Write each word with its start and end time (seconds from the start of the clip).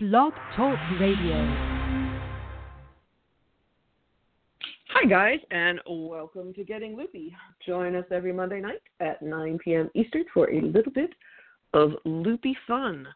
Blog 0.00 0.32
Talk 0.54 0.78
Radio. 1.00 1.34
Hi, 4.90 5.04
guys, 5.08 5.40
and 5.50 5.80
welcome 5.88 6.54
to 6.54 6.62
Getting 6.62 6.96
Loopy. 6.96 7.34
Join 7.66 7.96
us 7.96 8.04
every 8.12 8.32
Monday 8.32 8.60
night 8.60 8.80
at 9.00 9.20
9 9.22 9.58
p.m. 9.58 9.90
Eastern 9.96 10.22
for 10.32 10.48
a 10.52 10.60
little 10.60 10.92
bit 10.92 11.10
of 11.74 11.94
loopy 12.04 12.56
fun. 12.64 13.08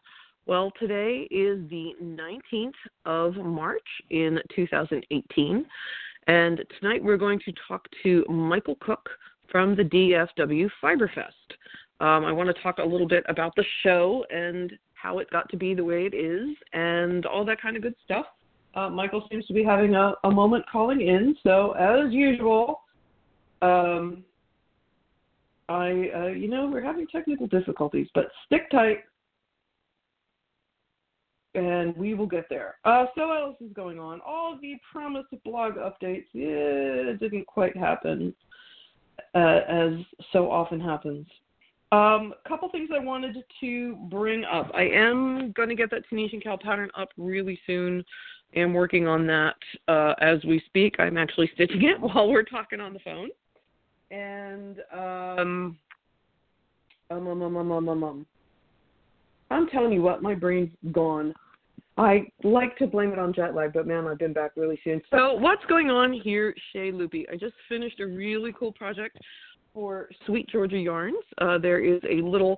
Well, 0.45 0.73
today 0.77 1.25
is 1.31 1.59
the 1.69 1.93
19th 2.03 2.73
of 3.05 3.35
March 3.37 3.87
in 4.09 4.39
2018, 4.53 5.65
and 6.27 6.65
tonight 6.81 7.01
we're 7.01 7.15
going 7.15 7.39
to 7.45 7.53
talk 7.65 7.87
to 8.03 8.25
Michael 8.27 8.75
Cook 8.81 9.09
from 9.49 9.77
the 9.77 9.83
DFW 9.83 10.69
Fiberfest. 10.83 11.29
Um, 12.01 12.25
I 12.25 12.33
want 12.33 12.53
to 12.53 12.61
talk 12.61 12.79
a 12.79 12.85
little 12.85 13.07
bit 13.07 13.23
about 13.29 13.55
the 13.55 13.63
show 13.83 14.25
and 14.29 14.73
how 15.03 15.19
it 15.19 15.29
got 15.31 15.49
to 15.49 15.57
be 15.57 15.73
the 15.73 15.83
way 15.83 16.05
it 16.05 16.15
is 16.15 16.55
and 16.71 17.25
all 17.25 17.43
that 17.43 17.61
kind 17.61 17.75
of 17.75 17.83
good 17.83 17.95
stuff. 18.05 18.25
Uh, 18.73 18.89
Michael 18.89 19.27
seems 19.29 19.45
to 19.47 19.53
be 19.53 19.63
having 19.63 19.95
a, 19.95 20.13
a 20.23 20.31
moment 20.31 20.63
calling 20.71 21.01
in, 21.01 21.35
so 21.43 21.73
as 21.73 22.11
usual, 22.11 22.79
um, 23.61 24.23
I, 25.67 26.09
uh, 26.15 26.27
you 26.27 26.47
know, 26.49 26.69
we're 26.71 26.81
having 26.81 27.05
technical 27.07 27.47
difficulties, 27.47 28.07
but 28.15 28.29
stick 28.45 28.71
tight, 28.71 28.99
and 31.53 31.95
we 31.95 32.13
will 32.15 32.25
get 32.25 32.45
there. 32.49 32.75
Uh, 32.85 33.05
so 33.15 33.27
what 33.27 33.41
else 33.41 33.57
is 33.61 33.71
going 33.73 33.99
on? 33.99 34.21
All 34.25 34.57
the 34.59 34.75
promised 34.91 35.35
blog 35.43 35.73
updates, 35.75 36.25
yeah, 36.31 37.13
didn't 37.19 37.45
quite 37.45 37.77
happen, 37.77 38.33
uh, 39.35 39.59
as 39.67 39.93
so 40.31 40.49
often 40.49 40.79
happens. 40.79 41.27
Um, 41.93 42.33
a 42.43 42.49
couple 42.49 42.67
things 42.69 42.89
I 42.91 42.97
wanted 42.97 43.37
to 43.61 43.95
bring 44.09 44.43
up. 44.45 44.71
I 44.73 44.81
am 44.81 45.51
going 45.51 45.69
to 45.69 45.75
get 45.75 45.91
that 45.91 46.01
Tunisian 46.09 46.41
cow 46.41 46.57
pattern 46.59 46.89
up 46.97 47.09
really 47.17 47.59
soon. 47.67 48.03
I'm 48.55 48.73
working 48.73 49.07
on 49.07 49.27
that 49.27 49.55
uh, 49.87 50.15
as 50.19 50.43
we 50.43 50.59
speak. 50.65 50.95
I'm 50.97 51.19
actually 51.19 51.51
stitching 51.53 51.83
it 51.83 51.99
while 52.01 52.31
we're 52.31 52.41
talking 52.41 52.79
on 52.79 52.93
the 52.93 52.99
phone. 52.99 53.29
And 54.09 54.77
um, 54.91 55.77
um, 57.11 57.27
um, 57.27 57.41
um, 57.43 57.57
um, 57.57 57.71
um, 57.71 57.89
um, 57.89 58.03
um. 58.03 58.25
I'm 59.51 59.67
telling 59.67 59.91
you 59.91 60.01
what, 60.01 60.23
my 60.23 60.33
brain's 60.33 60.71
gone. 60.93 61.31
I 61.95 62.23
like 62.43 62.75
to 62.77 62.87
blame 62.87 63.11
it 63.11 63.19
on 63.19 63.33
jet 63.33 63.53
lag, 63.53 63.71
but 63.71 63.85
man, 63.85 64.07
I've 64.07 64.17
been 64.17 64.33
back 64.33 64.53
really 64.55 64.79
soon. 64.83 64.99
So, 65.11 65.35
what's 65.35 65.63
going 65.65 65.91
on 65.91 66.11
here, 66.11 66.55
Shay 66.71 66.91
Loopy? 66.91 67.27
I 67.31 67.35
just 67.35 67.53
finished 67.69 67.99
a 67.99 68.07
really 68.07 68.51
cool 68.57 68.71
project 68.71 69.19
for 69.73 70.09
Sweet 70.25 70.47
Georgia 70.49 70.77
Yarns. 70.77 71.23
Uh, 71.39 71.57
there 71.57 71.83
is 71.83 72.01
a 72.09 72.21
little 72.21 72.57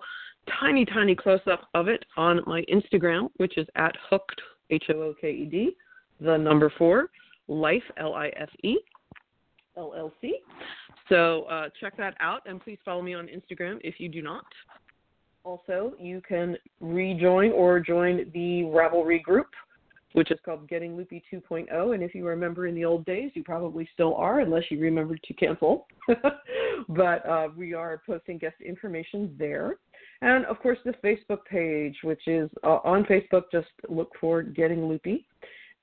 tiny, 0.60 0.86
tiny 0.86 1.16
close 1.16 1.40
up 1.52 1.68
of 1.74 1.88
it 1.88 2.04
on 2.18 2.42
my 2.46 2.64
Instagram, 2.72 3.30
which 3.38 3.58
is 3.58 3.68
at 3.76 3.96
hooked, 4.10 4.42
H 4.70 4.86
O 4.90 5.02
O 5.02 5.16
K 5.20 5.32
E 5.32 5.46
D, 5.46 5.76
the 6.20 6.38
number 6.38 6.72
four, 6.78 7.10
life, 7.48 7.84
L 7.98 8.14
I 8.14 8.28
F 8.38 8.50
E, 8.64 8.78
L 9.78 9.94
L 9.98 10.12
C. 10.22 10.40
So 11.10 11.44
uh, 11.44 11.70
check 11.80 11.96
that 11.98 12.16
out 12.20 12.42
and 12.46 12.62
please 12.62 12.80
follow 12.84 13.02
me 13.02 13.14
on 13.14 13.28
Instagram 13.28 13.80
if 13.84 14.00
you 14.00 14.10
do 14.10 14.22
not. 14.22 14.46
Also, 15.44 15.94
you 16.00 16.22
can 16.28 16.58
rejoin 16.80 17.52
or 17.52 17.80
join 17.80 18.32
the 18.34 18.64
Ravelry 18.64 19.22
group 19.22 19.48
which 20.16 20.32
is 20.32 20.40
called 20.46 20.68
Getting 20.70 20.96
Loopy 20.96 21.22
2.0. 21.32 21.94
And 21.94 22.02
if 22.02 22.16
you 22.16 22.26
remember 22.26 22.68
in 22.68 22.76
the 22.76 22.86
old 22.86 23.06
days, 23.06 23.32
you 23.34 23.44
probably 23.44 23.88
still 23.94 24.16
are, 24.16 24.40
unless 24.40 24.64
you 24.72 24.80
remembered 24.80 25.22
to 25.24 25.34
cancel. 25.34 25.88
but 26.88 27.26
uh, 27.28 27.50
we 27.56 27.74
are 27.74 28.02
posting 28.08 28.38
guest 28.38 28.56
information 28.66 29.36
there. 29.38 29.76
And 30.22 30.46
of 30.46 30.60
course, 30.60 30.78
the 30.86 30.94
Facebook 31.04 31.44
page, 31.50 31.98
which 32.04 32.28
is 32.28 32.50
uh, 32.64 32.80
on 32.86 33.04
Facebook, 33.04 33.44
just 33.52 33.68
look 33.90 34.12
for 34.22 34.42
Getting 34.42 34.88
Loopy. 34.88 35.28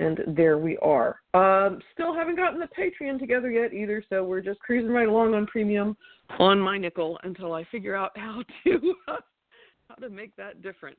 And 0.01 0.21
there 0.29 0.57
we 0.57 0.79
are. 0.79 1.21
Um, 1.35 1.81
still 1.93 2.15
haven't 2.15 2.37
gotten 2.37 2.59
the 2.59 2.69
Patreon 2.69 3.19
together 3.21 3.51
yet 3.51 3.75
either, 3.75 4.03
so 4.09 4.25
we're 4.25 4.41
just 4.41 4.61
cruising 4.61 4.91
right 4.91 5.09
along 5.09 5.35
on 5.35 5.47
premium 5.47 5.95
on 6.39 6.59
my 6.59 6.79
nickel 6.79 7.21
until 7.23 7.53
I 7.53 7.65
figure 7.65 7.95
out 7.95 8.13
how 8.17 8.43
to 8.65 8.95
how 9.07 9.95
to 9.97 10.09
make 10.09 10.35
that 10.37 10.63
different. 10.63 10.97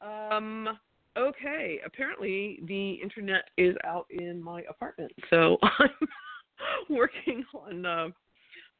Um, 0.00 0.76
okay, 1.16 1.80
apparently 1.84 2.60
the 2.66 2.92
internet 2.92 3.44
is 3.56 3.76
out 3.84 4.06
in 4.10 4.42
my 4.42 4.62
apartment, 4.68 5.12
so 5.30 5.58
I'm 5.62 5.90
working 6.96 7.44
on 7.54 7.86
uh, 7.86 8.08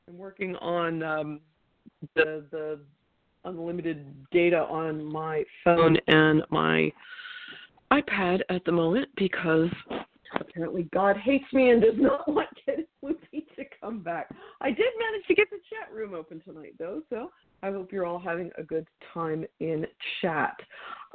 I'm 0.09 0.19
working 0.19 0.57
on 0.57 1.03
um, 1.03 1.41
the 2.15 2.45
the 2.51 2.81
unlimited 3.45 4.27
data 4.33 4.59
on 4.59 5.05
my 5.05 5.45
phone 5.65 5.97
and 6.09 6.43
my 6.51 6.93
iPad 7.93 8.41
at 8.49 8.65
the 8.65 8.73
moment 8.73 9.09
because 9.17 9.69
apparently 10.35 10.89
God 10.93 11.17
hates 11.17 11.45
me 11.53 11.71
and 11.71 11.81
does 11.81 11.95
not 11.97 12.29
want 12.33 12.49
Loopy 13.03 13.47
to 13.57 13.65
come 13.81 14.03
back. 14.03 14.29
I 14.61 14.71
did 14.71 14.87
manage 14.99 15.27
to 15.29 15.35
get 15.35 15.49
the 15.51 15.59
chat 15.71 15.95
room 15.95 16.15
open 16.15 16.41
tonight 16.41 16.75
though, 16.79 17.03
so 17.09 17.31
I 17.63 17.71
hope 17.71 17.93
you're 17.93 18.07
all 18.07 18.19
having 18.19 18.51
a 18.59 18.63
good 18.63 18.87
time 19.15 19.45
in 19.61 19.87
chat. 20.21 20.57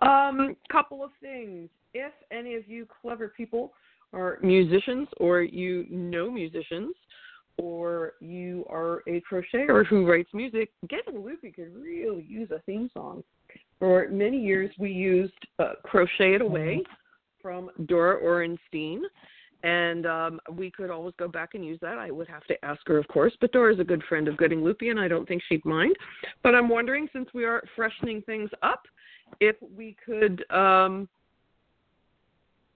Um, 0.01 0.55
couple 0.71 1.03
of 1.03 1.11
things. 1.21 1.69
If 1.93 2.13
any 2.31 2.55
of 2.55 2.67
you 2.67 2.87
clever 3.01 3.27
people 3.35 3.73
are 4.13 4.39
musicians 4.41 5.07
or 5.17 5.41
you 5.41 5.85
know 5.89 6.29
musicians 6.31 6.95
or 7.57 8.13
you 8.19 8.65
are 8.69 9.03
a 9.07 9.21
crocheter 9.29 9.85
who 9.85 10.09
writes 10.09 10.29
music, 10.33 10.71
Getting 10.89 11.23
Loopy 11.23 11.51
could 11.51 11.75
really 11.75 12.25
use 12.27 12.49
a 12.51 12.59
theme 12.65 12.89
song. 12.93 13.23
For 13.77 14.07
many 14.09 14.39
years, 14.39 14.71
we 14.79 14.91
used 14.91 15.33
uh, 15.59 15.73
Crochet 15.83 16.35
It 16.35 16.41
Away 16.41 16.83
from 17.41 17.69
Dora 17.87 18.21
Ohrenstein, 18.23 19.01
and 19.63 20.05
um, 20.05 20.39
we 20.51 20.71
could 20.71 20.89
always 20.89 21.13
go 21.17 21.27
back 21.27 21.53
and 21.53 21.65
use 21.65 21.79
that. 21.81 21.97
I 21.97 22.09
would 22.09 22.27
have 22.27 22.45
to 22.45 22.65
ask 22.65 22.81
her, 22.87 22.97
of 22.97 23.07
course, 23.07 23.33
but 23.41 23.51
Dora's 23.51 23.79
a 23.79 23.83
good 23.83 24.03
friend 24.07 24.27
of 24.27 24.37
Getting 24.37 24.63
Loopy, 24.63 24.89
and 24.89 24.99
I 24.99 25.07
don't 25.07 25.27
think 25.27 25.41
she'd 25.47 25.65
mind. 25.65 25.95
But 26.41 26.55
I'm 26.55 26.69
wondering, 26.69 27.07
since 27.13 27.29
we 27.33 27.43
are 27.45 27.63
freshening 27.75 28.21
things 28.23 28.49
up, 28.63 28.83
if 29.39 29.55
we 29.75 29.95
could 30.05 30.43
um 30.51 31.07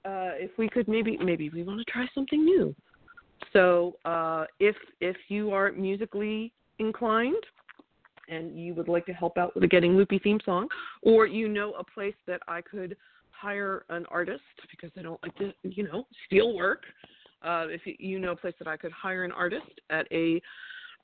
uh 0.06 0.34
if 0.36 0.52
we 0.58 0.70
could 0.70 0.88
maybe 0.88 1.18
maybe 1.18 1.50
we 1.50 1.64
want 1.64 1.80
to 1.80 1.86
try 1.92 2.08
something 2.14 2.44
new. 2.44 2.76
So 3.54 3.96
uh 4.06 4.46
if 4.60 4.76
if 5.02 5.18
you 5.28 5.52
are 5.52 5.72
musically 5.72 6.52
inclined 6.80 7.44
and 8.28 8.58
you 8.60 8.74
would 8.74 8.88
like 8.88 9.06
to 9.06 9.14
help 9.14 9.38
out 9.38 9.54
with 9.56 9.64
a 9.64 9.68
getting 9.68 9.96
loopy 9.96 10.20
theme 10.20 10.40
song 10.46 10.68
or 11.02 11.28
you 11.28 11.48
know 11.48 11.74
a 11.74 11.84
place 11.84 12.16
that 12.28 12.42
i 12.48 12.62
could 12.62 12.96
hire 13.32 13.86
an 13.90 14.06
artist 14.10 14.42
because 14.72 14.92
i 14.98 15.02
don't 15.02 15.22
like 15.24 15.36
to 15.38 15.54
you 15.64 15.84
know 15.84 16.06
steal 16.26 16.56
work 16.56 16.84
uh 17.44 17.66
if 17.68 17.82
you 18.00 18.20
know 18.20 18.32
a 18.32 18.36
place 18.36 18.54
that 18.60 18.68
i 18.68 18.78
could 18.78 18.92
hire 18.92 19.24
an 19.24 19.32
artist 19.32 19.80
at 19.90 20.08
a 20.12 20.42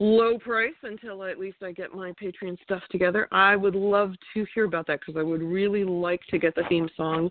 low 0.02 0.40
price 0.40 0.74
until 0.82 1.24
at 1.24 1.40
least 1.40 1.58
I 1.62 1.72
get 1.72 1.94
my 1.94 2.12
Patreon 2.14 2.58
stuff 2.64 2.82
together. 2.90 3.28
I 3.32 3.56
would 3.56 3.76
love 3.76 4.14
to 4.34 4.46
hear 4.54 4.66
about 4.66 4.88
that 4.88 5.00
because 5.00 5.16
I 5.16 5.22
would 5.22 5.44
really 5.44 5.84
like 5.84 6.22
to 6.32 6.40
get 6.40 6.56
the 6.56 6.64
theme 6.70 6.90
song 6.98 7.30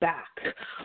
back. 0.00 0.26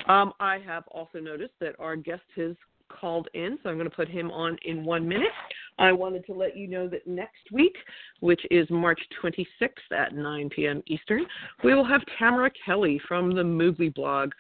Um, 0.08 0.32
I 0.40 0.60
have 0.60 0.84
also 0.90 1.20
noticed 1.20 1.54
that 1.60 1.74
our 1.80 1.96
guest 1.96 2.22
has 2.36 2.56
called 2.90 3.30
in, 3.34 3.58
so 3.62 3.70
I'm 3.70 3.78
going 3.78 3.90
to 3.90 3.96
put 3.96 4.08
him 4.08 4.30
on 4.30 4.58
in 4.66 4.86
one 4.86 5.08
minute. 5.08 5.32
I 5.80 5.92
wanted 5.92 6.24
to 6.28 6.34
let 6.34 6.56
you 6.56 6.68
know 6.68 6.88
that 6.90 7.08
next 7.08 7.52
week, 7.52 7.76
which 8.20 8.42
is 8.52 8.70
March 8.70 9.02
26th 9.22 9.98
at 9.98 10.14
9 10.14 10.50
p.m. 10.50 10.84
Eastern, 10.86 11.26
we 11.64 11.74
will 11.74 11.84
have 11.84 12.02
Tamara 12.20 12.52
Kelly 12.64 13.02
from 13.08 13.34
the 13.34 13.42
Moogly 13.42 13.94
blog. 13.94 14.32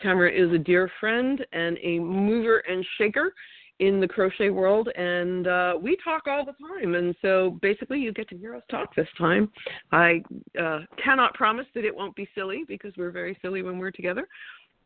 Tamara 0.00 0.32
is 0.32 0.52
a 0.52 0.58
dear 0.58 0.88
friend 1.00 1.44
and 1.52 1.78
a 1.82 1.98
mover 1.98 2.58
and 2.58 2.86
shaker 2.96 3.34
in 3.78 4.00
the 4.00 4.08
crochet 4.08 4.50
world, 4.50 4.88
and 4.96 5.46
uh, 5.46 5.74
we 5.80 5.96
talk 6.04 6.26
all 6.26 6.44
the 6.44 6.52
time. 6.52 6.94
And 6.94 7.14
so 7.22 7.58
basically, 7.62 7.98
you 7.98 8.12
get 8.12 8.28
to 8.28 8.36
hear 8.36 8.54
us 8.54 8.62
talk 8.70 8.94
this 8.94 9.08
time. 9.18 9.50
I 9.90 10.22
uh, 10.60 10.80
cannot 11.02 11.34
promise 11.34 11.66
that 11.74 11.84
it 11.84 11.94
won't 11.94 12.14
be 12.14 12.28
silly 12.34 12.64
because 12.66 12.92
we're 12.96 13.10
very 13.10 13.36
silly 13.42 13.62
when 13.62 13.78
we're 13.78 13.90
together. 13.90 14.28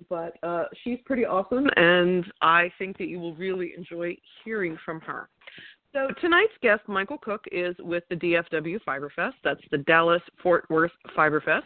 But 0.08 0.36
uh, 0.42 0.64
she's 0.84 0.98
pretty 1.04 1.24
awesome, 1.24 1.68
and 1.76 2.24
I 2.42 2.70
think 2.78 2.98
that 2.98 3.08
you 3.08 3.18
will 3.18 3.34
really 3.34 3.72
enjoy 3.76 4.16
hearing 4.44 4.78
from 4.84 5.00
her. 5.00 5.28
So 5.92 6.08
tonight's 6.20 6.52
guest, 6.60 6.82
Michael 6.88 7.16
Cook, 7.16 7.44
is 7.50 7.74
with 7.78 8.04
the 8.10 8.16
DFW 8.16 8.78
Fiberfest. 8.86 9.32
That's 9.42 9.60
the 9.70 9.78
Dallas 9.78 10.20
Fort 10.42 10.66
Worth 10.68 10.92
Fiberfest. 11.16 11.62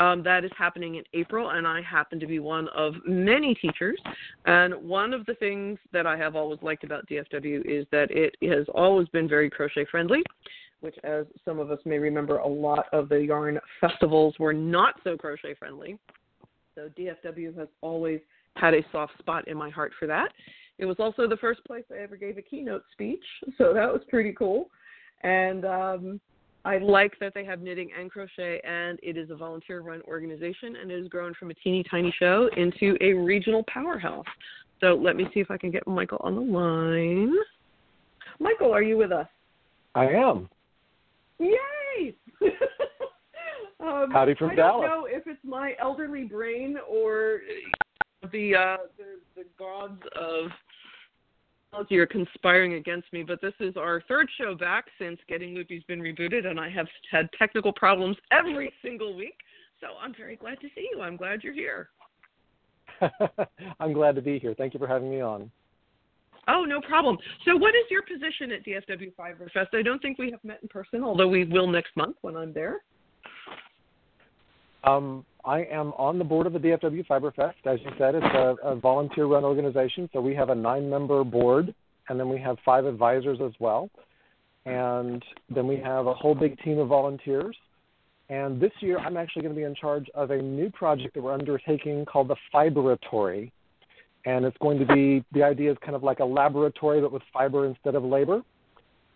Um, 0.00 0.22
that 0.24 0.44
is 0.44 0.50
happening 0.58 0.96
in 0.96 1.04
April, 1.12 1.50
and 1.50 1.66
I 1.66 1.80
happen 1.80 2.18
to 2.18 2.26
be 2.26 2.40
one 2.40 2.68
of 2.68 2.94
many 3.06 3.54
teachers. 3.54 4.00
And 4.44 4.74
one 4.74 5.12
of 5.12 5.24
the 5.26 5.34
things 5.34 5.78
that 5.92 6.06
I 6.06 6.16
have 6.16 6.34
always 6.34 6.58
liked 6.62 6.82
about 6.84 7.08
DFW 7.08 7.64
is 7.64 7.86
that 7.92 8.10
it 8.10 8.34
has 8.42 8.66
always 8.74 9.08
been 9.08 9.28
very 9.28 9.48
crochet 9.48 9.86
friendly, 9.90 10.22
which, 10.80 10.96
as 11.04 11.26
some 11.44 11.60
of 11.60 11.70
us 11.70 11.78
may 11.84 11.98
remember, 11.98 12.38
a 12.38 12.48
lot 12.48 12.86
of 12.92 13.08
the 13.08 13.18
yarn 13.18 13.60
festivals 13.80 14.34
were 14.40 14.52
not 14.52 14.94
so 15.04 15.16
crochet 15.16 15.54
friendly. 15.54 15.98
So 16.74 16.88
DFW 16.98 17.56
has 17.56 17.68
always 17.80 18.20
had 18.56 18.74
a 18.74 18.84
soft 18.90 19.16
spot 19.18 19.46
in 19.46 19.56
my 19.56 19.70
heart 19.70 19.92
for 19.98 20.06
that. 20.06 20.32
It 20.78 20.86
was 20.86 20.96
also 20.98 21.28
the 21.28 21.36
first 21.36 21.64
place 21.64 21.84
I 21.92 22.02
ever 22.02 22.16
gave 22.16 22.36
a 22.36 22.42
keynote 22.42 22.82
speech, 22.92 23.24
so 23.58 23.72
that 23.72 23.92
was 23.92 24.02
pretty 24.08 24.32
cool. 24.32 24.70
And 25.22 25.64
um, 25.64 26.20
I 26.64 26.78
like 26.78 27.18
that 27.20 27.34
they 27.34 27.44
have 27.44 27.60
knitting 27.60 27.90
and 27.98 28.10
crochet, 28.10 28.60
and 28.64 28.98
it 29.02 29.18
is 29.18 29.30
a 29.30 29.36
volunteer 29.36 29.80
run 29.80 30.00
organization, 30.08 30.76
and 30.80 30.90
it 30.90 30.98
has 30.98 31.08
grown 31.08 31.34
from 31.34 31.50
a 31.50 31.54
teeny 31.54 31.84
tiny 31.90 32.14
show 32.18 32.48
into 32.56 32.96
a 33.02 33.12
regional 33.12 33.64
powerhouse. 33.68 34.24
So 34.80 34.94
let 34.94 35.16
me 35.16 35.26
see 35.34 35.40
if 35.40 35.50
I 35.50 35.58
can 35.58 35.70
get 35.70 35.86
Michael 35.86 36.18
on 36.22 36.34
the 36.34 36.40
line. 36.40 37.34
Michael, 38.40 38.72
are 38.72 38.82
you 38.82 38.96
with 38.96 39.12
us? 39.12 39.28
I 39.94 40.06
am. 40.06 40.48
Yay! 41.38 42.16
um, 43.80 44.10
Howdy 44.10 44.34
from 44.34 44.50
I 44.50 44.54
Dallas. 44.54 44.84
I 44.84 44.88
don't 44.88 45.00
know 45.02 45.06
if 45.06 45.26
it's 45.26 45.44
my 45.44 45.74
elderly 45.80 46.24
brain 46.24 46.76
or 46.88 47.40
the 48.32 48.54
uh, 48.54 48.76
the, 48.96 49.18
the 49.36 49.44
gods 49.58 50.00
of 50.18 50.50
are 51.92 52.06
conspiring 52.06 52.74
against 52.74 53.12
me, 53.12 53.22
but 53.22 53.40
this 53.40 53.54
is 53.60 53.76
our 53.76 54.02
third 54.08 54.28
show 54.38 54.54
back 54.54 54.86
since 54.98 55.18
Getting 55.28 55.54
Loopy's 55.54 55.82
been 55.84 56.00
rebooted, 56.00 56.46
and 56.46 56.58
I 56.58 56.68
have 56.70 56.86
had 57.10 57.28
technical 57.38 57.72
problems 57.72 58.16
every 58.32 58.72
single 58.82 59.16
week. 59.16 59.36
So 59.80 59.88
I'm 60.00 60.14
very 60.14 60.36
glad 60.36 60.60
to 60.60 60.68
see 60.74 60.88
you. 60.92 61.02
I'm 61.02 61.16
glad 61.16 61.42
you're 61.42 61.52
here. 61.52 61.88
I'm 63.80 63.92
glad 63.92 64.14
to 64.16 64.22
be 64.22 64.38
here. 64.38 64.54
Thank 64.56 64.74
you 64.74 64.80
for 64.80 64.86
having 64.86 65.10
me 65.10 65.20
on. 65.20 65.50
Oh, 66.46 66.64
no 66.64 66.80
problem. 66.80 67.16
So, 67.46 67.56
what 67.56 67.74
is 67.74 67.84
your 67.90 68.02
position 68.02 68.52
at 68.52 68.64
DFW 68.64 69.14
Fiberfest? 69.14 69.68
I 69.72 69.82
don't 69.82 70.00
think 70.00 70.18
we 70.18 70.30
have 70.30 70.44
met 70.44 70.58
in 70.62 70.68
person, 70.68 71.02
although 71.02 71.28
we 71.28 71.44
will 71.44 71.66
next 71.66 71.96
month 71.96 72.16
when 72.20 72.36
I'm 72.36 72.52
there. 72.52 72.82
Um, 74.84 75.24
I 75.44 75.64
am 75.64 75.92
on 75.98 76.18
the 76.18 76.24
board 76.24 76.46
of 76.46 76.54
the 76.54 76.58
DFW 76.58 77.06
Fiberfest. 77.06 77.54
As 77.66 77.78
you 77.84 77.90
said, 77.98 78.14
it's 78.14 78.24
a, 78.34 78.56
a 78.62 78.76
volunteer 78.76 79.26
run 79.26 79.44
organization, 79.44 80.08
so 80.12 80.20
we 80.20 80.34
have 80.34 80.48
a 80.48 80.54
nine 80.54 80.88
member 80.88 81.22
board, 81.22 81.74
and 82.08 82.18
then 82.18 82.30
we 82.30 82.40
have 82.40 82.56
five 82.64 82.86
advisors 82.86 83.38
as 83.44 83.52
well. 83.58 83.90
And 84.64 85.22
then 85.54 85.66
we 85.66 85.76
have 85.76 86.06
a 86.06 86.14
whole 86.14 86.34
big 86.34 86.58
team 86.62 86.78
of 86.78 86.88
volunteers. 86.88 87.56
And 88.30 88.58
this 88.58 88.72
year, 88.80 88.98
I'm 88.98 89.18
actually 89.18 89.42
going 89.42 89.54
to 89.54 89.58
be 89.58 89.64
in 89.64 89.74
charge 89.74 90.08
of 90.14 90.30
a 90.30 90.40
new 90.40 90.70
project 90.70 91.12
that 91.14 91.22
we're 91.22 91.34
undertaking 91.34 92.06
called 92.06 92.28
the 92.28 92.36
Fiberatory. 92.52 93.50
And 94.24 94.46
it's 94.46 94.56
going 94.58 94.78
to 94.78 94.86
be 94.86 95.22
the 95.32 95.42
idea 95.42 95.70
is 95.70 95.76
kind 95.82 95.94
of 95.94 96.02
like 96.02 96.20
a 96.20 96.24
laboratory, 96.24 97.02
but 97.02 97.12
with 97.12 97.22
fiber 97.30 97.66
instead 97.66 97.94
of 97.94 98.02
labor. 98.02 98.40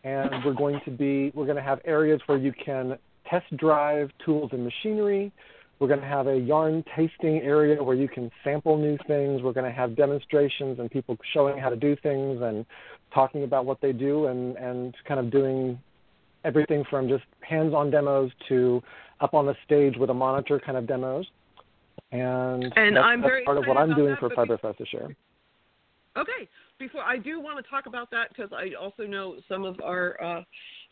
And 0.04 0.44
we're 0.44 0.52
going 0.52 0.80
to 0.84 0.90
be 0.90 1.32
we're 1.34 1.46
going 1.46 1.56
to 1.56 1.62
have 1.62 1.80
areas 1.86 2.20
where 2.26 2.36
you 2.36 2.52
can 2.52 2.98
test 3.28 3.46
drive 3.56 4.10
tools 4.22 4.50
and 4.52 4.62
machinery. 4.62 5.32
We're 5.78 5.88
going 5.88 6.00
to 6.00 6.06
have 6.06 6.26
a 6.26 6.36
yarn 6.36 6.84
tasting 6.96 7.40
area 7.42 7.82
where 7.82 7.94
you 7.94 8.08
can 8.08 8.30
sample 8.42 8.76
new 8.76 8.98
things. 9.06 9.42
We're 9.42 9.52
going 9.52 9.70
to 9.70 9.76
have 9.76 9.94
demonstrations 9.96 10.80
and 10.80 10.90
people 10.90 11.16
showing 11.32 11.58
how 11.58 11.68
to 11.68 11.76
do 11.76 11.94
things 12.02 12.40
and 12.42 12.66
talking 13.14 13.44
about 13.44 13.64
what 13.64 13.80
they 13.80 13.92
do 13.92 14.26
and, 14.26 14.56
and 14.56 14.94
kind 15.06 15.20
of 15.20 15.30
doing 15.30 15.78
everything 16.44 16.84
from 16.90 17.08
just 17.08 17.24
hands-on 17.40 17.90
demos 17.90 18.30
to 18.48 18.82
up 19.20 19.34
on 19.34 19.46
the 19.46 19.54
stage 19.64 19.96
with 19.96 20.10
a 20.10 20.14
monitor 20.14 20.60
kind 20.60 20.76
of 20.76 20.86
demos. 20.86 21.26
And, 22.10 22.64
and 22.76 22.96
that's, 22.96 23.04
I'm 23.04 23.20
that's 23.20 23.30
very 23.30 23.44
part 23.44 23.58
of 23.58 23.64
what 23.66 23.76
I'm 23.76 23.94
doing 23.94 24.10
that, 24.10 24.20
for 24.20 24.30
Fiberfest 24.30 24.78
this 24.78 24.88
year. 24.92 25.14
Okay, 26.16 26.48
before 26.78 27.02
I 27.02 27.18
do 27.18 27.40
want 27.40 27.62
to 27.62 27.70
talk 27.70 27.86
about 27.86 28.10
that 28.10 28.30
because 28.30 28.50
I 28.52 28.74
also 28.80 29.04
know 29.04 29.36
some 29.48 29.64
of 29.64 29.80
our 29.82 30.20
uh, 30.22 30.42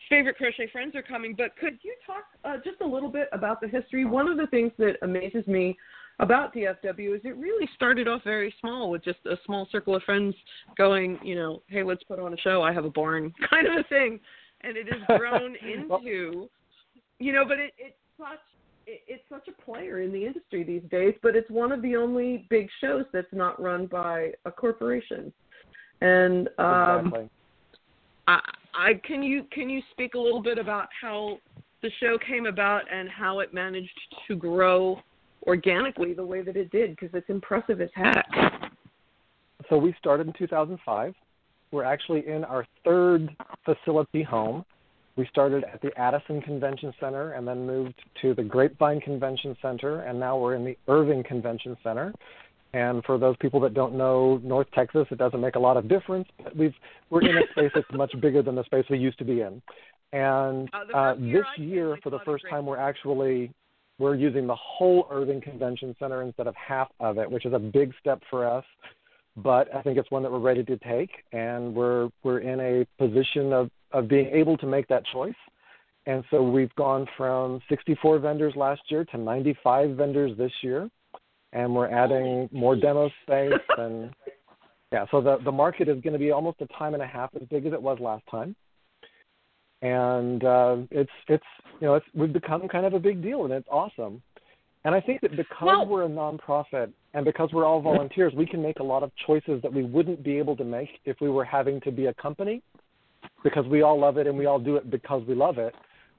favorite 0.09 0.37
crochet 0.37 0.69
friends 0.71 0.95
are 0.95 1.03
coming. 1.03 1.35
But 1.37 1.57
could 1.57 1.79
you 1.83 1.95
talk 2.07 2.25
uh, 2.45 2.57
just 2.65 2.81
a 2.81 2.87
little 2.87 3.09
bit 3.09 3.29
about 3.33 3.61
the 3.61 3.69
history? 3.69 4.05
One 4.05 4.29
of 4.29 4.37
the 4.37 4.47
things 4.49 4.73
that 4.79 4.97
amazes 5.03 5.47
me 5.47 5.77
about 6.19 6.55
DFW 6.55 7.15
is 7.15 7.21
it 7.25 7.37
really 7.37 7.69
started 7.75 8.09
off 8.09 8.23
very 8.25 8.55
small 8.61 8.91
with 8.91 9.05
just 9.05 9.19
a 9.27 9.37
small 9.45 9.69
circle 9.71 9.95
of 9.95 10.03
friends 10.03 10.35
going, 10.77 11.19
you 11.23 11.35
know, 11.35 11.63
hey, 11.69 11.83
let's 11.83 12.03
put 12.05 12.19
on 12.19 12.33
a 12.33 12.39
show. 12.39 12.63
I 12.63 12.73
have 12.73 12.85
a 12.85 12.91
barn, 12.91 13.33
kind 13.51 13.67
of 13.67 13.75
a 13.75 13.89
thing, 13.89 14.21
and 14.63 14.77
it 14.77 14.87
has 14.91 15.03
grown 15.19 15.57
into, 15.57 16.49
you 17.19 17.33
know, 17.33 17.45
but 17.47 17.59
it, 17.59 17.73
it's 17.79 17.97
such 18.19 18.41
it's 18.87 19.23
such 19.29 19.49
a 19.49 19.63
player 19.63 20.01
in 20.01 20.13
the 20.13 20.25
industry 20.25 20.63
these 20.63 20.83
days, 20.91 21.15
but 21.23 21.35
it's 21.35 21.51
one 21.51 21.73
of 21.73 21.83
the 21.83 21.97
only 21.97 22.47
big 22.51 22.69
shows 22.81 23.05
that's 23.13 23.33
not 23.33 23.61
run 23.61 23.87
by 23.87 24.33
a 24.45 24.51
corporation. 24.51 25.33
And 26.01 26.49
um, 26.59 27.07
exactly. 27.07 27.31
I, 28.29 28.41
I 28.75 29.01
can 29.05 29.23
you 29.23 29.45
can 29.51 29.69
you 29.71 29.83
speak 29.93 30.15
a 30.15 30.19
little 30.19 30.43
bit 30.43 30.59
about 30.59 30.89
how 31.01 31.39
the 31.83 31.91
show 32.01 32.19
came 32.19 32.47
about 32.47 32.83
and 32.93 33.09
how 33.09 33.41
it 33.41 33.53
managed 33.53 33.99
to 34.29 34.37
grow 34.37 35.01
organically 35.47 36.13
the 36.13 36.25
way 36.25 36.43
that 36.43 36.57
it 36.57 36.71
did 36.71 36.91
because 36.91 37.11
it's 37.15 37.29
impressive 37.29 37.81
as 37.81 37.91
heck. 37.95 38.27
So 39.69 39.79
we 39.79 39.95
started 39.99 40.27
in 40.27 40.33
2005. 40.35 41.15
We're 41.73 41.85
actually 41.85 42.27
in 42.29 42.45
our 42.45 42.67
third 42.85 43.35
facility 43.65 44.23
home. 44.23 44.65
We 45.17 45.27
started 45.27 45.65
at 45.65 45.81
the 45.81 45.99
Addison 45.99 46.43
Convention 46.43 46.93
Center 47.01 47.33
and 47.33 47.49
then 47.49 47.67
moved 47.67 47.95
to 48.21 48.35
the 48.35 48.43
Grapevine 48.43 49.01
Convention 49.01 49.57
Center, 49.63 50.03
and 50.03 50.21
now 50.21 50.37
we're 50.37 50.55
in 50.55 50.65
the 50.65 50.77
Irving 50.89 51.23
Convention 51.23 51.77
Center. 51.83 52.13
And 52.75 53.03
for 53.05 53.17
those 53.17 53.37
people 53.39 53.59
that 53.61 53.73
don't 53.73 53.95
know 53.95 54.39
North 54.45 54.67
Texas, 54.75 55.07
it 55.11 55.17
doesn't 55.17 55.41
make 55.41 55.55
a 55.55 55.59
lot 55.59 55.79
of 55.79 55.89
difference. 55.89 56.29
But 56.43 56.55
we've 56.55 56.75
we're 57.09 57.23
in 57.23 57.39
a 57.39 57.43
space 57.53 57.71
that's 57.75 57.87
much 57.95 58.13
bigger 58.21 58.43
than 58.43 58.55
the 58.55 58.65
space 58.65 58.85
we 58.91 58.99
used 58.99 59.19
to 59.19 59.25
be 59.25 59.41
in. 59.41 59.63
And 60.13 60.69
uh, 60.75 60.97
uh, 60.97 61.15
this 61.15 61.47
year, 61.57 61.97
for 62.03 62.11
the 62.11 62.19
first 62.27 62.45
time, 62.51 62.67
we're 62.67 62.77
actually 62.77 63.51
we're 63.99 64.15
using 64.15 64.47
the 64.47 64.57
whole 64.57 65.09
Irving 65.11 65.41
Convention 65.41 65.97
Center 65.99 66.23
instead 66.23 66.47
of 66.47 66.55
half 66.55 66.89
of 67.01 67.17
it, 67.17 67.31
which 67.31 67.47
is 67.47 67.55
a 67.55 67.59
big 67.59 67.95
step 67.99 68.21
for 68.29 68.47
us. 68.47 68.65
But 69.37 69.75
I 69.75 69.83
think 69.83 69.99
it's 69.99 70.11
one 70.11 70.23
that 70.23 70.33
we're 70.33 70.39
ready 70.39 70.65
to 70.65 70.79
take, 70.79 71.11
and 71.33 71.75
we're 71.75 72.09
we're 72.23 72.39
in 72.39 72.61
a 72.61 72.87
position 72.99 73.53
of 73.53 73.71
of 73.93 74.09
being 74.09 74.27
able 74.27 74.57
to 74.59 74.67
make 74.67 74.89
that 74.89 75.05
choice. 75.13 75.35
And 76.07 76.25
so 76.31 76.43
we've 76.43 76.75
gone 76.77 77.07
from 77.17 77.61
64 77.69 78.21
vendors 78.21 78.55
last 78.55 78.81
year 78.89 79.05
to 79.07 79.19
95 79.19 79.91
vendors 79.91 80.37
this 80.39 80.53
year, 80.63 80.89
and 81.53 81.75
we're 81.75 81.89
adding 81.89 82.49
more 82.53 82.77
demo 82.77 83.11
space 83.23 83.53
and 83.77 84.15
yeah. 84.93 85.05
So 85.11 85.21
the 85.21 85.39
the 85.45 85.53
market 85.53 85.89
is 85.89 86.01
going 86.01 86.13
to 86.13 86.19
be 86.19 86.31
almost 86.31 86.61
a 86.61 86.67
time 86.79 86.95
and 86.95 87.03
a 87.03 87.07
half 87.07 87.31
as 87.35 87.47
big 87.49 87.67
as 87.67 87.73
it 87.73 87.83
was 87.83 87.99
last 88.01 88.23
time, 88.31 88.55
and 89.83 90.45
uh, 90.45 90.77
it's 90.91 91.11
it's 91.29 91.45
you 91.81 91.89
know 91.89 91.95
it's 91.95 92.07
we've 92.15 92.33
become 92.33 92.69
kind 92.69 92.87
of 92.87 92.95
a 92.95 93.01
big 93.01 93.23
deal 93.23 93.45
and 93.45 93.53
it's 93.53 93.69
awesome. 93.71 94.23
And 94.85 94.95
I 94.95 95.01
think 95.01 95.21
that 95.23 95.37
because 95.37 95.67
well, 95.67 95.85
we're 95.85 96.05
a 96.05 96.09
nonprofit 96.09 96.93
and 97.17 97.25
because 97.25 97.49
we're 97.51 97.65
all 97.65 97.81
volunteers, 97.81 98.35
we 98.35 98.45
can 98.45 98.61
make 98.61 98.79
a 98.79 98.83
lot 98.83 99.03
of 99.03 99.11
choices 99.27 99.63
that 99.63 99.73
we 99.73 99.83
wouldn't 99.83 100.23
be 100.23 100.37
able 100.37 100.55
to 100.55 100.65
make 100.65 100.91
if 101.07 101.17
we 101.19 101.31
were 101.31 101.47
having 101.47 101.81
to 101.81 101.91
be 101.91 102.07
a 102.07 102.15
company 102.15 102.63
because 103.43 103.65
we 103.67 103.81
all 103.81 103.99
love 103.99 104.19
it 104.19 104.27
and 104.27 104.37
we 104.37 104.45
all 104.45 104.59
do 104.59 104.77
it 104.77 104.91
because 104.91 105.23
we 105.27 105.35
love 105.35 105.57
it. 105.57 105.75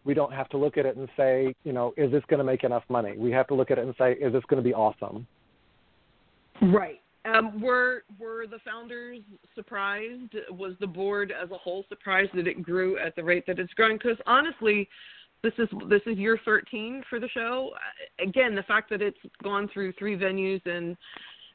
We 0.06 0.16
don't 0.16 0.34
have 0.34 0.50
to 0.50 0.58
look 0.58 0.76
at 0.76 0.88
it 0.88 0.98
and 0.98 1.08
say, 1.16 1.54
you 1.64 1.72
know, 1.72 1.94
is 1.98 2.12
this 2.12 2.24
going 2.28 2.40
to 2.40 2.44
make 2.44 2.64
enough 2.64 2.82
money? 2.90 3.16
We 3.16 3.32
have 3.32 3.46
to 3.50 3.54
look 3.54 3.70
at 3.70 3.78
it 3.78 3.86
and 3.86 3.94
say, 4.00 4.14
is 4.14 4.34
this 4.34 4.42
going 4.50 4.58
to 4.62 4.68
be 4.68 4.74
awesome? 4.74 5.28
Right. 6.64 7.00
Um, 7.26 7.62
were 7.62 8.04
were 8.20 8.48
the 8.48 8.58
founders 8.66 9.20
surprised? 9.54 10.34
Was 10.50 10.74
the 10.80 10.88
board 10.88 11.32
as 11.32 11.52
a 11.52 11.58
whole 11.58 11.86
surprised 11.90 12.32
that 12.34 12.48
it 12.48 12.64
grew 12.64 12.98
at 12.98 13.16
the 13.16 13.24
rate 13.24 13.46
that 13.46 13.60
it's 13.60 13.74
growing? 13.74 13.98
Because 13.98 14.18
honestly, 14.26 14.90
this 15.44 15.54
is 15.58 15.70
this 15.90 16.02
is 16.06 16.18
year 16.18 16.40
13 16.44 17.04
for 17.10 17.20
the 17.20 17.30
show. 17.30 17.72
Again, 18.20 18.56
the 18.56 18.64
fact 18.64 18.90
that 18.90 19.02
it's 19.02 19.18
gone 19.44 19.70
through 19.74 19.94
three 19.94 20.18
venues 20.18 20.66
and 20.66 20.98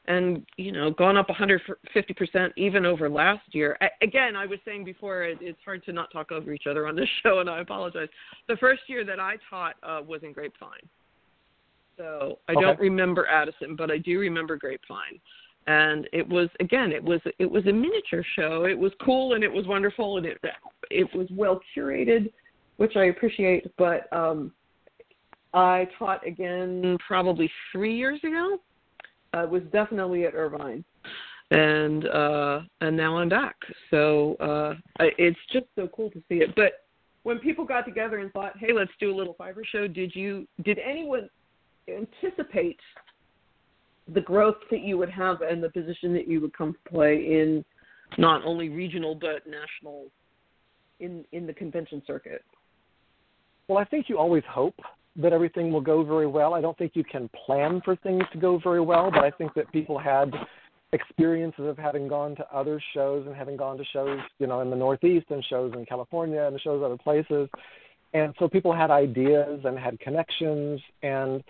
and 0.07 0.45
you 0.57 0.71
know 0.71 0.91
gone 0.91 1.17
up 1.17 1.29
150 1.29 2.13
percent 2.13 2.53
even 2.57 2.85
over 2.85 3.09
last 3.09 3.43
year. 3.51 3.77
Again, 4.01 4.35
I 4.35 4.45
was 4.45 4.59
saying 4.65 4.85
before 4.85 5.23
it, 5.23 5.37
it's 5.41 5.59
hard 5.63 5.83
to 5.85 5.93
not 5.93 6.11
talk 6.11 6.31
over 6.31 6.51
each 6.53 6.67
other 6.69 6.87
on 6.87 6.95
this 6.95 7.09
show, 7.23 7.39
and 7.39 7.49
I 7.49 7.59
apologize. 7.59 8.09
The 8.47 8.57
first 8.57 8.81
year 8.87 9.05
that 9.05 9.19
I 9.19 9.35
taught 9.49 9.75
uh, 9.83 10.01
was 10.05 10.21
in 10.23 10.33
Grapevine, 10.33 10.89
so 11.97 12.39
I 12.47 12.53
Okay. 12.53 12.61
don't 12.61 12.79
remember 12.79 13.27
Addison, 13.27 13.75
but 13.75 13.91
I 13.91 13.97
do 13.97 14.19
remember 14.19 14.57
Grapevine. 14.57 15.19
And 15.65 16.09
it 16.11 16.27
was 16.27 16.49
again, 16.59 16.91
it 16.91 17.03
was 17.03 17.21
it 17.39 17.49
was 17.49 17.65
a 17.67 17.71
miniature 17.71 18.25
show. 18.35 18.65
It 18.65 18.77
was 18.77 18.91
cool 19.03 19.33
and 19.33 19.43
it 19.43 19.51
was 19.51 19.65
wonderful 19.65 20.17
and 20.17 20.25
it 20.25 20.37
it 20.91 21.13
was 21.15 21.27
well 21.31 21.61
curated, 21.75 22.31
which 22.77 22.95
I 22.95 23.05
appreciate. 23.05 23.65
But 23.77 24.11
um, 24.11 24.51
I 25.53 25.87
taught 25.99 26.25
again 26.25 26.97
probably 27.05 27.49
three 27.71 27.95
years 27.95 28.19
ago 28.23 28.59
uh, 29.33 29.45
was 29.49 29.63
definitely 29.71 30.25
at 30.25 30.33
Irving, 30.33 30.83
and 31.51 32.07
uh, 32.07 32.61
and 32.81 32.95
now 32.95 33.17
I'm 33.17 33.29
back. 33.29 33.55
So 33.91 34.35
uh, 34.35 34.73
I- 34.99 35.11
it's 35.17 35.39
just 35.51 35.65
so 35.75 35.87
cool 35.95 36.09
to 36.11 36.21
see 36.29 36.35
it. 36.35 36.55
But 36.55 36.85
when 37.23 37.39
people 37.39 37.65
got 37.65 37.85
together 37.85 38.19
and 38.19 38.31
thought, 38.31 38.57
"Hey, 38.57 38.73
let's 38.73 38.91
do 38.99 39.13
a 39.13 39.15
little 39.15 39.35
fiber 39.35 39.63
show," 39.65 39.87
did 39.87 40.15
you 40.15 40.47
did 40.63 40.79
anyone 40.79 41.29
anticipate 41.87 42.79
the 44.13 44.21
growth 44.21 44.57
that 44.69 44.81
you 44.81 44.97
would 44.97 45.09
have 45.09 45.41
and 45.41 45.63
the 45.63 45.69
position 45.69 46.13
that 46.13 46.27
you 46.27 46.41
would 46.41 46.55
come 46.55 46.73
to 46.73 46.89
play 46.89 47.15
in 47.15 47.63
not 48.17 48.43
only 48.43 48.69
regional 48.69 49.15
but 49.15 49.47
national 49.47 50.07
in 50.99 51.23
in 51.31 51.45
the 51.45 51.53
convention 51.53 52.01
circuit? 52.05 52.43
Well, 53.67 53.77
I 53.77 53.85
think 53.85 54.09
you 54.09 54.17
always 54.17 54.43
hope 54.49 54.75
that 55.15 55.31
everything 55.33 55.71
will 55.71 55.81
go 55.81 56.03
very 56.03 56.27
well. 56.27 56.53
I 56.53 56.61
don't 56.61 56.77
think 56.77 56.93
you 56.95 57.03
can 57.03 57.29
plan 57.45 57.81
for 57.85 57.95
things 57.97 58.23
to 58.33 58.39
go 58.39 58.59
very 58.63 58.81
well, 58.81 59.11
but 59.11 59.23
I 59.23 59.31
think 59.31 59.53
that 59.53 59.71
people 59.71 59.97
had 59.99 60.33
experiences 60.91 61.65
of 61.65 61.77
having 61.77 62.07
gone 62.07 62.35
to 62.35 62.45
other 62.55 62.81
shows 62.93 63.25
and 63.25 63.35
having 63.35 63.57
gone 63.57 63.77
to 63.77 63.85
shows, 63.85 64.19
you 64.39 64.47
know, 64.47 64.61
in 64.61 64.69
the 64.69 64.75
Northeast 64.75 65.27
and 65.29 65.43
shows 65.45 65.73
in 65.75 65.85
California 65.85 66.41
and 66.43 66.59
shows 66.61 66.83
other 66.83 66.97
places. 66.97 67.49
and 68.13 68.33
so 68.39 68.47
people 68.47 68.73
had 68.73 68.91
ideas 68.91 69.59
and 69.65 69.77
had 69.77 69.99
connections 69.99 70.79
and 71.01 71.43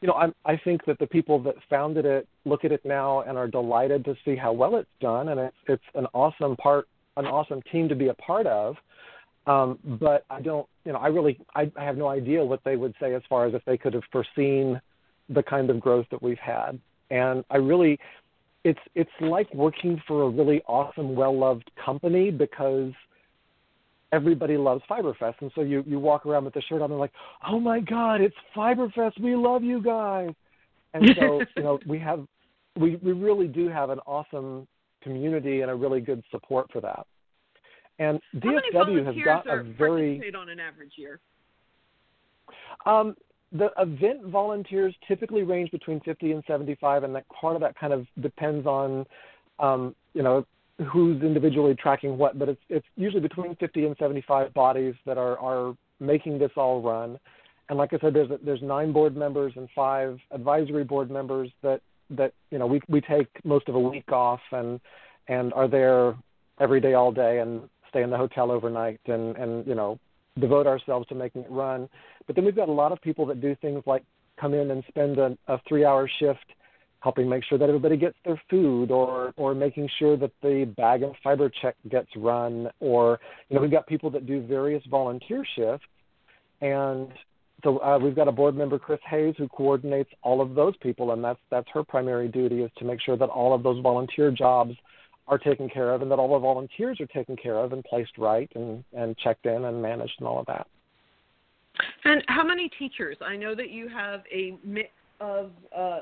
you 0.00 0.08
know 0.08 0.14
I, 0.14 0.26
I 0.44 0.56
think 0.56 0.84
that 0.86 0.98
the 0.98 1.06
people 1.06 1.42
that 1.44 1.54
founded 1.70 2.04
it 2.04 2.26
look 2.44 2.64
at 2.64 2.72
it 2.72 2.84
now 2.84 3.20
and 3.20 3.38
are 3.38 3.48
delighted 3.48 4.04
to 4.06 4.14
see 4.24 4.34
how 4.36 4.52
well 4.52 4.76
it's 4.76 4.88
done 5.00 5.28
and 5.28 5.38
it's 5.40 5.56
it's 5.68 5.84
an 5.94 6.06
awesome 6.14 6.56
part 6.56 6.88
an 7.16 7.26
awesome 7.26 7.62
team 7.70 7.88
to 7.88 7.94
be 7.94 8.08
a 8.08 8.14
part 8.14 8.46
of 8.46 8.76
um, 9.46 9.78
but 10.00 10.24
I 10.30 10.40
don't 10.40 10.66
you 10.84 10.92
know 10.92 10.98
I 10.98 11.08
really 11.08 11.38
I, 11.54 11.70
I 11.76 11.84
have 11.84 11.96
no 11.96 12.08
idea 12.08 12.44
what 12.44 12.60
they 12.64 12.76
would 12.76 12.94
say 13.00 13.14
as 13.14 13.22
far 13.28 13.46
as 13.46 13.54
if 13.54 13.64
they 13.64 13.76
could 13.76 13.94
have 13.94 14.04
foreseen 14.10 14.80
the 15.28 15.42
kind 15.42 15.70
of 15.70 15.80
growth 15.80 16.06
that 16.10 16.22
we've 16.22 16.38
had. 16.38 16.78
And 17.10 17.44
I 17.50 17.56
really 17.56 17.98
it's 18.64 18.80
it's 18.94 19.10
like 19.20 19.52
working 19.54 20.02
for 20.08 20.24
a 20.24 20.28
really 20.28 20.62
awesome 20.66 21.14
well 21.14 21.38
loved 21.38 21.70
company 21.84 22.30
because 22.30 22.92
everybody 24.12 24.56
loves 24.56 24.82
Fiberfest, 24.90 25.36
and 25.40 25.52
so 25.54 25.60
you 25.60 25.84
you 25.86 25.98
walk 26.00 26.26
around 26.26 26.44
with 26.44 26.54
the 26.54 26.62
shirt 26.62 26.82
on 26.82 26.90
and 26.90 26.98
like, 26.98 27.12
oh 27.46 27.60
my 27.60 27.80
God, 27.80 28.20
it's 28.20 28.34
Fiberfest, 28.56 29.20
we 29.20 29.36
love 29.36 29.62
you 29.62 29.80
guys, 29.80 30.30
and 30.94 31.10
so 31.18 31.42
you 31.56 31.62
know 31.62 31.78
we 31.86 31.98
have 32.00 32.26
we 32.76 32.96
we 32.96 33.12
really 33.12 33.46
do 33.46 33.68
have 33.68 33.90
an 33.90 34.00
awesome 34.00 34.66
community 35.02 35.60
and 35.60 35.70
a 35.70 35.74
really 35.74 36.00
good 36.00 36.22
support 36.32 36.70
for 36.72 36.80
that. 36.80 37.06
And 37.98 38.20
DFW 38.36 39.06
has 39.06 39.14
got 39.24 39.46
a 39.46 39.62
very 39.62 40.32
on 40.34 40.48
an 40.48 40.60
average 40.60 40.92
year. 40.96 41.20
Um, 42.84 43.16
the 43.52 43.70
event 43.78 44.26
volunteers 44.26 44.94
typically 45.06 45.42
range 45.42 45.70
between 45.70 46.00
50 46.00 46.32
and 46.32 46.44
75, 46.46 47.04
and 47.04 47.14
that 47.14 47.24
part 47.28 47.54
of 47.54 47.62
that 47.62 47.78
kind 47.78 47.92
of 47.92 48.06
depends 48.20 48.66
on, 48.66 49.06
um, 49.58 49.94
you 50.14 50.22
know, 50.22 50.44
who's 50.92 51.22
individually 51.22 51.74
tracking 51.74 52.18
what, 52.18 52.38
but 52.38 52.50
it's 52.50 52.60
it's 52.68 52.86
usually 52.96 53.22
between 53.22 53.56
50 53.56 53.86
and 53.86 53.96
75 53.98 54.52
bodies 54.52 54.94
that 55.06 55.16
are 55.16 55.38
are 55.38 55.74
making 56.00 56.38
this 56.38 56.50
all 56.56 56.82
run. 56.82 57.18
And 57.68 57.78
like 57.78 57.92
I 57.94 57.98
said, 57.98 58.12
there's 58.12 58.28
there's 58.44 58.62
nine 58.62 58.92
board 58.92 59.16
members 59.16 59.54
and 59.56 59.68
five 59.74 60.18
advisory 60.30 60.84
board 60.84 61.10
members 61.10 61.50
that 61.62 61.80
that 62.10 62.32
you 62.50 62.58
know 62.58 62.66
we 62.66 62.80
we 62.88 63.00
take 63.00 63.28
most 63.44 63.68
of 63.68 63.74
a 63.74 63.80
week 63.80 64.12
off 64.12 64.40
and 64.52 64.80
and 65.28 65.52
are 65.54 65.66
there 65.66 66.14
every 66.60 66.80
day 66.80 66.94
all 66.94 67.12
day 67.12 67.38
and 67.40 67.62
stay 67.96 68.02
in 68.02 68.10
the 68.10 68.16
hotel 68.16 68.50
overnight 68.50 69.00
and 69.06 69.36
and 69.36 69.66
you 69.66 69.74
know 69.74 69.98
devote 70.38 70.66
ourselves 70.66 71.06
to 71.08 71.14
making 71.14 71.42
it 71.42 71.50
run. 71.50 71.88
But 72.26 72.36
then 72.36 72.44
we've 72.44 72.56
got 72.56 72.68
a 72.68 72.72
lot 72.72 72.92
of 72.92 73.00
people 73.00 73.24
that 73.26 73.40
do 73.40 73.56
things 73.62 73.82
like 73.86 74.04
come 74.38 74.52
in 74.52 74.70
and 74.70 74.84
spend 74.88 75.18
a, 75.18 75.36
a 75.48 75.58
three 75.66 75.84
hour 75.84 76.08
shift 76.20 76.44
helping 77.00 77.28
make 77.28 77.44
sure 77.44 77.56
that 77.56 77.68
everybody 77.68 77.96
gets 77.96 78.16
their 78.24 78.40
food 78.50 78.90
or 78.90 79.32
or 79.36 79.54
making 79.54 79.88
sure 79.98 80.16
that 80.16 80.32
the 80.42 80.70
bag 80.76 81.02
and 81.02 81.14
fiber 81.22 81.50
check 81.62 81.74
gets 81.88 82.08
run 82.16 82.68
or 82.80 83.18
you 83.48 83.56
know 83.56 83.62
we've 83.62 83.70
got 83.70 83.86
people 83.86 84.10
that 84.10 84.26
do 84.26 84.40
various 84.42 84.82
volunteer 84.90 85.44
shifts 85.56 85.86
and 86.60 87.08
so 87.64 87.78
uh, 87.78 87.98
we've 87.98 88.16
got 88.16 88.28
a 88.28 88.32
board 88.32 88.56
member 88.56 88.78
chris 88.78 88.98
hayes 89.08 89.34
who 89.38 89.46
coordinates 89.48 90.10
all 90.22 90.40
of 90.40 90.54
those 90.54 90.74
people 90.78 91.12
and 91.12 91.22
that's 91.22 91.38
that's 91.50 91.68
her 91.72 91.84
primary 91.84 92.28
duty 92.28 92.62
is 92.62 92.70
to 92.76 92.84
make 92.84 93.00
sure 93.00 93.16
that 93.16 93.28
all 93.28 93.54
of 93.54 93.62
those 93.62 93.80
volunteer 93.82 94.30
jobs 94.30 94.74
are 95.28 95.38
taken 95.38 95.68
care 95.68 95.92
of 95.92 96.02
and 96.02 96.10
that 96.10 96.18
all 96.18 96.32
the 96.32 96.38
volunteers 96.38 97.00
are 97.00 97.06
taken 97.06 97.36
care 97.36 97.58
of 97.58 97.72
and 97.72 97.84
placed 97.84 98.16
right 98.18 98.50
and 98.54 98.84
and 98.92 99.16
checked 99.18 99.46
in 99.46 99.64
and 99.64 99.80
managed 99.80 100.14
and 100.18 100.28
all 100.28 100.38
of 100.38 100.46
that 100.46 100.66
and 102.04 102.22
how 102.28 102.44
many 102.44 102.68
teachers 102.78 103.16
i 103.20 103.36
know 103.36 103.54
that 103.54 103.70
you 103.70 103.88
have 103.88 104.22
a 104.32 104.56
mix 104.64 104.90
of 105.20 105.50
uh, 105.76 106.00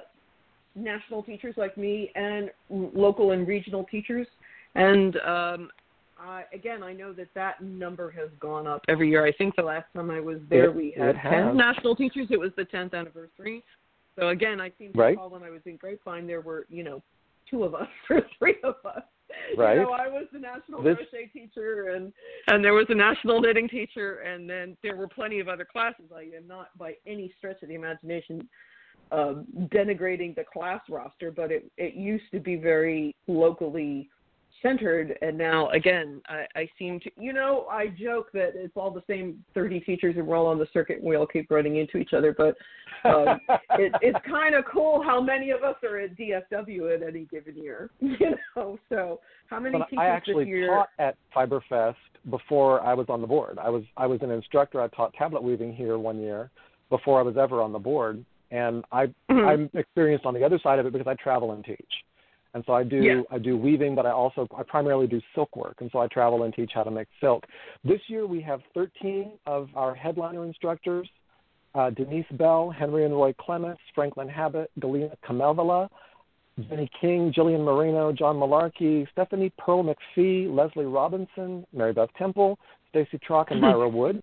national 0.75 1.23
teachers 1.23 1.55
like 1.57 1.77
me 1.77 2.11
and 2.15 2.51
local 2.71 3.33
and 3.33 3.47
regional 3.47 3.85
teachers. 3.85 4.27
And 4.75 5.17
um, 5.19 5.71
I, 6.19 6.45
again, 6.53 6.83
I 6.83 6.93
know 6.93 7.13
that 7.13 7.29
that 7.35 7.63
number 7.63 8.11
has 8.11 8.29
gone 8.41 8.67
up 8.67 8.83
every 8.89 9.09
year. 9.11 9.25
I 9.25 9.33
think 9.33 9.57
the 9.57 9.63
last 9.63 9.87
time 9.95 10.11
I 10.11 10.21
was 10.21 10.39
there, 10.51 10.67
it, 10.67 10.75
we 10.75 10.95
had 10.97 11.17
10 11.23 11.57
national 11.57 11.97
teachers. 11.97 12.29
It 12.31 12.41
was 12.41 12.51
the 12.57 12.65
10th 12.65 12.95
anniversary. 12.95 13.63
So 14.19 14.29
again, 14.29 14.61
I 14.61 14.73
seem 14.79 14.93
to 14.93 14.99
right. 14.99 15.11
recall 15.11 15.31
when 15.31 15.43
I 15.43 15.51
was 15.51 15.61
in 15.67 15.77
Grapevine, 15.77 16.27
there 16.27 16.41
were, 16.41 16.67
you 16.69 16.85
know, 16.85 17.03
two 17.51 17.65
of 17.65 17.75
us 17.75 17.89
or 18.11 18.23
three 18.39 18.57
of 18.63 18.77
us. 18.85 19.03
Right. 19.57 19.77
You 19.79 19.83
know, 19.83 19.93
I 19.93 20.09
was 20.09 20.27
the 20.33 20.39
national 20.39 20.83
this... 20.83 20.97
crochet 20.97 21.31
teacher, 21.33 21.95
and 21.95 22.13
and 22.49 22.65
there 22.65 22.75
was 22.75 22.87
a 22.89 22.95
national 22.95 23.41
knitting 23.41 23.69
teacher, 23.69 24.21
and 24.21 24.49
then 24.49 24.77
there 24.83 24.97
were 24.97 25.09
plenty 25.09 25.41
of 25.41 25.49
other 25.49 25.65
classes. 25.65 26.07
I 26.15 26.23
am 26.37 26.47
not 26.47 26.77
by 26.79 26.95
any 27.07 27.33
stretch 27.39 27.63
of 27.63 27.69
the 27.69 27.75
imagination 27.75 28.49
uh, 29.13 29.35
denigrating 29.69 30.35
the 30.35 30.45
class 30.53 30.81
roster, 30.89 31.31
but 31.31 31.51
it 31.53 31.71
it 31.77 31.95
used 31.95 32.25
to 32.33 32.41
be 32.41 32.57
very 32.57 33.15
locally 33.27 34.09
centered, 34.65 35.17
and 35.23 35.37
now 35.37 35.69
again, 35.71 36.21
I, 36.29 36.47
I 36.57 36.69
seem 36.79 37.01
to 37.01 37.11
you 37.17 37.33
know 37.33 37.67
I 37.71 37.89
joke 37.89 38.33
that 38.33 38.53
it's 38.55 38.73
all 38.77 38.91
the 38.91 39.03
same 39.09 39.45
30 39.55 39.81
teachers 39.81 40.17
and 40.17 40.27
we're 40.27 40.37
all 40.37 40.47
on 40.47 40.59
the 40.59 40.67
circuit 40.73 40.99
and 40.99 41.07
we 41.07 41.17
all 41.17 41.27
keep 41.27 41.51
running 41.51 41.77
into 41.77 41.99
each 41.99 42.13
other, 42.13 42.35
but 42.37 42.57
um, 43.09 43.39
it, 43.79 43.93
it's 44.01 44.19
kind 44.29 44.55
of 44.55 44.65
cool 44.73 45.03
how 45.03 45.21
many 45.21 45.51
of 45.51 45.63
us 45.63 45.77
are 45.83 45.99
at 45.99 46.17
DFW 46.17 46.95
at 46.95 47.07
any 47.07 47.25
given 47.27 47.57
year, 47.57 47.91
you 48.01 48.35
know. 48.57 48.79
So 48.89 49.21
how 49.49 49.61
many 49.61 49.79
but 49.79 49.89
teachers 49.91 50.03
I 50.03 50.07
actually 50.07 50.45
this 50.45 50.49
year? 50.49 50.69
taught 50.69 50.89
at 50.99 51.17
Fiberfest 51.35 51.95
before 52.31 52.81
I 52.81 52.95
was 52.95 53.07
on 53.09 53.21
the 53.21 53.27
board. 53.27 53.59
I 53.61 53.69
was 53.69 53.85
I 53.97 54.07
was 54.07 54.21
an 54.23 54.31
instructor. 54.31 54.81
I 54.81 54.89
taught 54.89 55.13
tablet 55.15 55.43
weaving 55.43 55.75
here 55.75 55.99
one 55.99 56.19
year 56.19 56.51
before 56.91 57.19
I 57.19 57.23
was 57.23 57.37
ever 57.37 57.61
on 57.61 57.73
the 57.73 57.79
board 57.79 58.25
and 58.55 58.85
I 58.93 59.07
mm-hmm. 59.07 59.47
I'm 59.47 59.71
experienced 59.75 60.25
on 60.25 60.35
the 60.35 60.45
other 60.45 60.61
side 60.63 60.79
of 60.79 60.87
it 60.87 60.93
because 60.93 61.09
I 61.09 61.15
travel 61.15 61.53
and 61.53 61.65
teach. 61.65 61.81
And 62.55 62.63
so 62.67 62.73
I 62.73 62.85
do 62.85 62.97
yeah. 62.97 63.23
I 63.31 63.39
do 63.39 63.57
weaving, 63.57 63.97
but 63.97 64.07
I 64.07 64.11
also 64.11 64.47
I 64.57 64.63
primarily 64.63 65.09
do 65.09 65.21
silk 65.35 65.55
work, 65.57 65.79
and 65.81 65.91
so 65.93 65.99
I 65.99 66.07
travel 66.07 66.45
and 66.45 66.55
teach 66.55 66.71
how 66.73 66.85
to 66.85 66.91
make 66.91 67.09
silk. 67.21 67.45
This 67.85 68.01
year 68.07 68.27
we 68.27 68.41
have 68.43 68.61
13 68.75 69.33
of 69.47 69.69
our 69.75 69.93
headliner 69.93 70.45
instructors: 70.45 71.09
uh, 71.75 71.91
Denise 71.91 72.27
Bell, 72.33 72.71
Henry 72.71 73.05
and 73.05 73.15
Roy 73.15 73.35
Clemes, 73.41 73.77
Franklin 73.93 74.29
Habit, 74.29 74.71
Galina 74.79 75.15
Khmeleva, 75.29 75.89
Jenny 76.69 76.89
King, 77.01 77.33
Jillian 77.37 77.65
Moreno, 77.65 78.13
John 78.13 78.37
Mullarkey, 78.37 79.11
Stephanie 79.11 79.53
Pearl 79.59 79.83
McPhee, 79.83 80.55
Leslie 80.55 80.87
Robinson, 80.87 81.67
Mary 81.73 81.93
Beth 81.93 82.11
Temple, 82.17 82.57
Stacy 82.91 83.19
Trock, 83.29 83.51
and 83.51 83.61
Myra 83.61 83.89
Wood. 83.91 84.23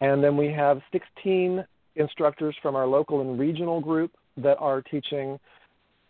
And 0.00 0.24
then 0.24 0.36
we 0.36 0.50
have 0.52 0.80
16 0.92 1.64
instructors 1.96 2.56
from 2.62 2.76
our 2.76 2.86
local 2.86 3.20
and 3.20 3.38
regional 3.38 3.80
group 3.80 4.12
that 4.38 4.56
are 4.58 4.80
teaching 4.82 5.38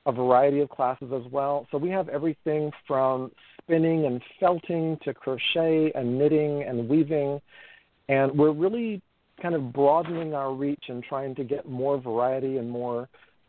a 0.07 0.13
variety 0.13 0.61
of 0.61 0.69
classes 0.71 1.13
as 1.13 1.31
well. 1.31 1.67
So 1.71 1.79
we 1.79 1.91
have 1.91 2.09
everything 2.09 2.71
from 2.87 3.33
spinning 3.61 4.07
and 4.07 4.23
felting 4.41 4.99
to 5.05 5.13
crochet 5.13 5.93
and 5.95 6.19
knitting 6.19 6.63
and 6.63 6.89
weaving. 6.89 7.41
And 8.09 8.39
we're 8.39 8.53
really 8.53 9.03
kind 9.43 9.55
of 9.55 9.73
broadening 9.73 10.33
our 10.33 10.53
reach 10.53 10.85
and 10.89 11.03
trying 11.03 11.35
to 11.35 11.45
get 11.45 11.69
more 11.69 12.01
variety 12.01 12.57
and 12.57 12.71
more 12.71 13.09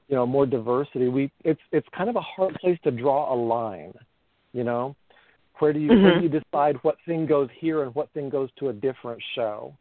you 0.10 0.16
know 0.16 0.26
more 0.26 0.46
diversity 0.46 1.08
we 1.08 1.32
it's 1.44 1.60
it's 1.72 1.88
kind 1.96 2.10
of 2.10 2.16
a 2.16 2.22
hard 2.22 2.54
place 2.56 2.78
to 2.84 2.92
draw 2.92 3.34
a 3.34 3.36
line 3.36 3.94
you 4.54 4.64
know 4.64 4.96
where 5.60 5.74
do 5.74 5.80
you 5.80 5.90
mm-hmm. 5.90 6.04
where 6.04 6.18
do 6.20 6.24
you 6.24 6.30
decide 6.30 6.76
what 6.82 6.98
thing 7.06 7.26
goes 7.26 7.50
here 7.58 7.84
and 7.84 7.94
what 7.96 8.10
thing 8.14 8.30
goes 8.30 8.50
to 8.58 8.70
a 8.70 8.74
different 8.74 9.22
show 9.36 9.74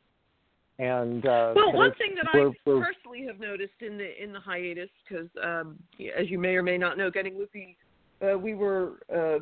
and 0.78 1.24
uh, 1.24 1.52
well, 1.56 1.72
one 1.72 1.92
thing 1.94 2.14
that 2.16 2.28
I 2.28 2.50
personally 2.64 3.26
have 3.26 3.40
noticed 3.40 3.80
in 3.80 3.96
the 3.96 4.22
in 4.22 4.32
the 4.32 4.40
hiatus, 4.40 4.90
because 5.08 5.28
um, 5.42 5.78
as 6.16 6.28
you 6.28 6.38
may 6.38 6.54
or 6.54 6.62
may 6.62 6.76
not 6.76 6.98
know, 6.98 7.10
getting 7.10 7.38
loopy, 7.38 7.78
uh, 8.20 8.36
we 8.36 8.54
were 8.54 8.98
uh, 9.14 9.38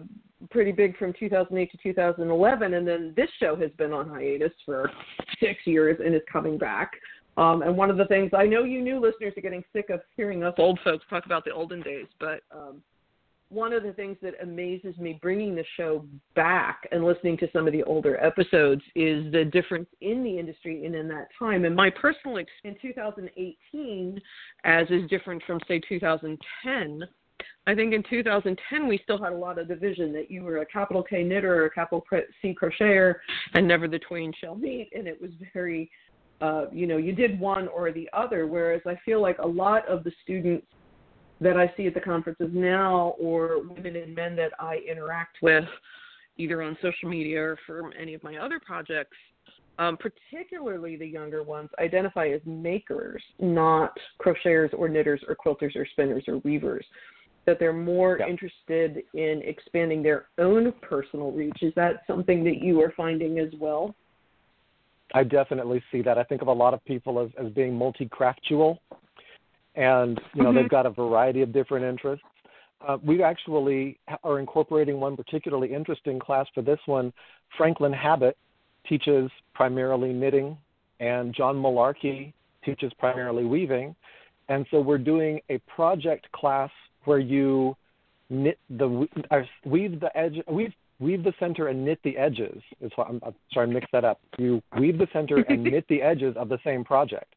pretty 0.51 0.71
big 0.71 0.97
from 0.97 1.13
2008 1.19 1.71
to 1.73 1.79
2011, 1.83 2.75
and 2.75 2.87
then 2.87 3.13
this 3.17 3.29
show 3.41 3.57
has 3.57 3.71
been 3.79 3.93
on 3.93 4.09
hiatus 4.09 4.53
for 4.65 4.91
six 5.41 5.61
years 5.65 5.99
and 6.05 6.15
is 6.15 6.23
coming 6.31 6.57
back. 6.57 6.93
Um, 7.37 7.63
and 7.63 7.77
one 7.77 7.91
of 7.91 7.97
the 7.97 8.07
things 8.07 8.31
I 8.33 8.47
know 8.47 8.63
you 8.63 8.81
new 8.81 9.01
listeners 9.01 9.33
are 9.37 9.41
getting 9.41 9.65
sick 9.73 9.91
of 9.91 10.01
hearing 10.17 10.45
us 10.45 10.55
old 10.57 10.79
folks 10.85 11.05
talk 11.11 11.27
about 11.27 11.45
the 11.45 11.51
olden 11.51 11.83
days, 11.83 12.07
but 12.21 12.43
um, 12.53 12.81
one 13.51 13.73
of 13.73 13.83
the 13.83 13.93
things 13.93 14.17
that 14.23 14.35
amazes 14.43 14.97
me 14.99 15.19
bringing 15.21 15.55
the 15.55 15.65
show 15.77 16.05
back 16.35 16.89
and 16.91 17.05
listening 17.05 17.37
to 17.39 17.49
some 17.53 17.67
of 17.67 17.73
the 17.73 17.83
older 17.85 18.17
episodes 18.25 18.83
is 18.95 19.31
the 19.33 19.45
difference 19.53 19.89
in 20.01 20.25
the 20.25 20.39
industry 20.39 20.85
and 20.85 20.95
in 20.95 21.09
that 21.09 21.29
time. 21.39 21.65
And 21.65 21.77
my 21.77 21.91
personal 21.91 22.39
experience 22.39 22.81
in 22.83 22.91
2018, 22.91 24.21
as 24.65 24.87
is 24.91 25.09
different 25.09 25.43
from, 25.47 25.61
say, 25.69 25.81
2010, 25.89 27.03
I 27.67 27.75
think 27.75 27.95
in 27.95 28.03
2010 28.09 28.89
we 28.89 29.01
still 29.03 29.23
had 29.23 29.33
a 29.33 29.37
lot 29.37 29.59
of 29.59 29.69
division 29.69 30.13
that 30.13 30.31
you 30.31 30.43
were 30.43 30.59
a 30.59 30.67
capital 30.67 31.03
K 31.03 31.23
knitter 31.23 31.63
or 31.63 31.67
a 31.67 31.71
capital 31.71 32.05
C 32.43 32.55
crocheter, 32.61 33.17
and 33.55 33.67
never 33.67 33.89
the 33.89 33.99
twain 33.99 34.33
shall 34.39 34.55
meet. 34.55 34.91
And 34.95 35.07
it 35.07 35.21
was 35.21 35.31
very, 35.53 35.91
uh, 36.41 36.67
you 36.73 36.87
know, 36.87 36.99
you 36.99 37.13
did 37.13 37.41
one 37.41 37.69
or 37.69 37.91
the 37.91 38.09
other. 38.13 38.47
Whereas 38.47 38.83
I 38.87 38.99
feel 39.05 39.23
like 39.23 39.39
a 39.39 39.47
lot 39.47 39.89
of 39.89 40.05
the 40.05 40.13
students 40.23 40.67
that 41.41 41.57
I 41.57 41.73
see 41.77 41.87
at 41.87 41.95
the 41.95 42.01
conferences 42.01 42.51
now, 42.53 43.15
or 43.19 43.63
women 43.63 43.97
and 43.97 44.15
men 44.15 44.37
that 44.37 44.53
I 44.59 44.79
interact 44.89 45.37
with, 45.43 45.65
either 46.37 46.63
on 46.63 46.77
social 46.81 47.09
media 47.09 47.41
or 47.43 47.59
from 47.67 47.93
any 48.01 48.15
of 48.15 48.23
my 48.23 48.37
other 48.37 48.61
projects, 48.61 49.17
um, 49.79 49.97
particularly 49.97 50.97
the 50.97 51.07
younger 51.07 51.43
ones, 51.43 51.69
identify 51.81 52.29
as 52.29 52.41
makers, 52.47 53.23
not 53.41 53.97
crocheters 54.21 54.73
or 54.73 54.89
knitters 54.89 55.21
or 55.27 55.35
quilters 55.35 55.75
or 55.77 55.87
spinners 55.93 56.25
or 56.29 56.39
weavers. 56.39 56.87
That 57.47 57.59
they're 57.59 57.73
more 57.73 58.19
yeah. 58.21 58.29
interested 58.29 59.03
in 59.13 59.43
expanding 59.45 60.03
their 60.03 60.27
own 60.39 60.73
personal 60.81 61.31
reach. 61.31 61.59
Is 61.63 61.75
that 61.77 62.03
something 62.07 62.43
that 62.45 62.63
you 62.63 62.81
are 62.81 62.95
finding 62.97 63.39
as 63.39 63.51
well? 63.59 63.95
I 65.13 65.25
definitely 65.25 65.83
see 65.93 66.01
that. 66.03 66.17
I 66.17 66.25
think 66.25 66.41
of 66.41 66.49
a 66.49 66.53
lot 66.53 66.73
of 66.73 66.85
people 66.85 67.21
as, 67.21 67.31
as 67.39 67.53
being 67.53 67.75
multi-craftual, 67.75 68.79
and 69.75 70.21
you 70.35 70.43
know 70.43 70.49
mm-hmm. 70.49 70.59
they've 70.59 70.69
got 70.69 70.87
a 70.87 70.91
variety 70.91 71.43
of 71.43 71.53
different 71.53 71.85
interests. 71.85 72.25
Uh, 72.87 72.99
we 73.03 73.23
actually 73.23 73.99
are 74.23 74.39
incorporating 74.39 75.01
one 75.01 75.17
particularly 75.17 75.73
interesting 75.73 76.19
class 76.19 76.47
for 76.55 76.63
this 76.63 76.79
one. 76.87 77.13
Franklin 77.57 77.93
Habit 77.93 78.37
teaches 78.87 79.31
primarily 79.55 80.13
knitting, 80.13 80.57
and 81.01 81.35
John 81.35 81.57
Mullarkey 81.57 82.33
teaches 82.65 82.93
primarily 82.99 83.45
weaving. 83.45 83.95
And 84.49 84.67
so 84.71 84.81
we're 84.81 84.99
doing 84.99 85.41
a 85.49 85.59
project 85.59 86.31
class 86.33 86.71
where 87.05 87.19
you 87.19 87.77
knit 88.31 88.59
the 88.71 89.07
uh, 89.31 89.41
weave 89.65 90.01
the 90.01 90.17
edge 90.17 90.37
weave 90.49 90.73
weave 91.01 91.25
the 91.25 91.33
center 91.39 91.69
and 91.69 91.85
knit 91.85 91.99
the 92.05 92.17
edges. 92.17 92.63
Is 92.81 92.93
what 92.97 93.09
I'm, 93.09 93.21
I'm 93.25 93.35
sorry, 93.53 93.69
I 93.69 93.73
mixed 93.73 93.93
that 93.93 94.05
up. 94.05 94.21
You 94.39 94.63
weave 94.79 94.99
the 94.99 95.09
center 95.13 95.39
and 95.49 95.65
knit 95.65 95.87
the 95.89 96.03
edges 96.03 96.37
of 96.37 96.49
the 96.49 96.59
same 96.65 96.85
project. 96.85 97.34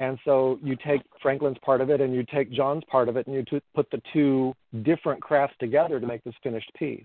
And 0.00 0.18
so 0.24 0.58
you 0.62 0.76
take 0.76 1.02
Franklin's 1.22 1.58
part 1.62 1.82
of 1.82 1.90
it 1.90 2.00
and 2.00 2.14
you 2.14 2.24
take 2.24 2.50
John's 2.50 2.82
part 2.90 3.10
of 3.10 3.18
it 3.18 3.26
and 3.26 3.36
you 3.36 3.44
t- 3.44 3.62
put 3.74 3.88
the 3.90 4.00
two 4.14 4.54
different 4.82 5.20
crafts 5.20 5.54
together 5.60 6.00
to 6.00 6.06
make 6.06 6.24
this 6.24 6.34
finished 6.42 6.72
piece. 6.78 7.04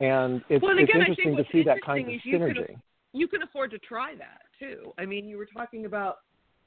And 0.00 0.42
it's, 0.48 0.60
well, 0.60 0.72
and 0.72 0.80
again, 0.80 1.02
it's 1.02 1.10
interesting 1.10 1.36
to 1.36 1.44
see 1.52 1.62
that 1.62 1.78
kind 1.86 2.04
of 2.04 2.14
you 2.24 2.38
synergy. 2.38 2.66
Can, 2.66 2.82
you 3.12 3.28
can 3.28 3.42
afford 3.42 3.70
to 3.70 3.78
try 3.78 4.14
that 4.16 4.42
too. 4.58 4.92
I 4.98 5.06
mean, 5.06 5.28
you 5.28 5.38
were 5.38 5.46
talking 5.46 5.86
about, 5.86 6.18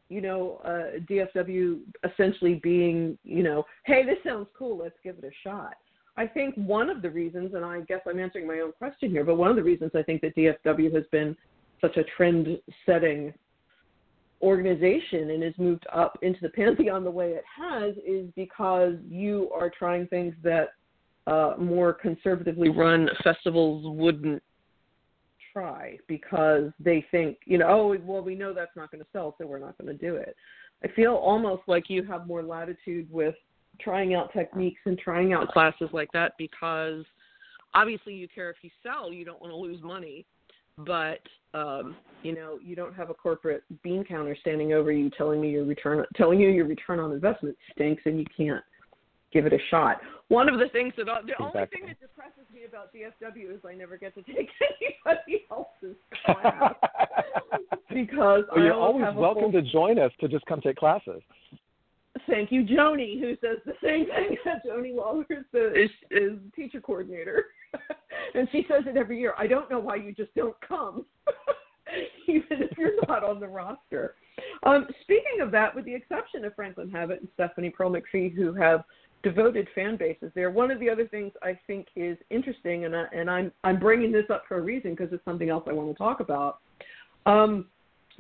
you 0.07 0.21
know, 0.21 0.61
uh, 0.63 0.99
DFW 1.09 1.79
essentially 2.09 2.55
being, 2.63 3.17
you 3.25 3.43
know, 3.43 3.65
hey, 3.85 4.05
this 4.05 4.17
sounds 4.25 4.47
cool, 4.57 4.77
let's 4.77 4.95
give 5.03 5.17
it 5.17 5.25
a 5.25 5.47
shot. 5.47 5.73
I 6.15 6.25
think 6.25 6.55
one 6.55 6.89
of 6.89 7.01
the 7.01 7.09
reasons, 7.09 7.53
and 7.53 7.65
I 7.65 7.81
guess 7.81 8.01
I'm 8.07 8.19
answering 8.19 8.47
my 8.47 8.59
own 8.59 8.71
question 8.73 9.09
here, 9.09 9.25
but 9.25 9.35
one 9.35 9.49
of 9.49 9.57
the 9.57 9.63
reasons 9.63 9.91
I 9.93 10.03
think 10.03 10.21
that 10.21 10.35
DFW 10.35 10.93
has 10.93 11.03
been 11.11 11.35
such 11.81 11.97
a 11.97 12.03
trend 12.15 12.59
setting 12.85 13.33
organization 14.41 15.31
and 15.31 15.43
has 15.43 15.53
moved 15.57 15.85
up 15.93 16.17
into 16.21 16.39
the 16.41 16.49
pantheon 16.49 17.03
the 17.03 17.11
way 17.11 17.31
it 17.31 17.43
has 17.45 17.95
is 18.05 18.29
because 18.35 18.95
you 19.07 19.49
are 19.53 19.69
trying 19.69 20.07
things 20.07 20.33
that 20.43 20.69
uh, 21.27 21.53
more 21.59 21.93
conservatively 21.93 22.69
run 22.69 23.09
festivals 23.23 23.83
wouldn't 23.97 24.41
try 25.53 25.97
because 26.07 26.71
they 26.79 27.05
think, 27.11 27.37
you 27.45 27.57
know, 27.57 27.67
oh, 27.67 27.97
well, 28.03 28.21
we 28.21 28.35
know 28.35 28.53
that's 28.53 28.75
not 28.75 28.91
going 28.91 29.01
to 29.01 29.07
sell, 29.13 29.35
so 29.37 29.45
we're 29.45 29.59
not 29.59 29.77
going 29.77 29.95
to 29.95 30.05
do 30.05 30.15
it. 30.15 30.35
I 30.83 30.87
feel 30.89 31.13
almost 31.13 31.63
like 31.67 31.89
you 31.89 32.03
have 32.03 32.25
more 32.25 32.41
latitude 32.41 33.07
with 33.11 33.35
trying 33.79 34.15
out 34.15 34.33
techniques 34.33 34.81
and 34.85 34.97
trying 34.97 35.33
out 35.33 35.49
classes 35.49 35.89
like 35.93 36.09
that 36.13 36.33
because 36.37 37.03
obviously 37.73 38.13
you 38.13 38.27
care 38.33 38.49
if 38.49 38.57
you 38.61 38.69
sell, 38.81 39.11
you 39.11 39.25
don't 39.25 39.41
want 39.41 39.51
to 39.51 39.57
lose 39.57 39.81
money 39.83 40.25
but 40.77 41.19
um, 41.53 41.95
you 42.23 42.33
know 42.33 42.59
you 42.63 42.75
don't 42.75 42.93
have 42.93 43.09
a 43.09 43.13
corporate 43.13 43.63
bean 43.83 44.03
counter 44.03 44.35
standing 44.39 44.73
over 44.73 44.91
you 44.91 45.09
telling 45.17 45.41
me 45.41 45.49
your 45.49 45.65
return 45.65 46.05
telling 46.15 46.39
you 46.39 46.49
your 46.49 46.65
return 46.65 46.99
on 46.99 47.11
investment 47.11 47.55
stinks 47.73 48.03
and 48.05 48.19
you 48.19 48.25
can't 48.35 48.63
give 49.31 49.45
it 49.45 49.53
a 49.53 49.59
shot. 49.69 50.01
One 50.27 50.49
of 50.49 50.59
the 50.59 50.67
things 50.69 50.93
that 50.97 51.05
the 51.05 51.11
exactly. 51.11 51.35
only 51.45 51.67
thing 51.67 51.85
that 51.87 51.99
depresses 51.99 52.45
me 52.53 52.61
about 52.67 52.93
DFW 52.93 53.55
is 53.55 53.61
I 53.67 53.73
never 53.73 53.97
get 53.97 54.13
to 54.15 54.21
take 54.23 54.49
anybody 55.05 55.45
else's 55.49 55.97
class 56.25 56.73
because 57.89 58.43
well, 58.55 58.63
you're 58.63 58.73
always 58.73 59.05
welcome 59.15 59.51
full... 59.51 59.61
to 59.61 59.61
join 59.61 59.99
us 59.99 60.11
to 60.19 60.27
just 60.27 60.45
come 60.45 60.61
take 60.61 60.77
classes. 60.77 61.21
Thank 62.27 62.51
you, 62.51 62.63
Joni, 62.63 63.19
who 63.19 63.35
says 63.41 63.57
the 63.65 63.73
same 63.83 64.05
thing. 64.05 64.37
Joni 64.65 64.95
the, 65.51 65.83
is, 65.83 65.89
is 66.09 66.39
teacher 66.55 66.81
coordinator. 66.81 67.45
and 68.35 68.47
she 68.51 68.65
says 68.67 68.83
it 68.85 68.97
every 68.97 69.19
year. 69.19 69.33
I 69.37 69.47
don't 69.47 69.69
know 69.69 69.79
why 69.79 69.95
you 69.95 70.13
just 70.13 70.33
don't 70.35 70.55
come, 70.65 71.05
even 72.27 72.61
if 72.61 72.77
you're 72.77 73.05
not 73.07 73.23
on 73.23 73.39
the 73.39 73.47
roster. 73.47 74.15
Um, 74.63 74.87
speaking 75.03 75.41
of 75.41 75.51
that, 75.51 75.75
with 75.75 75.85
the 75.85 75.93
exception 75.93 76.45
of 76.45 76.55
Franklin 76.55 76.89
Habit 76.89 77.21
and 77.21 77.29
Stephanie 77.33 77.69
Pearl 77.69 77.91
McPhee, 77.91 78.33
who 78.33 78.53
have 78.53 78.83
devoted 79.23 79.67
fan 79.75 79.97
bases 79.97 80.31
there, 80.35 80.51
one 80.51 80.71
of 80.71 80.79
the 80.79 80.89
other 80.89 81.07
things 81.07 81.31
I 81.43 81.57
think 81.67 81.87
is 81.95 82.17
interesting, 82.29 82.85
and, 82.85 82.95
I, 82.95 83.05
and 83.13 83.29
I'm 83.29 83.51
I'm 83.63 83.79
bringing 83.79 84.11
this 84.11 84.25
up 84.29 84.43
for 84.47 84.57
a 84.57 84.61
reason 84.61 84.91
because 84.91 85.13
it's 85.13 85.25
something 85.25 85.49
else 85.49 85.63
I 85.67 85.73
want 85.73 85.89
to 85.89 85.97
talk 85.97 86.19
about. 86.19 86.59
Um, 87.25 87.67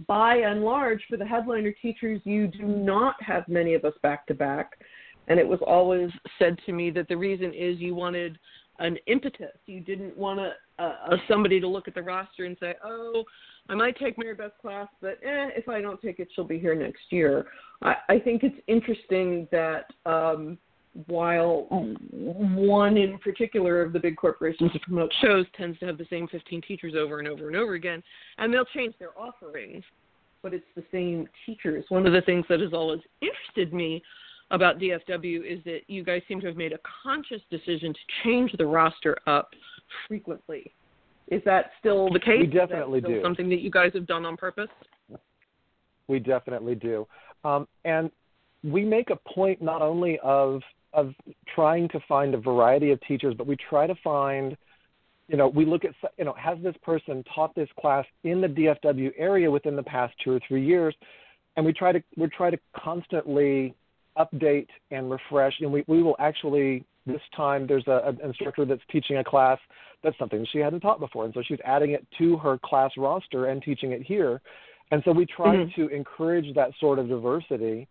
by 0.07 0.37
and 0.37 0.63
large, 0.63 1.01
for 1.09 1.17
the 1.17 1.25
headliner 1.25 1.73
teachers, 1.81 2.21
you 2.23 2.47
do 2.47 2.63
not 2.63 3.15
have 3.21 3.47
many 3.47 3.73
of 3.73 3.85
us 3.85 3.93
back 4.01 4.25
to 4.27 4.33
back. 4.33 4.79
And 5.27 5.39
it 5.39 5.47
was 5.47 5.59
always 5.65 6.09
said 6.39 6.57
to 6.65 6.73
me 6.73 6.89
that 6.91 7.07
the 7.07 7.17
reason 7.17 7.53
is 7.53 7.79
you 7.79 7.95
wanted 7.95 8.37
an 8.79 8.97
impetus. 9.05 9.55
You 9.65 9.79
didn't 9.79 10.17
want 10.17 10.39
a, 10.39 10.53
uh, 10.79 11.15
somebody 11.27 11.59
to 11.59 11.67
look 11.67 11.87
at 11.87 11.93
the 11.93 12.01
roster 12.01 12.45
and 12.45 12.57
say, 12.59 12.75
"Oh, 12.83 13.23
I 13.69 13.75
might 13.75 13.97
take 13.97 14.17
Mary 14.17 14.33
Beth's 14.33 14.55
class, 14.59 14.87
but 15.01 15.19
eh, 15.23 15.49
if 15.55 15.69
I 15.69 15.81
don't 15.81 16.01
take 16.01 16.19
it, 16.19 16.29
she'll 16.33 16.43
be 16.43 16.57
here 16.57 16.73
next 16.73 17.03
year." 17.11 17.45
I, 17.83 17.95
I 18.09 18.19
think 18.19 18.43
it's 18.43 18.59
interesting 18.67 19.47
that 19.51 19.85
um, 20.05 20.57
while 21.07 21.67
one 22.11 22.97
in 22.97 23.17
particular 23.19 23.81
of 23.81 23.93
the 23.93 23.99
big 23.99 24.17
corporations 24.17 24.71
that 24.73 24.81
promote 24.81 25.11
shows 25.21 25.45
tends 25.55 25.79
to 25.79 25.85
have 25.85 25.97
the 25.97 26.07
same 26.09 26.27
15 26.27 26.61
teachers 26.67 26.93
over 26.97 27.19
and 27.19 27.27
over 27.27 27.47
and 27.47 27.55
over 27.55 27.75
again, 27.75 28.03
and 28.37 28.53
they'll 28.53 28.65
change 28.65 28.93
their 28.99 29.17
offerings, 29.17 29.83
but 30.41 30.53
it's 30.53 30.65
the 30.75 30.83
same 30.91 31.27
teachers. 31.45 31.85
One 31.89 32.05
of 32.05 32.13
the 32.13 32.21
things 32.21 32.45
that 32.49 32.59
has 32.59 32.73
always 32.73 32.99
interested 33.21 33.73
me 33.73 34.03
about 34.51 34.79
DFW 34.79 35.45
is 35.45 35.63
that 35.63 35.81
you 35.87 36.03
guys 36.03 36.21
seem 36.27 36.41
to 36.41 36.47
have 36.47 36.57
made 36.57 36.73
a 36.73 36.79
conscious 37.03 37.41
decision 37.49 37.93
to 37.93 37.99
change 38.23 38.51
the 38.57 38.65
roster 38.65 39.17
up 39.27 39.51
frequently. 40.07 40.73
Is 41.29 41.41
that 41.45 41.71
still 41.79 42.11
the 42.11 42.19
case? 42.19 42.41
We 42.41 42.47
definitely 42.47 42.99
do. 42.99 43.21
Something 43.23 43.47
that 43.49 43.61
you 43.61 43.71
guys 43.71 43.91
have 43.93 44.05
done 44.05 44.25
on 44.25 44.35
purpose? 44.35 44.67
We 46.09 46.19
definitely 46.19 46.75
do, 46.75 47.07
um, 47.45 47.65
and 47.85 48.11
we 48.63 48.83
make 48.83 49.09
a 49.09 49.15
point 49.15 49.61
not 49.61 49.81
only 49.81 50.19
of 50.21 50.61
of 50.93 51.13
trying 51.53 51.87
to 51.89 51.99
find 52.07 52.33
a 52.33 52.37
variety 52.37 52.91
of 52.91 52.99
teachers, 53.01 53.33
but 53.37 53.47
we 53.47 53.55
try 53.69 53.87
to 53.87 53.95
find, 54.03 54.57
you 55.27 55.37
know, 55.37 55.47
we 55.47 55.65
look 55.65 55.85
at, 55.85 55.91
you 56.17 56.25
know, 56.25 56.33
has 56.33 56.57
this 56.61 56.75
person 56.83 57.23
taught 57.33 57.55
this 57.55 57.69
class 57.79 58.05
in 58.23 58.41
the 58.41 58.47
DFW 58.47 59.11
area 59.17 59.49
within 59.49 59.75
the 59.75 59.83
past 59.83 60.13
two 60.23 60.31
or 60.31 60.39
three 60.47 60.65
years, 60.65 60.95
and 61.55 61.65
we 61.65 61.73
try 61.73 61.91
to 61.91 62.01
we 62.17 62.27
try 62.27 62.49
to 62.49 62.57
constantly 62.75 63.75
update 64.17 64.67
and 64.91 65.09
refresh. 65.09 65.53
And 65.61 65.71
we, 65.71 65.83
we 65.87 66.03
will 66.03 66.15
actually, 66.19 66.85
this 67.05 67.21
time, 67.35 67.67
there's 67.67 67.87
a, 67.87 68.01
an 68.05 68.19
instructor 68.23 68.65
that's 68.65 68.81
teaching 68.91 69.17
a 69.17 69.23
class 69.23 69.59
that's 70.03 70.17
something 70.17 70.45
she 70.51 70.59
hadn't 70.59 70.81
taught 70.81 70.99
before. 70.99 71.25
And 71.25 71.33
so 71.33 71.41
she's 71.47 71.59
adding 71.63 71.91
it 71.91 72.05
to 72.17 72.37
her 72.37 72.59
class 72.63 72.91
roster 72.97 73.47
and 73.47 73.61
teaching 73.61 73.91
it 73.91 74.01
here. 74.01 74.41
And 74.91 75.01
so 75.05 75.11
we 75.11 75.25
try 75.25 75.55
mm-hmm. 75.55 75.81
to 75.81 75.87
encourage 75.89 76.53
that 76.55 76.71
sort 76.79 76.99
of 76.99 77.07
diversity 77.07 77.87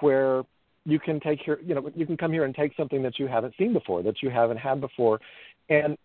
where 0.00 0.42
you 0.84 0.98
can 0.98 1.20
take 1.20 1.40
here, 1.44 1.58
you 1.64 1.74
know, 1.74 1.90
you 1.94 2.06
can 2.06 2.16
come 2.16 2.32
here 2.32 2.44
and 2.44 2.54
take 2.54 2.74
something 2.76 3.02
that 3.02 3.18
you 3.18 3.26
haven't 3.26 3.54
seen 3.58 3.72
before, 3.72 4.02
that 4.02 4.22
you 4.22 4.30
haven't 4.30 4.58
had 4.58 4.80
before. 4.80 5.20
And 5.68 5.96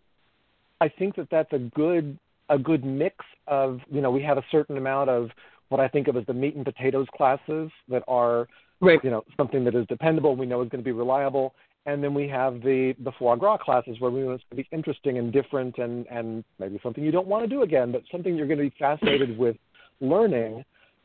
I 0.81 0.89
think 0.89 1.15
that 1.15 1.29
that's 1.31 1.51
a 1.53 1.59
good 1.59 2.17
a 2.49 2.57
good 2.57 2.85
mix 2.85 3.15
of, 3.47 3.81
you 3.91 3.99
know, 3.99 4.09
we 4.09 4.23
have 4.23 4.37
a 4.37 4.43
certain 4.51 4.77
amount 4.77 5.09
of 5.09 5.29
what 5.69 5.81
I 5.81 5.87
think 5.89 6.07
of 6.07 6.15
as 6.15 6.25
the 6.27 6.33
meat 6.33 6.55
and 6.55 6.63
potatoes 6.63 7.07
classes 7.15 7.69
that 7.89 8.03
are 8.07 8.47
right. 8.81 8.99
you 9.03 9.09
know 9.09 9.23
something 9.35 9.63
that 9.63 9.75
is 9.75 9.85
dependable 9.87 10.35
we 10.35 10.45
know 10.45 10.61
is 10.61 10.69
going 10.69 10.83
to 10.83 10.85
be 10.85 10.91
reliable 10.91 11.53
and 11.85 12.03
then 12.03 12.13
we 12.13 12.27
have 12.27 12.61
the 12.61 12.93
the 13.03 13.11
foie 13.17 13.35
gras 13.35 13.57
classes 13.57 13.99
where 13.99 14.11
we 14.11 14.23
want 14.23 14.41
to 14.49 14.55
be 14.55 14.67
interesting 14.71 15.17
and 15.17 15.33
different 15.33 15.77
and 15.77 16.05
and 16.07 16.43
maybe 16.59 16.79
something 16.83 17.03
you 17.03 17.11
don't 17.11 17.27
want 17.27 17.43
to 17.43 17.49
do 17.49 17.63
again 17.63 17.91
but 17.91 18.01
something 18.11 18.35
you're 18.35 18.47
going 18.47 18.59
to 18.59 18.69
be 18.69 18.75
fascinated 18.77 19.37
with 19.37 19.55
learning 20.01 20.63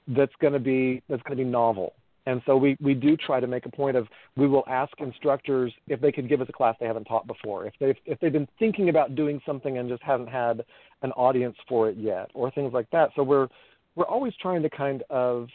that's 0.08 0.32
going 0.40 0.52
to 0.52 0.58
be 0.58 1.02
that's 1.08 1.22
going 1.22 1.36
to 1.36 1.44
be 1.44 1.48
novel 1.48 1.94
and 2.26 2.40
so 2.46 2.56
we, 2.56 2.76
we 2.80 2.94
do 2.94 3.16
try 3.16 3.40
to 3.40 3.46
make 3.46 3.66
a 3.66 3.70
point 3.70 3.96
of 3.96 4.06
we 4.36 4.46
will 4.46 4.64
ask 4.68 4.92
instructors 5.00 5.72
if 5.88 6.00
they 6.00 6.12
could 6.12 6.28
give 6.28 6.40
us 6.40 6.48
a 6.48 6.52
class 6.52 6.76
they 6.78 6.86
haven't 6.86 7.04
taught 7.04 7.26
before, 7.26 7.66
if 7.66 7.74
they've 7.80 7.96
if 8.06 8.20
they've 8.20 8.32
been 8.32 8.48
thinking 8.58 8.88
about 8.88 9.14
doing 9.14 9.40
something 9.44 9.78
and 9.78 9.88
just 9.88 10.02
haven't 10.02 10.28
had 10.28 10.64
an 11.02 11.10
audience 11.12 11.56
for 11.68 11.88
it 11.88 11.96
yet, 11.96 12.30
or 12.34 12.50
things 12.52 12.72
like 12.72 12.88
that. 12.90 13.10
So 13.16 13.22
we're 13.22 13.48
we're 13.96 14.06
always 14.06 14.32
trying 14.40 14.62
to 14.62 14.70
kind 14.70 15.02
of 15.10 15.48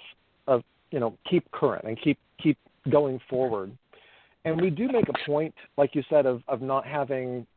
of 0.48 0.62
you 0.92 1.00
know 1.00 1.18
keep 1.30 1.50
current 1.52 1.86
and 1.86 2.00
keep 2.02 2.18
keep 2.42 2.58
going 2.90 3.20
forward. 3.30 3.72
And 4.44 4.62
we 4.62 4.70
do 4.70 4.88
make 4.88 5.10
a 5.10 5.26
point, 5.26 5.54
like 5.78 5.96
you 5.96 6.04
said, 6.10 6.26
of 6.26 6.42
of 6.50 6.62
not 6.62 6.86
having 6.86 7.48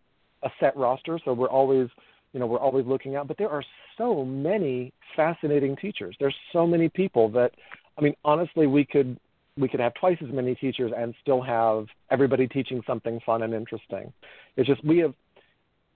a 0.44 0.50
set 0.60 0.76
roster. 0.76 1.18
So 1.24 1.32
we're 1.32 1.50
always 1.50 1.88
you 2.32 2.38
know 2.38 2.46
we're 2.46 2.60
always 2.60 2.86
looking 2.86 3.16
out. 3.16 3.26
But 3.26 3.38
there 3.38 3.50
are 3.50 3.64
so 3.98 4.24
many 4.24 4.92
fascinating 5.16 5.74
teachers. 5.74 6.14
There's 6.20 6.36
so 6.52 6.64
many 6.64 6.88
people 6.88 7.28
that 7.30 7.50
I 7.98 8.02
mean 8.02 8.14
honestly 8.24 8.66
we 8.66 8.84
could 8.84 9.18
we 9.58 9.68
could 9.68 9.80
have 9.80 9.94
twice 9.94 10.16
as 10.22 10.32
many 10.32 10.54
teachers 10.54 10.92
and 10.96 11.14
still 11.20 11.42
have 11.42 11.86
everybody 12.10 12.46
teaching 12.46 12.82
something 12.86 13.20
fun 13.26 13.42
and 13.42 13.52
interesting. 13.52 14.12
It's 14.56 14.68
just 14.68 14.82
we 14.84 14.98
have 14.98 15.14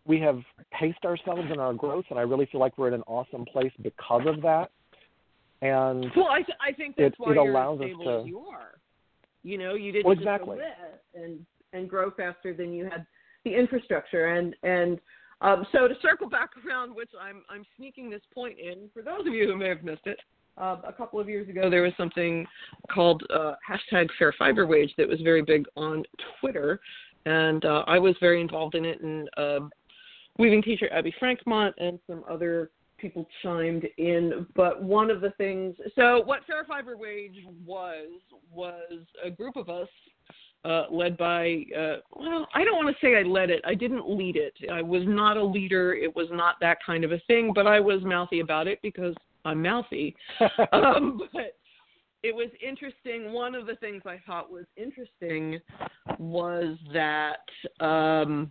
we 0.06 0.20
have 0.20 0.40
paced 0.70 1.04
ourselves 1.04 1.50
in 1.50 1.58
our 1.58 1.72
growth, 1.72 2.04
and 2.10 2.18
I 2.18 2.22
really 2.22 2.46
feel 2.46 2.60
like 2.60 2.76
we're 2.76 2.88
in 2.88 2.94
an 2.94 3.04
awesome 3.06 3.44
place 3.46 3.72
because 3.82 4.22
of 4.26 4.42
that. 4.42 4.70
And 5.62 6.10
well, 6.14 6.28
I, 6.28 6.42
th- 6.42 6.58
I 6.60 6.72
think 6.72 6.96
that's 6.96 7.14
it, 7.14 7.18
why 7.18 7.32
it 7.32 7.34
you're 7.36 7.50
allows 7.50 7.80
as 7.80 7.86
stable 7.86 8.00
us 8.00 8.06
to, 8.06 8.20
as 8.20 8.26
you 8.26 8.38
are. 8.40 8.72
You 9.42 9.56
know, 9.58 9.74
you 9.74 9.92
didn't 9.92 10.06
well, 10.06 10.16
exactly. 10.16 10.58
and 11.14 11.46
and 11.72 11.88
grow 11.88 12.10
faster 12.10 12.52
than 12.52 12.72
you 12.72 12.84
had 12.84 13.06
the 13.44 13.54
infrastructure 13.54 14.34
and 14.34 14.54
and 14.62 15.00
Um, 15.40 15.66
so 15.72 15.88
to 15.88 15.94
circle 16.00 16.28
back 16.28 16.50
around, 16.66 16.94
which 16.94 17.10
I'm 17.20 17.42
I'm 17.48 17.64
sneaking 17.76 18.10
this 18.10 18.22
point 18.32 18.58
in 18.58 18.90
for 18.92 19.02
those 19.02 19.26
of 19.26 19.32
you 19.34 19.46
who 19.46 19.56
may 19.56 19.68
have 19.68 19.82
missed 19.82 20.06
it. 20.06 20.18
Uh, 20.56 20.76
a 20.86 20.92
couple 20.92 21.18
of 21.18 21.28
years 21.28 21.48
ago, 21.48 21.68
there 21.68 21.82
was 21.82 21.92
something 21.96 22.46
called 22.92 23.22
uh, 23.34 23.54
hashtag 23.68 24.08
Fair 24.18 24.32
Fiber 24.38 24.66
Wage 24.66 24.92
that 24.96 25.08
was 25.08 25.20
very 25.20 25.42
big 25.42 25.64
on 25.76 26.04
Twitter, 26.40 26.80
and 27.26 27.64
uh, 27.64 27.82
I 27.86 27.98
was 27.98 28.14
very 28.20 28.40
involved 28.40 28.74
in 28.74 28.84
it. 28.84 29.02
And 29.02 29.28
uh, 29.36 29.60
weaving 30.38 30.62
teacher 30.62 30.88
Abby 30.92 31.14
Franquemont 31.20 31.72
and 31.78 31.98
some 32.06 32.24
other 32.30 32.70
people 32.98 33.26
chimed 33.42 33.84
in. 33.98 34.46
But 34.54 34.82
one 34.82 35.10
of 35.10 35.20
the 35.20 35.30
things, 35.30 35.74
so 35.96 36.22
what 36.24 36.40
Fair 36.46 36.64
Fiber 36.64 36.96
Wage 36.96 37.44
was 37.66 38.08
was 38.52 39.00
a 39.24 39.30
group 39.30 39.56
of 39.56 39.68
us 39.68 39.88
uh, 40.64 40.84
led 40.90 41.16
by, 41.16 41.64
uh, 41.76 41.96
well, 42.16 42.48
I 42.54 42.64
don't 42.64 42.76
want 42.76 42.94
to 42.94 43.06
say 43.06 43.16
I 43.16 43.22
led 43.22 43.50
it. 43.50 43.60
I 43.66 43.74
didn't 43.74 44.08
lead 44.08 44.36
it. 44.36 44.54
I 44.72 44.80
was 44.80 45.02
not 45.04 45.36
a 45.36 45.44
leader. 45.44 45.94
It 45.94 46.14
was 46.14 46.28
not 46.30 46.56
that 46.60 46.78
kind 46.84 47.04
of 47.04 47.12
a 47.12 47.18
thing, 47.26 47.52
but 47.54 47.66
I 47.66 47.80
was 47.80 48.02
mouthy 48.02 48.40
about 48.40 48.66
it 48.66 48.78
because 48.82 49.14
I'm 49.44 49.62
mouthy. 49.62 50.16
um, 50.72 51.20
but 51.32 51.56
it 52.22 52.34
was 52.34 52.48
interesting. 52.66 53.32
One 53.32 53.54
of 53.54 53.66
the 53.66 53.76
things 53.76 54.02
I 54.06 54.18
thought 54.26 54.50
was 54.50 54.64
interesting 54.76 55.60
was 56.18 56.78
that 56.92 57.84
um, 57.84 58.50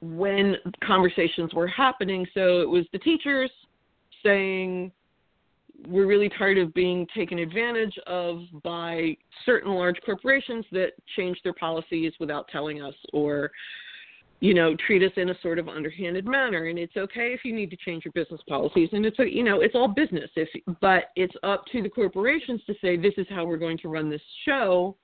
when 0.00 0.56
conversations 0.84 1.52
were 1.52 1.66
happening, 1.66 2.26
so 2.32 2.60
it 2.60 2.68
was 2.68 2.84
the 2.92 2.98
teachers 2.98 3.50
saying, 4.24 4.92
we're 5.88 6.06
really 6.06 6.30
tired 6.30 6.58
of 6.58 6.72
being 6.74 7.06
taken 7.14 7.38
advantage 7.38 7.94
of 8.06 8.40
by 8.62 9.16
certain 9.44 9.72
large 9.72 9.96
corporations 10.04 10.64
that 10.72 10.92
change 11.16 11.38
their 11.44 11.52
policies 11.52 12.12
without 12.18 12.48
telling 12.48 12.82
us 12.82 12.94
or 13.12 13.50
you 14.40 14.54
know 14.54 14.76
treat 14.86 15.02
us 15.02 15.12
in 15.16 15.30
a 15.30 15.40
sort 15.40 15.58
of 15.58 15.68
underhanded 15.68 16.26
manner. 16.26 16.66
And 16.66 16.78
it's 16.78 16.96
okay 16.96 17.32
if 17.32 17.44
you 17.44 17.54
need 17.54 17.70
to 17.70 17.76
change 17.76 18.04
your 18.04 18.12
business 18.12 18.40
policies. 18.48 18.88
And 18.92 19.04
it's 19.06 19.18
you 19.18 19.42
know 19.42 19.60
it's 19.60 19.74
all 19.74 19.88
business. 19.88 20.30
If 20.36 20.48
but 20.80 21.04
it's 21.16 21.34
up 21.42 21.64
to 21.72 21.82
the 21.82 21.88
corporations 21.88 22.60
to 22.66 22.74
say 22.80 22.96
this 22.96 23.14
is 23.16 23.26
how 23.30 23.44
we're 23.44 23.56
going 23.56 23.78
to 23.78 23.88
run 23.88 24.10
this 24.10 24.22
show. 24.44 24.96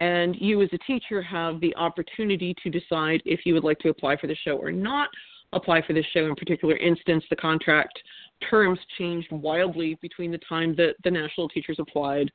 And 0.00 0.36
you 0.38 0.60
as 0.62 0.68
a 0.72 0.78
teacher 0.78 1.22
have 1.22 1.60
the 1.60 1.74
opportunity 1.76 2.54
to 2.62 2.70
decide 2.70 3.22
if 3.24 3.40
you 3.46 3.54
would 3.54 3.64
like 3.64 3.78
to 3.80 3.88
apply 3.88 4.16
for 4.16 4.26
the 4.26 4.36
show 4.44 4.56
or 4.56 4.72
not 4.72 5.08
apply 5.52 5.82
for 5.86 5.92
this 5.92 6.06
show. 6.12 6.26
In 6.26 6.34
particular 6.34 6.76
instance 6.76 7.24
the 7.30 7.36
contract 7.36 7.98
terms 8.50 8.78
changed 8.98 9.30
wildly 9.30 9.98
between 10.00 10.30
the 10.30 10.40
time 10.48 10.74
that 10.76 10.94
the 11.04 11.10
national 11.10 11.48
teachers 11.48 11.76
applied 11.78 12.30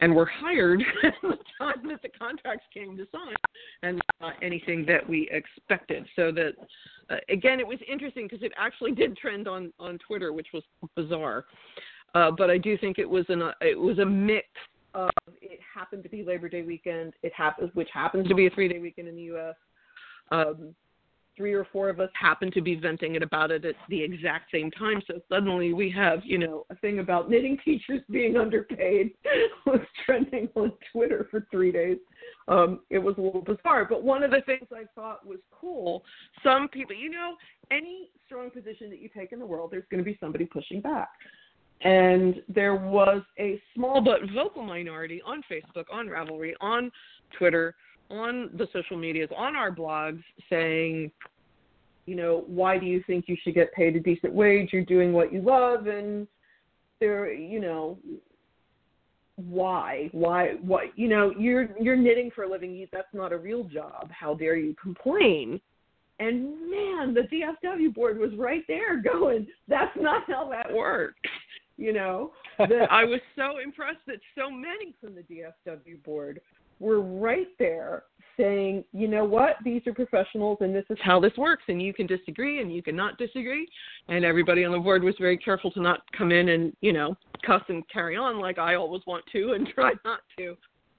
and 0.00 0.14
were 0.14 0.26
hired 0.26 0.82
and 1.02 1.12
the 1.22 1.38
time 1.58 1.88
that 1.88 2.02
the 2.02 2.08
contracts 2.08 2.64
came 2.72 2.96
to 2.96 3.06
sign 3.12 3.34
and 3.82 4.00
not 4.20 4.34
anything 4.42 4.84
that 4.86 5.06
we 5.06 5.28
expected. 5.30 6.06
So 6.16 6.32
that 6.32 6.52
uh, 7.10 7.16
again 7.28 7.60
it 7.60 7.66
was 7.66 7.78
interesting 7.90 8.26
because 8.26 8.42
it 8.42 8.52
actually 8.56 8.92
did 8.94 9.16
trend 9.16 9.48
on 9.48 9.72
on 9.78 9.98
twitter 10.06 10.32
which 10.32 10.48
was 10.52 10.62
bizarre. 10.96 11.44
Uh, 12.14 12.30
but 12.36 12.50
i 12.50 12.58
do 12.58 12.76
think 12.76 12.98
it 12.98 13.08
was 13.08 13.24
an 13.28 13.40
uh, 13.42 13.52
it 13.60 13.78
was 13.78 13.98
a 13.98 14.04
mix 14.04 14.48
of 14.94 15.10
it 15.40 15.60
happened 15.72 16.02
to 16.02 16.08
be 16.08 16.24
labor 16.24 16.48
day 16.48 16.62
weekend 16.62 17.12
it 17.22 17.32
happens 17.32 17.70
which 17.74 17.88
happens 17.94 18.26
to 18.26 18.34
be 18.34 18.46
a 18.46 18.50
three 18.50 18.66
day 18.66 18.80
weekend 18.80 19.06
in 19.06 19.14
the 19.14 19.22
us 19.22 19.54
um, 20.32 20.74
three 21.40 21.54
or 21.54 21.66
four 21.72 21.88
of 21.88 22.00
us 22.00 22.10
happen 22.12 22.50
to 22.52 22.60
be 22.60 22.74
venting 22.74 23.14
it 23.14 23.22
about 23.22 23.50
it 23.50 23.64
at 23.64 23.74
the 23.88 24.02
exact 24.02 24.50
same 24.52 24.70
time. 24.72 25.00
So 25.06 25.22
suddenly 25.30 25.72
we 25.72 25.90
have, 25.90 26.20
you 26.22 26.36
know, 26.36 26.66
a 26.68 26.74
thing 26.76 26.98
about 26.98 27.30
knitting 27.30 27.56
teachers 27.64 28.02
being 28.10 28.36
underpaid 28.36 29.12
was 29.66 29.80
trending 30.04 30.50
on 30.54 30.70
Twitter 30.92 31.26
for 31.30 31.46
three 31.50 31.72
days. 31.72 31.96
Um, 32.46 32.80
it 32.90 32.98
was 32.98 33.14
a 33.16 33.22
little 33.22 33.40
bizarre. 33.40 33.86
But 33.86 34.02
one 34.02 34.22
of 34.22 34.30
the 34.32 34.42
things 34.44 34.66
I 34.70 34.84
thought 34.94 35.26
was 35.26 35.38
cool, 35.50 36.04
some 36.42 36.68
people, 36.68 36.94
you 36.94 37.08
know, 37.08 37.36
any 37.70 38.10
strong 38.26 38.50
position 38.50 38.90
that 38.90 39.00
you 39.00 39.08
take 39.08 39.32
in 39.32 39.38
the 39.38 39.46
world, 39.46 39.70
there's 39.70 39.84
going 39.90 40.04
to 40.04 40.04
be 40.04 40.18
somebody 40.20 40.44
pushing 40.44 40.82
back. 40.82 41.08
And 41.80 42.42
there 42.50 42.74
was 42.74 43.22
a 43.38 43.58
small 43.74 44.02
but 44.02 44.18
vocal 44.34 44.62
minority 44.62 45.22
on 45.24 45.42
Facebook, 45.50 45.86
on 45.90 46.06
Ravelry, 46.06 46.52
on 46.60 46.92
Twitter 47.38 47.74
on 48.10 48.50
the 48.56 48.66
social 48.72 48.96
medias, 48.96 49.30
on 49.36 49.56
our 49.56 49.70
blogs, 49.70 50.22
saying, 50.48 51.10
you 52.10 52.16
know, 52.16 52.42
why 52.48 52.76
do 52.76 52.86
you 52.86 53.04
think 53.06 53.26
you 53.28 53.36
should 53.40 53.54
get 53.54 53.72
paid 53.72 53.94
a 53.94 54.00
decent 54.00 54.32
wage? 54.32 54.70
You're 54.72 54.84
doing 54.84 55.12
what 55.12 55.32
you 55.32 55.42
love, 55.42 55.86
and 55.86 56.26
there, 56.98 57.32
you 57.32 57.60
know, 57.60 57.98
why, 59.36 60.08
why, 60.10 60.54
what, 60.60 60.86
you 60.96 61.06
know, 61.06 61.32
you're 61.38 61.68
you're 61.80 61.94
knitting 61.94 62.32
for 62.34 62.42
a 62.42 62.50
living. 62.50 62.84
That's 62.92 63.06
not 63.14 63.32
a 63.32 63.38
real 63.38 63.62
job. 63.62 64.10
How 64.10 64.34
dare 64.34 64.56
you 64.56 64.74
complain? 64.74 65.60
And 66.18 66.68
man, 66.68 67.14
the 67.14 67.28
DFW 67.32 67.94
board 67.94 68.18
was 68.18 68.34
right 68.36 68.64
there, 68.66 69.00
going, 69.12 69.46
that's 69.68 69.96
not 69.96 70.24
how 70.26 70.50
that 70.50 70.74
works. 70.74 71.20
You 71.76 71.92
know, 71.92 72.32
that 72.58 72.72
I 72.90 73.04
was 73.04 73.20
so 73.36 73.60
impressed 73.62 74.04
that 74.08 74.18
so 74.36 74.50
many 74.50 74.96
from 75.00 75.14
the 75.14 75.22
DFW 75.22 76.02
board 76.02 76.40
were 76.80 77.02
right 77.02 77.56
there 77.60 78.02
saying, 78.40 78.84
you 78.92 79.08
know 79.08 79.24
what, 79.24 79.56
these 79.64 79.82
are 79.86 79.92
professionals 79.92 80.58
and 80.60 80.74
this 80.74 80.84
is 80.90 80.98
how 81.02 81.20
this 81.20 81.36
works, 81.36 81.64
and 81.68 81.82
you 81.82 81.92
can 81.92 82.06
disagree 82.06 82.60
and 82.60 82.74
you 82.74 82.82
cannot 82.82 83.18
disagree. 83.18 83.68
And 84.08 84.24
everybody 84.24 84.64
on 84.64 84.72
the 84.72 84.78
board 84.78 85.02
was 85.02 85.14
very 85.18 85.36
careful 85.36 85.70
to 85.72 85.80
not 85.80 86.00
come 86.16 86.32
in 86.32 86.50
and, 86.50 86.74
you 86.80 86.92
know, 86.92 87.16
cuss 87.44 87.62
and 87.68 87.86
carry 87.88 88.16
on 88.16 88.38
like 88.38 88.58
I 88.58 88.74
always 88.74 89.02
want 89.06 89.24
to 89.32 89.52
and 89.52 89.68
try 89.74 89.92
not 90.04 90.20
to. 90.38 90.56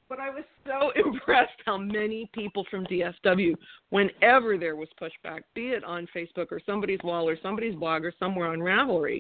But 0.08 0.20
I 0.20 0.30
was 0.30 0.44
so 0.68 0.92
impressed 1.08 1.60
how 1.66 1.78
many 1.78 2.30
people 2.34 2.66
from 2.70 2.86
DFW, 2.86 3.56
whenever 3.90 4.58
there 4.58 4.76
was 4.76 4.90
pushback, 5.02 5.42
be 5.56 5.70
it 5.70 5.84
on 5.84 6.08
Facebook 6.16 6.48
or 6.52 6.60
somebody's 6.66 7.00
wall 7.04 7.28
or 7.28 7.38
somebody's 7.42 7.76
blog 7.76 8.04
or 8.04 8.14
somewhere 8.20 8.48
on 8.48 8.60
Ravelry, 8.60 9.20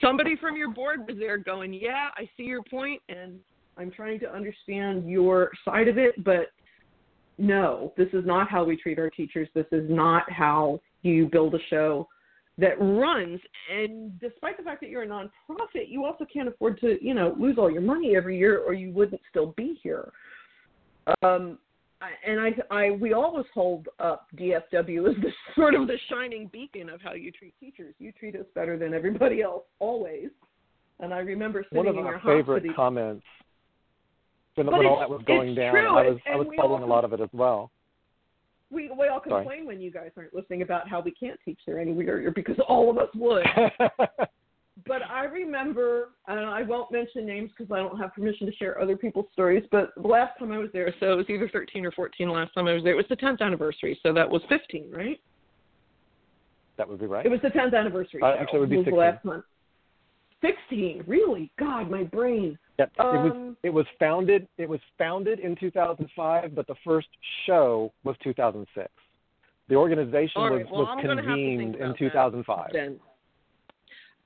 somebody 0.00 0.36
from 0.36 0.56
your 0.56 0.72
board 0.72 1.06
was 1.06 1.18
there 1.18 1.38
going, 1.38 1.74
Yeah, 1.74 2.08
I 2.16 2.28
see 2.36 2.44
your 2.44 2.62
point 2.62 3.02
and 3.08 3.38
I'm 3.76 3.90
trying 3.90 4.18
to 4.20 4.34
understand 4.34 5.08
your 5.08 5.50
side 5.64 5.88
of 5.88 5.98
it, 5.98 6.22
but 6.24 6.46
no, 7.40 7.92
this 7.96 8.08
is 8.12 8.24
not 8.26 8.50
how 8.50 8.64
we 8.64 8.76
treat 8.76 8.98
our 8.98 9.10
teachers. 9.10 9.48
This 9.54 9.66
is 9.72 9.88
not 9.88 10.30
how 10.30 10.80
you 11.02 11.26
build 11.26 11.54
a 11.54 11.58
show 11.70 12.06
that 12.58 12.78
runs. 12.78 13.40
And 13.72 14.18
despite 14.20 14.58
the 14.58 14.62
fact 14.62 14.82
that 14.82 14.90
you're 14.90 15.04
a 15.04 15.06
nonprofit, 15.06 15.88
you 15.88 16.04
also 16.04 16.26
can't 16.30 16.48
afford 16.48 16.78
to, 16.80 16.98
you 17.02 17.14
know, 17.14 17.34
lose 17.38 17.56
all 17.56 17.70
your 17.70 17.80
money 17.80 18.14
every 18.14 18.38
year, 18.38 18.58
or 18.58 18.74
you 18.74 18.92
wouldn't 18.92 19.22
still 19.30 19.54
be 19.56 19.78
here. 19.82 20.12
Um, 21.22 21.58
and 22.26 22.38
I, 22.38 22.50
I, 22.70 22.90
we 22.90 23.14
always 23.14 23.46
hold 23.54 23.88
up 23.98 24.26
DFW 24.36 25.08
as 25.08 25.16
the 25.22 25.30
sort 25.56 25.74
of 25.74 25.86
the 25.86 25.96
shining 26.10 26.48
beacon 26.52 26.90
of 26.90 27.00
how 27.00 27.14
you 27.14 27.32
treat 27.32 27.54
teachers. 27.58 27.94
You 27.98 28.12
treat 28.12 28.36
us 28.36 28.46
better 28.54 28.78
than 28.78 28.92
everybody 28.92 29.40
else, 29.40 29.64
always. 29.78 30.28
And 30.98 31.14
I 31.14 31.18
remember 31.18 31.64
sitting 31.70 31.78
One 31.78 31.86
of 31.86 31.96
in 31.96 32.04
our 32.04 32.20
favorite 32.20 32.66
hospital. 32.66 32.74
comments 32.76 33.24
when, 34.66 34.72
But 34.72 34.78
when 34.78 34.86
all 34.86 34.98
that 35.00 35.10
was 35.10 35.22
going 35.26 35.54
down, 35.54 35.72
true, 35.74 35.96
I 35.96 36.08
was 36.10 36.18
and 36.26 36.34
I 36.34 36.38
was 36.38 36.46
we 36.48 36.56
following 36.56 36.82
all- 36.82 36.88
a 36.88 36.92
lot 36.92 37.04
of 37.04 37.12
it 37.12 37.20
as 37.20 37.28
well. 37.32 37.70
We 38.70 38.88
we 38.90 39.08
all 39.08 39.20
Sorry. 39.26 39.44
complain 39.44 39.66
when 39.66 39.80
you 39.80 39.90
guys 39.90 40.10
aren't 40.16 40.32
listening 40.34 40.62
about 40.62 40.88
how 40.88 41.00
we 41.00 41.10
can't 41.10 41.38
teach 41.44 41.58
there 41.66 41.80
any 41.80 41.92
weirder 41.92 42.30
because 42.30 42.56
all 42.68 42.88
of 42.90 42.98
us 42.98 43.08
would. 43.16 43.44
but 44.86 45.02
I 45.10 45.24
remember, 45.24 46.10
and 46.28 46.38
I 46.38 46.62
won't 46.62 46.92
mention 46.92 47.26
names 47.26 47.50
because 47.56 47.72
I 47.72 47.78
don't 47.78 47.98
have 47.98 48.14
permission 48.14 48.46
to 48.46 48.52
share 48.54 48.80
other 48.80 48.96
people's 48.96 49.26
stories. 49.32 49.64
But 49.72 49.90
the 50.00 50.06
last 50.06 50.38
time 50.38 50.52
I 50.52 50.58
was 50.58 50.68
there, 50.72 50.94
so 51.00 51.12
it 51.12 51.16
was 51.16 51.26
either 51.28 51.48
13 51.48 51.84
or 51.84 51.90
14. 51.90 52.28
Last 52.30 52.54
time 52.54 52.68
I 52.68 52.74
was 52.74 52.84
there, 52.84 52.92
it 52.92 52.96
was 52.96 53.06
the 53.08 53.16
10th 53.16 53.40
anniversary, 53.40 53.98
so 54.04 54.12
that 54.12 54.28
was 54.30 54.42
15, 54.48 54.90
right? 54.92 55.18
that 56.76 56.88
would 56.88 56.98
be 57.00 57.04
right. 57.06 57.26
It 57.26 57.28
was 57.28 57.40
the 57.42 57.50
10th 57.50 57.74
anniversary. 57.74 58.22
Uh, 58.22 58.36
actually, 58.40 58.56
it 58.56 58.60
would 58.60 58.70
be 58.70 58.76
was 58.76 58.86
the 58.86 58.90
16. 58.92 58.98
last 58.98 59.24
one. 59.24 59.42
16, 60.40 61.04
really? 61.06 61.50
God, 61.58 61.90
my 61.90 62.02
brain. 62.02 62.58
Yep. 62.78 62.92
it 62.98 63.02
was 63.02 63.32
Um, 63.32 63.56
it 63.62 63.70
was 63.70 63.86
founded 63.98 64.48
it 64.56 64.68
was 64.68 64.80
founded 64.96 65.40
in 65.40 65.54
2005, 65.56 66.54
but 66.54 66.66
the 66.66 66.74
first 66.84 67.08
show 67.46 67.92
was 68.04 68.16
2006. 68.22 68.88
The 69.68 69.74
organization 69.76 70.40
All 70.40 70.50
was, 70.50 70.66
well, 70.70 70.80
was 70.80 70.88
I'm 70.90 71.04
gonna 71.04 71.22
have 71.22 71.24
to 71.24 71.34
think 71.34 71.74
convened 71.74 71.76
in 71.76 71.94
2005. 71.96 72.70
then. 72.72 72.98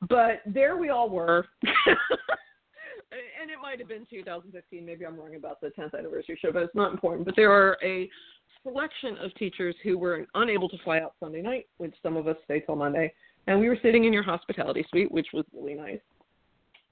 But 0.09 0.43
there 0.47 0.77
we 0.77 0.91
all 0.91 1.09
were. 1.09 1.47
and 1.63 3.51
it 3.51 3.59
might 3.63 3.79
have 3.79 3.89
been 3.89 4.07
2015. 4.11 4.85
Maybe 4.85 5.07
I'm 5.07 5.17
wrong 5.17 5.35
about 5.35 5.61
the 5.61 5.69
10th 5.69 5.99
anniversary 5.99 6.39
show, 6.41 6.53
but 6.53 6.63
it's 6.63 6.75
not 6.75 6.93
important. 6.93 7.27
But 7.27 7.37
there 7.37 7.53
are 7.53 7.77
a 7.83 8.09
selection 8.63 9.17
of 9.19 9.35
teachers 9.35 9.75
who 9.83 9.99
were 9.99 10.27
unable 10.35 10.69
to 10.69 10.79
fly 10.85 11.01
out 11.01 11.15
Sunday 11.21 11.43
night, 11.43 11.67
which 11.77 11.95
some 12.03 12.17
of 12.17 12.27
us 12.27 12.37
stay 12.45 12.61
till 12.61 12.77
Monday. 12.77 13.13
And 13.47 13.61
we 13.61 13.69
were 13.69 13.79
sitting 13.83 14.05
in 14.05 14.13
your 14.13 14.23
hospitality 14.23 14.85
suite, 14.91 15.13
which 15.13 15.29
was 15.33 15.45
really 15.55 15.75
nice. 15.75 16.01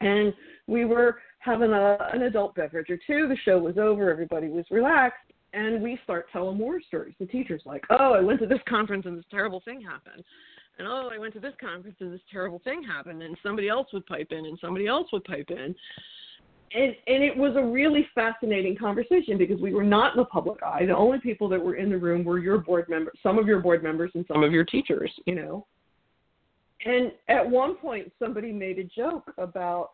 And 0.01 0.35
we 0.67 0.85
were 0.85 1.21
having 1.38 1.73
a, 1.73 1.97
an 2.12 2.23
adult 2.23 2.55
beverage 2.55 2.91
or 2.91 2.99
two. 3.07 3.29
The 3.29 3.37
show 3.45 3.59
was 3.59 3.79
over. 3.79 4.11
Everybody 4.11 4.49
was 4.49 4.65
relaxed. 4.71 5.33
And 5.55 5.83
we 5.83 5.99
start 6.05 6.27
telling 6.33 6.59
war 6.59 6.81
stories. 6.81 7.15
The 7.19 7.27
teacher's 7.27 7.62
like, 7.65 7.85
oh, 7.91 8.15
I 8.15 8.21
went 8.21 8.41
to 8.41 8.47
this 8.47 8.61
conference 8.69 9.07
and 9.07 9.17
this 9.17 9.25
terrible 9.31 9.61
thing 9.65 9.81
happened. 9.83 10.25
And 10.79 10.88
oh, 10.88 11.11
I 11.12 11.19
went 11.19 11.35
to 11.35 11.41
this 11.41 11.53
conference 11.61 11.97
and 12.01 12.12
this 12.12 12.23
terrible 12.31 12.61
thing 12.65 12.83
happened. 12.83 13.23
And 13.23 13.37
somebody 13.43 13.69
else 13.69 13.88
would 13.93 14.07
pipe 14.07 14.29
in 14.31 14.47
and 14.47 14.59
somebody 14.61 14.87
else 14.87 15.09
would 15.12 15.25
pipe 15.25 15.51
in. 15.51 15.75
and 16.75 16.97
and 17.07 17.23
it 17.23 17.37
was 17.37 17.55
a 17.57 17.62
really 17.62 18.07
fascinating 18.15 18.77
conversation 18.77 19.37
because 19.37 19.61
we 19.61 19.75
were 19.75 19.85
not 19.85 20.15
in 20.15 20.19
the 20.19 20.25
public 20.25 20.62
eye. 20.62 20.87
The 20.87 20.97
only 20.97 21.19
people 21.21 21.49
that 21.51 21.62
were 21.62 21.77
in 21.77 21.91
the 21.91 21.99
room 21.99 22.25
were 22.25 22.38
your 22.38 22.59
board 22.59 22.88
members, 22.88 23.19
some 23.23 23.38
of 23.38 23.47
your 23.47 23.61
board 23.61 23.83
members, 23.83 24.11
and 24.15 24.25
some 24.27 24.43
of 24.43 24.53
your 24.53 24.65
teachers. 24.65 25.12
You 25.27 25.35
know. 25.35 25.67
And 26.85 27.12
at 27.29 27.49
one 27.49 27.77
point, 27.77 28.12
somebody 28.18 28.53
made 28.53 28.79
a 28.79 28.85
joke 28.85 29.33
about 29.38 29.92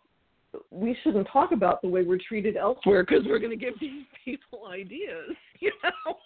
we 0.71 0.97
shouldn't 1.03 1.29
talk 1.31 1.53
about 1.53 1.83
the 1.83 1.89
way 1.89 2.03
we're 2.03 2.19
treated 2.27 2.57
elsewhere 2.57 3.05
because 3.05 3.25
we're 3.27 3.39
going 3.39 3.57
to 3.57 3.65
give 3.65 3.79
these 3.81 4.05
people 4.25 4.67
ideas, 4.71 5.37
you 5.61 5.73
know, 5.83 6.17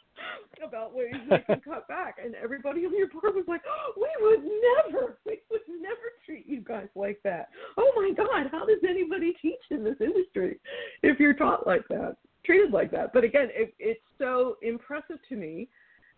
about 0.65 0.95
ways 0.95 1.15
they 1.29 1.39
can 1.41 1.61
cut 1.61 1.89
back. 1.89 2.19
And 2.25 2.35
everybody 2.37 2.87
on 2.87 2.97
your 2.97 3.09
board 3.09 3.35
was 3.35 3.45
like, 3.49 3.63
oh, 3.69 3.93
"We 3.97 4.09
would 4.21 4.45
never, 4.45 5.19
we 5.27 5.41
would 5.51 5.61
never 5.81 6.13
treat 6.25 6.47
you 6.47 6.61
guys 6.61 6.89
like 6.95 7.21
that." 7.25 7.49
Oh 7.77 7.93
my 7.97 8.13
God, 8.17 8.49
how 8.51 8.65
does 8.65 8.79
anybody 8.89 9.35
teach 9.43 9.61
in 9.71 9.83
this 9.83 9.97
industry 10.01 10.61
if 11.03 11.19
you're 11.19 11.35
taught 11.35 11.67
like 11.67 11.87
that, 11.89 12.17
treated 12.45 12.73
like 12.73 12.93
that? 12.93 13.13
But 13.13 13.25
again, 13.25 13.49
it, 13.53 13.75
it's 13.79 14.01
so 14.19 14.57
impressive 14.63 15.19
to 15.29 15.37
me. 15.37 15.69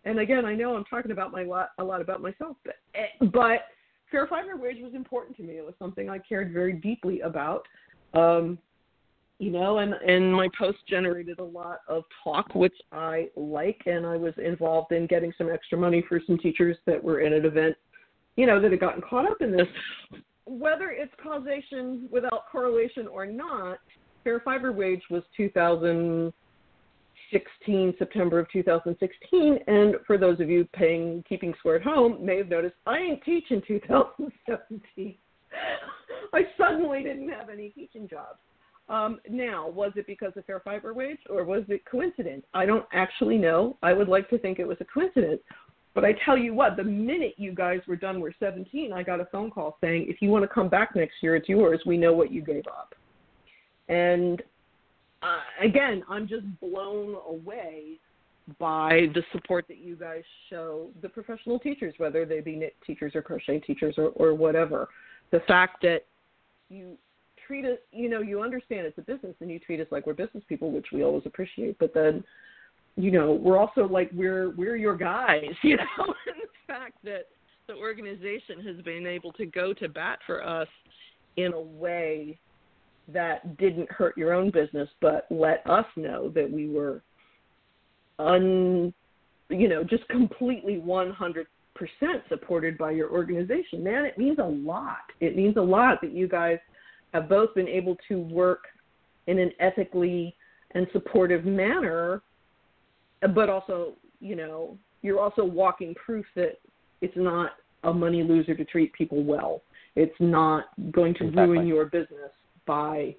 And 0.03 0.19
again, 0.19 0.45
I 0.45 0.53
know 0.53 0.75
I'm 0.75 0.85
talking 0.85 1.09
about 1.09 1.31
my 1.31 1.43
lot, 1.43 1.69
a 1.79 1.83
lot 1.83 1.99
about 1.99 2.21
myself, 2.21 2.57
but 2.63 2.75
eh, 2.93 3.25
but 3.33 3.61
fair 4.11 4.27
fiber 4.27 4.57
wage 4.57 4.77
was 4.81 4.93
important 4.93 5.35
to 5.37 5.43
me. 5.43 5.57
It 5.57 5.65
was 5.65 5.75
something 5.79 6.09
I 6.09 6.19
cared 6.19 6.53
very 6.53 6.73
deeply 6.73 7.21
about 7.21 7.67
um, 8.13 8.57
you 9.37 9.51
know, 9.51 9.79
and 9.79 9.93
and 9.93 10.33
my 10.33 10.47
post 10.57 10.77
generated 10.87 11.39
a 11.39 11.43
lot 11.43 11.79
of 11.89 12.03
talk, 12.23 12.55
which 12.55 12.75
I 12.91 13.29
like, 13.35 13.81
and 13.85 14.05
I 14.05 14.15
was 14.15 14.33
involved 14.37 14.93
in 14.93 15.07
getting 15.07 15.33
some 15.37 15.49
extra 15.51 15.77
money 15.77 16.03
for 16.07 16.21
some 16.25 16.37
teachers 16.37 16.77
that 16.85 17.03
were 17.03 17.19
in 17.19 17.33
an 17.33 17.45
event, 17.45 17.75
you 18.37 18.45
know, 18.45 18.61
that 18.61 18.71
had 18.71 18.79
gotten 18.79 19.01
caught 19.01 19.29
up 19.29 19.41
in 19.41 19.51
this. 19.51 19.67
Whether 20.45 20.91
it's 20.91 21.11
causation 21.21 22.07
without 22.11 22.49
correlation 22.49 23.07
or 23.07 23.25
not, 23.25 23.79
fair 24.23 24.39
fiber 24.39 24.71
wage 24.71 25.01
was 25.09 25.23
2016 27.31 27.95
September 27.97 28.39
of 28.39 28.49
2016, 28.51 29.59
and 29.67 29.95
for 30.05 30.17
those 30.17 30.39
of 30.39 30.49
you 30.49 30.65
paying 30.73 31.23
keeping 31.27 31.53
score 31.59 31.75
at 31.75 31.81
home, 31.81 32.23
may 32.23 32.37
have 32.37 32.49
noticed 32.49 32.75
I 32.85 32.97
ain't 32.97 33.23
teaching 33.23 33.61
2017. 33.67 35.15
I 36.33 36.41
suddenly 36.57 37.03
didn't 37.03 37.29
have 37.29 37.49
any 37.49 37.69
teaching 37.69 38.07
jobs. 38.07 38.39
Um, 38.87 39.19
now, 39.29 39.69
was 39.69 39.93
it 39.95 40.05
because 40.05 40.33
of 40.35 40.45
fair 40.45 40.59
fiber 40.59 40.93
wage 40.93 41.17
or 41.29 41.43
was 41.43 41.63
it 41.69 41.83
coincidence? 41.89 42.45
I 42.53 42.65
don't 42.65 42.85
actually 42.93 43.37
know. 43.37 43.77
I 43.81 43.93
would 43.93 44.07
like 44.07 44.29
to 44.29 44.37
think 44.37 44.59
it 44.59 44.67
was 44.67 44.77
a 44.79 44.85
coincidence. 44.85 45.41
But 45.95 46.03
I 46.03 46.13
tell 46.25 46.37
you 46.37 46.53
what, 46.53 46.75
the 46.75 46.83
minute 46.83 47.35
you 47.37 47.53
guys 47.53 47.79
were 47.87 47.95
done, 47.95 48.19
we're 48.19 48.33
17, 48.37 48.91
I 48.91 49.01
got 49.01 49.21
a 49.21 49.25
phone 49.25 49.49
call 49.49 49.77
saying, 49.79 50.07
if 50.09 50.21
you 50.21 50.29
want 50.29 50.43
to 50.43 50.47
come 50.49 50.67
back 50.67 50.93
next 50.93 51.15
year, 51.21 51.37
it's 51.37 51.47
yours. 51.47 51.81
We 51.85 51.97
know 51.97 52.13
what 52.13 52.31
you 52.31 52.41
gave 52.41 52.67
up. 52.67 52.93
And 53.87 54.43
uh, 55.21 55.65
again, 55.65 56.03
I'm 56.09 56.27
just 56.27 56.45
blown 56.59 57.15
away 57.27 57.99
by 58.59 59.07
the 59.13 59.23
support 59.31 59.65
that 59.67 59.77
you 59.77 59.95
guys 59.95 60.23
show 60.49 60.89
the 61.01 61.09
professional 61.09 61.57
teachers, 61.59 61.95
whether 61.97 62.25
they 62.25 62.41
be 62.41 62.55
knit 62.55 62.75
teachers 62.85 63.13
or 63.15 63.21
crochet 63.23 63.59
teachers 63.59 63.95
or, 63.97 64.09
or 64.09 64.33
whatever 64.35 64.87
the 65.31 65.39
fact 65.47 65.81
that 65.81 66.05
you 66.69 66.97
treat 67.47 67.65
us, 67.65 67.77
you 67.91 68.09
know, 68.09 68.21
you 68.21 68.41
understand 68.41 68.85
it's 68.85 68.97
a 68.97 69.01
business 69.01 69.35
and 69.39 69.49
you 69.49 69.59
treat 69.59 69.79
us 69.79 69.87
like 69.91 70.05
we're 70.05 70.13
business 70.13 70.43
people, 70.47 70.71
which 70.71 70.87
we 70.91 71.03
always 71.03 71.23
appreciate. 71.25 71.77
But 71.79 71.93
then, 71.93 72.23
you 72.95 73.11
know, 73.11 73.33
we're 73.33 73.57
also 73.57 73.87
like 73.87 74.09
we're 74.13 74.51
we're 74.51 74.75
your 74.75 74.95
guys, 74.95 75.43
you 75.63 75.77
know. 75.77 76.05
and 76.27 76.41
the 76.41 76.73
fact 76.73 76.97
that 77.03 77.27
the 77.67 77.75
organization 77.75 78.61
has 78.65 78.81
been 78.83 79.05
able 79.05 79.31
to 79.33 79.45
go 79.45 79.73
to 79.73 79.89
bat 79.89 80.19
for 80.25 80.45
us 80.45 80.67
in 81.37 81.53
a 81.53 81.59
way 81.59 82.39
that 83.13 83.57
didn't 83.57 83.91
hurt 83.91 84.17
your 84.17 84.33
own 84.33 84.51
business, 84.51 84.89
but 85.01 85.27
let 85.29 85.67
us 85.69 85.85
know 85.95 86.29
that 86.29 86.49
we 86.49 86.69
were 86.69 87.01
un, 88.19 88.93
you 89.49 89.67
know, 89.67 89.83
just 89.83 90.07
completely 90.07 90.77
100 90.79 91.47
percent 91.75 92.23
supported 92.29 92.77
by 92.77 92.91
your 92.91 93.11
organization, 93.11 93.83
man, 93.83 94.05
it 94.05 94.17
means 94.17 94.39
a 94.39 94.43
lot. 94.43 95.11
It 95.19 95.35
means 95.35 95.57
a 95.57 95.61
lot 95.61 95.99
that 96.01 96.13
you 96.13 96.27
guys 96.27 96.57
have 97.13 97.29
both 97.29 97.53
been 97.53 97.67
able 97.67 97.97
to 98.07 98.19
work 98.19 98.63
in 99.27 99.37
an 99.39 99.51
ethically 99.59 100.35
and 100.71 100.87
supportive 100.91 101.45
manner, 101.45 102.21
but 103.33 103.49
also, 103.49 103.93
you 104.19 104.35
know, 104.35 104.77
you're 105.01 105.19
also 105.19 105.43
walking 105.43 105.93
proof 105.95 106.25
that 106.35 106.57
it's 107.01 107.15
not 107.15 107.51
a 107.83 107.93
money 107.93 108.23
loser 108.23 108.55
to 108.55 108.65
treat 108.65 108.91
people 108.93 109.23
well. 109.23 109.61
It's 109.95 110.15
not 110.19 110.65
going 110.91 111.13
to 111.15 111.25
exactly. 111.25 111.57
ruin 111.57 111.67
your 111.67 111.85
business 111.85 112.31
by 112.65 113.15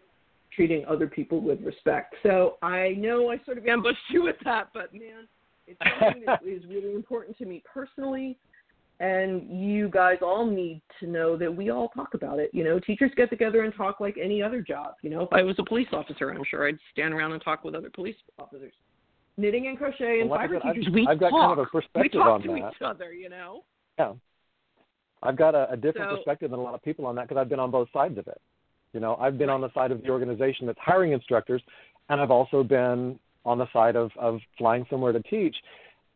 treating 0.54 0.84
other 0.86 1.06
people 1.06 1.40
with 1.40 1.60
respect. 1.60 2.14
So 2.22 2.56
I 2.62 2.94
know 2.96 3.30
I 3.30 3.40
sort 3.44 3.58
of 3.58 3.66
ambushed 3.66 3.98
you 4.10 4.22
with 4.22 4.36
that, 4.44 4.68
but 4.72 4.92
man, 4.92 5.28
it's 5.66 5.78
something 6.00 6.22
that 6.26 6.40
is 6.46 6.62
really 6.68 6.94
important 6.94 7.36
to 7.38 7.44
me 7.44 7.62
personally. 7.72 8.38
And 8.98 9.62
you 9.62 9.90
guys 9.90 10.16
all 10.22 10.46
need 10.46 10.80
to 11.00 11.06
know 11.06 11.36
that 11.36 11.54
we 11.54 11.68
all 11.68 11.90
talk 11.90 12.14
about 12.14 12.38
it. 12.38 12.48
You 12.54 12.64
know, 12.64 12.80
teachers 12.80 13.10
get 13.14 13.28
together 13.28 13.62
and 13.62 13.74
talk 13.74 14.00
like 14.00 14.16
any 14.16 14.42
other 14.42 14.62
job. 14.62 14.94
You 15.02 15.10
know, 15.10 15.20
if 15.20 15.28
I 15.32 15.42
was 15.42 15.54
a 15.58 15.64
police 15.64 15.88
officer, 15.92 16.30
I'm 16.30 16.44
sure 16.48 16.66
I'd 16.66 16.78
stand 16.92 17.12
around 17.12 17.32
and 17.32 17.42
talk 17.44 17.62
with 17.62 17.74
other 17.74 17.90
police 17.90 18.16
officers. 18.38 18.72
Knitting 19.36 19.66
and 19.66 19.76
crochet 19.76 20.20
and 20.20 20.30
well, 20.30 20.38
fiber 20.38 20.58
I've, 20.64 20.76
teachers, 20.76 20.94
we 20.94 21.06
I've 21.06 21.20
got 21.20 21.28
talk. 21.28 21.40
kind 21.40 21.60
of 21.60 21.66
a 21.66 21.70
perspective 21.70 22.12
we 22.14 22.18
talk 22.20 22.26
on 22.26 22.42
to 22.42 22.48
that. 22.48 22.56
each 22.56 22.82
other. 22.82 23.12
You 23.12 23.28
know. 23.28 23.64
Yeah. 23.98 24.14
I've 25.22 25.36
got 25.36 25.54
a, 25.54 25.70
a 25.72 25.76
different 25.76 26.10
so, 26.10 26.16
perspective 26.16 26.50
than 26.50 26.60
a 26.60 26.62
lot 26.62 26.74
of 26.74 26.82
people 26.82 27.04
on 27.04 27.16
that 27.16 27.28
because 27.28 27.38
I've 27.38 27.50
been 27.50 27.60
on 27.60 27.70
both 27.70 27.88
sides 27.92 28.16
of 28.16 28.26
it. 28.28 28.40
You 28.96 29.00
know, 29.00 29.16
I've 29.16 29.36
been 29.36 29.50
on 29.50 29.60
the 29.60 29.70
side 29.74 29.92
of 29.92 30.00
the 30.02 30.08
organization 30.08 30.66
that's 30.66 30.78
hiring 30.80 31.12
instructors, 31.12 31.60
and 32.08 32.18
I've 32.18 32.30
also 32.30 32.62
been 32.62 33.18
on 33.44 33.58
the 33.58 33.70
side 33.70 33.94
of, 33.94 34.10
of 34.18 34.40
flying 34.56 34.86
somewhere 34.88 35.12
to 35.12 35.20
teach. 35.20 35.54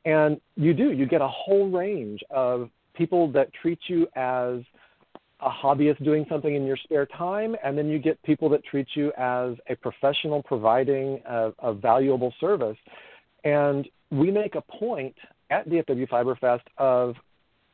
And 0.06 0.40
you 0.56 0.72
do, 0.72 0.90
you 0.90 1.04
get 1.04 1.20
a 1.20 1.28
whole 1.28 1.68
range 1.68 2.20
of 2.30 2.70
people 2.94 3.30
that 3.32 3.52
treat 3.52 3.80
you 3.88 4.04
as 4.16 4.62
a 5.40 5.50
hobbyist 5.50 6.02
doing 6.02 6.24
something 6.30 6.54
in 6.54 6.64
your 6.64 6.78
spare 6.78 7.04
time, 7.04 7.54
and 7.62 7.76
then 7.76 7.86
you 7.86 7.98
get 7.98 8.20
people 8.22 8.48
that 8.48 8.64
treat 8.64 8.88
you 8.94 9.12
as 9.18 9.56
a 9.68 9.76
professional 9.76 10.42
providing 10.42 11.20
a, 11.28 11.52
a 11.58 11.74
valuable 11.74 12.32
service. 12.40 12.78
And 13.44 13.86
we 14.10 14.30
make 14.30 14.54
a 14.54 14.62
point 14.62 15.16
at 15.50 15.68
DFW 15.68 16.08
Fiberfest 16.08 16.62
of 16.78 17.14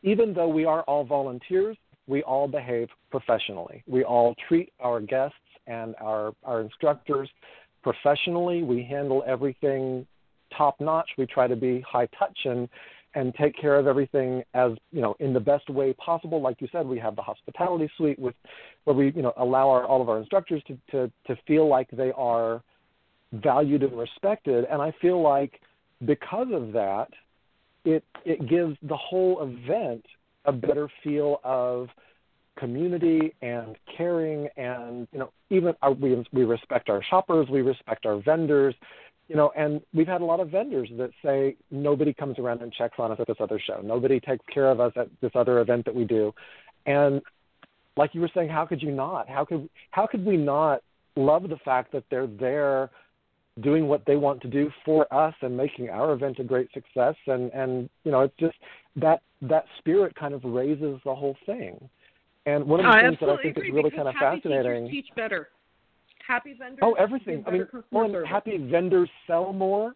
even 0.02 0.34
though 0.34 0.48
we 0.48 0.64
are 0.64 0.82
all 0.82 1.04
volunteers, 1.04 1.76
we 2.06 2.22
all 2.22 2.48
behave 2.48 2.88
professionally. 3.10 3.82
We 3.86 4.04
all 4.04 4.34
treat 4.48 4.72
our 4.80 5.00
guests 5.00 5.36
and 5.66 5.94
our, 6.00 6.32
our 6.44 6.60
instructors 6.60 7.28
professionally. 7.82 8.62
We 8.62 8.82
handle 8.84 9.24
everything 9.26 10.06
top 10.56 10.80
notch. 10.80 11.08
We 11.18 11.26
try 11.26 11.46
to 11.46 11.56
be 11.56 11.80
high 11.80 12.08
touch 12.18 12.38
and 12.44 12.68
and 13.14 13.34
take 13.34 13.58
care 13.58 13.78
of 13.78 13.86
everything 13.86 14.42
as 14.52 14.72
you 14.92 15.00
know 15.00 15.16
in 15.20 15.32
the 15.32 15.40
best 15.40 15.68
way 15.70 15.94
possible. 15.94 16.40
Like 16.40 16.60
you 16.60 16.68
said, 16.70 16.86
we 16.86 16.98
have 16.98 17.16
the 17.16 17.22
hospitality 17.22 17.90
suite 17.96 18.18
with 18.18 18.34
where 18.84 18.94
we 18.94 19.10
you 19.12 19.22
know 19.22 19.32
allow 19.38 19.70
our, 19.70 19.84
all 19.84 20.02
of 20.02 20.08
our 20.08 20.18
instructors 20.18 20.62
to, 20.66 20.78
to 20.90 21.10
to 21.26 21.36
feel 21.46 21.66
like 21.66 21.88
they 21.90 22.12
are 22.12 22.62
valued 23.32 23.82
and 23.82 23.98
respected. 23.98 24.66
And 24.70 24.82
I 24.82 24.92
feel 25.00 25.22
like 25.22 25.60
because 26.04 26.48
of 26.52 26.72
that, 26.72 27.08
it 27.84 28.04
it 28.24 28.48
gives 28.48 28.76
the 28.82 28.96
whole 28.96 29.42
event 29.42 30.04
a 30.46 30.52
better 30.52 30.88
feel 31.02 31.40
of 31.44 31.88
community 32.58 33.34
and 33.42 33.76
caring 33.96 34.48
and 34.56 35.06
you 35.12 35.18
know 35.18 35.30
even 35.50 35.74
our, 35.82 35.92
we 35.92 36.24
we 36.32 36.44
respect 36.44 36.88
our 36.88 37.02
shoppers 37.02 37.46
we 37.50 37.60
respect 37.60 38.06
our 38.06 38.16
vendors 38.22 38.74
you 39.28 39.36
know 39.36 39.52
and 39.56 39.80
we've 39.92 40.06
had 40.06 40.20
a 40.20 40.24
lot 40.24 40.40
of 40.40 40.50
vendors 40.50 40.88
that 40.96 41.10
say 41.22 41.54
nobody 41.70 42.14
comes 42.14 42.38
around 42.38 42.62
and 42.62 42.72
checks 42.72 42.94
on 42.98 43.12
us 43.12 43.18
at 43.20 43.26
this 43.26 43.36
other 43.40 43.60
show. 43.64 43.80
Nobody 43.82 44.20
takes 44.20 44.44
care 44.52 44.70
of 44.70 44.80
us 44.80 44.92
at 44.96 45.08
this 45.20 45.32
other 45.34 45.60
event 45.60 45.84
that 45.84 45.94
we 45.94 46.04
do. 46.04 46.32
And 46.86 47.20
like 47.96 48.14
you 48.14 48.20
were 48.20 48.30
saying 48.34 48.48
how 48.48 48.64
could 48.64 48.82
you 48.82 48.92
not? 48.92 49.28
How 49.28 49.44
could 49.44 49.68
how 49.90 50.06
could 50.06 50.24
we 50.24 50.36
not 50.36 50.82
love 51.16 51.48
the 51.48 51.56
fact 51.64 51.92
that 51.92 52.04
they're 52.10 52.26
there 52.26 52.90
doing 53.62 53.88
what 53.88 54.02
they 54.06 54.16
want 54.16 54.40
to 54.42 54.48
do 54.48 54.70
for 54.84 55.12
us 55.12 55.34
and 55.40 55.56
making 55.56 55.88
our 55.88 56.12
event 56.12 56.38
a 56.38 56.44
great 56.44 56.68
success 56.74 57.14
and 57.26 57.50
and 57.52 57.88
you 58.04 58.12
know 58.12 58.20
it's 58.20 58.36
just 58.38 58.56
that 58.96 59.22
that 59.40 59.64
spirit 59.78 60.14
kind 60.14 60.34
of 60.34 60.44
raises 60.44 61.00
the 61.04 61.14
whole 61.14 61.36
thing 61.46 61.88
and 62.46 62.64
one 62.64 62.80
of 62.80 62.86
the 62.86 62.90
I 62.90 63.02
things 63.02 63.16
that 63.20 63.28
I 63.28 63.42
think 63.42 63.58
is 63.58 63.64
really 63.72 63.90
kind 63.90 64.08
of 64.08 64.14
fascinating. 64.14 64.88
Teach 64.88 65.08
better. 65.16 65.48
Happy 66.26 66.54
vendors. 66.58 66.78
Oh, 66.80 66.94
everything. 66.94 67.44
I 67.46 67.50
mean, 67.50 67.66
well, 67.90 68.24
happy 68.24 68.56
vendors 68.58 69.10
sell 69.26 69.52
more, 69.52 69.94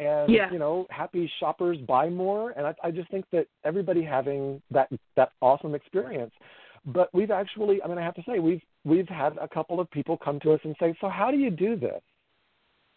and 0.00 0.30
yeah. 0.30 0.50
you 0.50 0.58
know, 0.58 0.86
happy 0.90 1.30
shoppers 1.38 1.78
buy 1.86 2.08
more. 2.08 2.50
And 2.50 2.66
I, 2.66 2.74
I 2.82 2.90
just 2.90 3.10
think 3.10 3.26
that 3.32 3.46
everybody 3.64 4.02
having 4.02 4.60
that 4.70 4.88
that 5.16 5.32
awesome 5.40 5.74
experience. 5.74 6.32
But 6.86 7.12
we've 7.12 7.30
actually, 7.30 7.82
I 7.82 7.88
mean, 7.88 7.98
I 7.98 8.02
have 8.02 8.14
to 8.14 8.22
say, 8.26 8.38
we've 8.38 8.62
we've 8.84 9.08
had 9.08 9.36
a 9.38 9.48
couple 9.48 9.78
of 9.80 9.90
people 9.90 10.16
come 10.16 10.40
to 10.40 10.52
us 10.52 10.60
and 10.64 10.74
say, 10.80 10.96
"So 11.00 11.08
how 11.08 11.30
do 11.30 11.36
you 11.36 11.50
do 11.50 11.76
this?" 11.76 12.00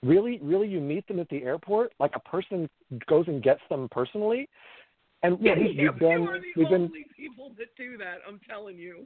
Really, 0.01 0.39
really, 0.41 0.67
you 0.67 0.79
meet 0.79 1.07
them 1.07 1.19
at 1.19 1.27
the 1.29 1.43
airport, 1.43 1.91
like 1.99 2.11
a 2.15 2.19
person 2.19 2.69
goes 3.07 3.27
and 3.27 3.43
gets 3.43 3.59
them 3.69 3.89
personally, 3.91 4.47
and 5.23 5.37
yeah, 5.41 5.53
we've, 5.57 5.75
yeah, 5.75 5.91
we've 5.91 5.99
been 5.99 6.21
we 6.21 6.27
are 6.27 6.39
the 6.39 6.45
we've 6.55 6.69
been 6.69 6.91
people 7.17 7.51
that 7.57 7.75
do 7.77 7.97
that. 7.97 8.19
I'm 8.27 8.39
telling 8.47 8.77
you. 8.77 9.05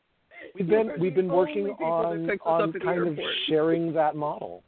we've 0.54 0.68
been 0.68 0.92
we've 1.00 1.16
been 1.16 1.28
working 1.28 1.64
only 1.64 1.72
people 1.72 2.28
that 2.28 2.40
on 2.46 2.64
on 2.64 2.74
kind 2.74 3.08
of 3.08 3.18
sharing 3.48 3.94
that 3.94 4.16
model. 4.16 4.64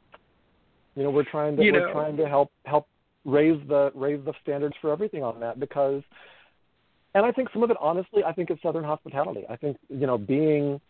You 0.95 1.03
know, 1.03 1.11
we're 1.11 1.29
trying 1.29 1.55
to 1.57 1.63
You 1.63 1.73
we're 1.73 1.87
know. 1.87 1.93
trying 1.93 2.17
to 2.17 2.27
help 2.27 2.51
help 2.65 2.87
raise 3.25 3.61
the 3.67 3.91
raise 3.93 4.23
the 4.25 4.33
standards 4.41 4.75
for 4.81 4.91
everything 4.91 5.21
on 5.23 5.39
that 5.41 5.59
because 5.59 6.01
and 7.15 7.25
I 7.25 7.31
think 7.31 7.49
some 7.53 7.63
of 7.63 7.71
it 7.71 7.77
honestly, 7.79 8.23
I 8.23 8.33
think 8.33 8.49
it's 8.49 8.61
southern 8.61 8.83
hospitality. 8.83 9.45
I 9.49 9.55
think, 9.55 9.77
you 9.89 10.05
know, 10.05 10.17
being 10.17 10.81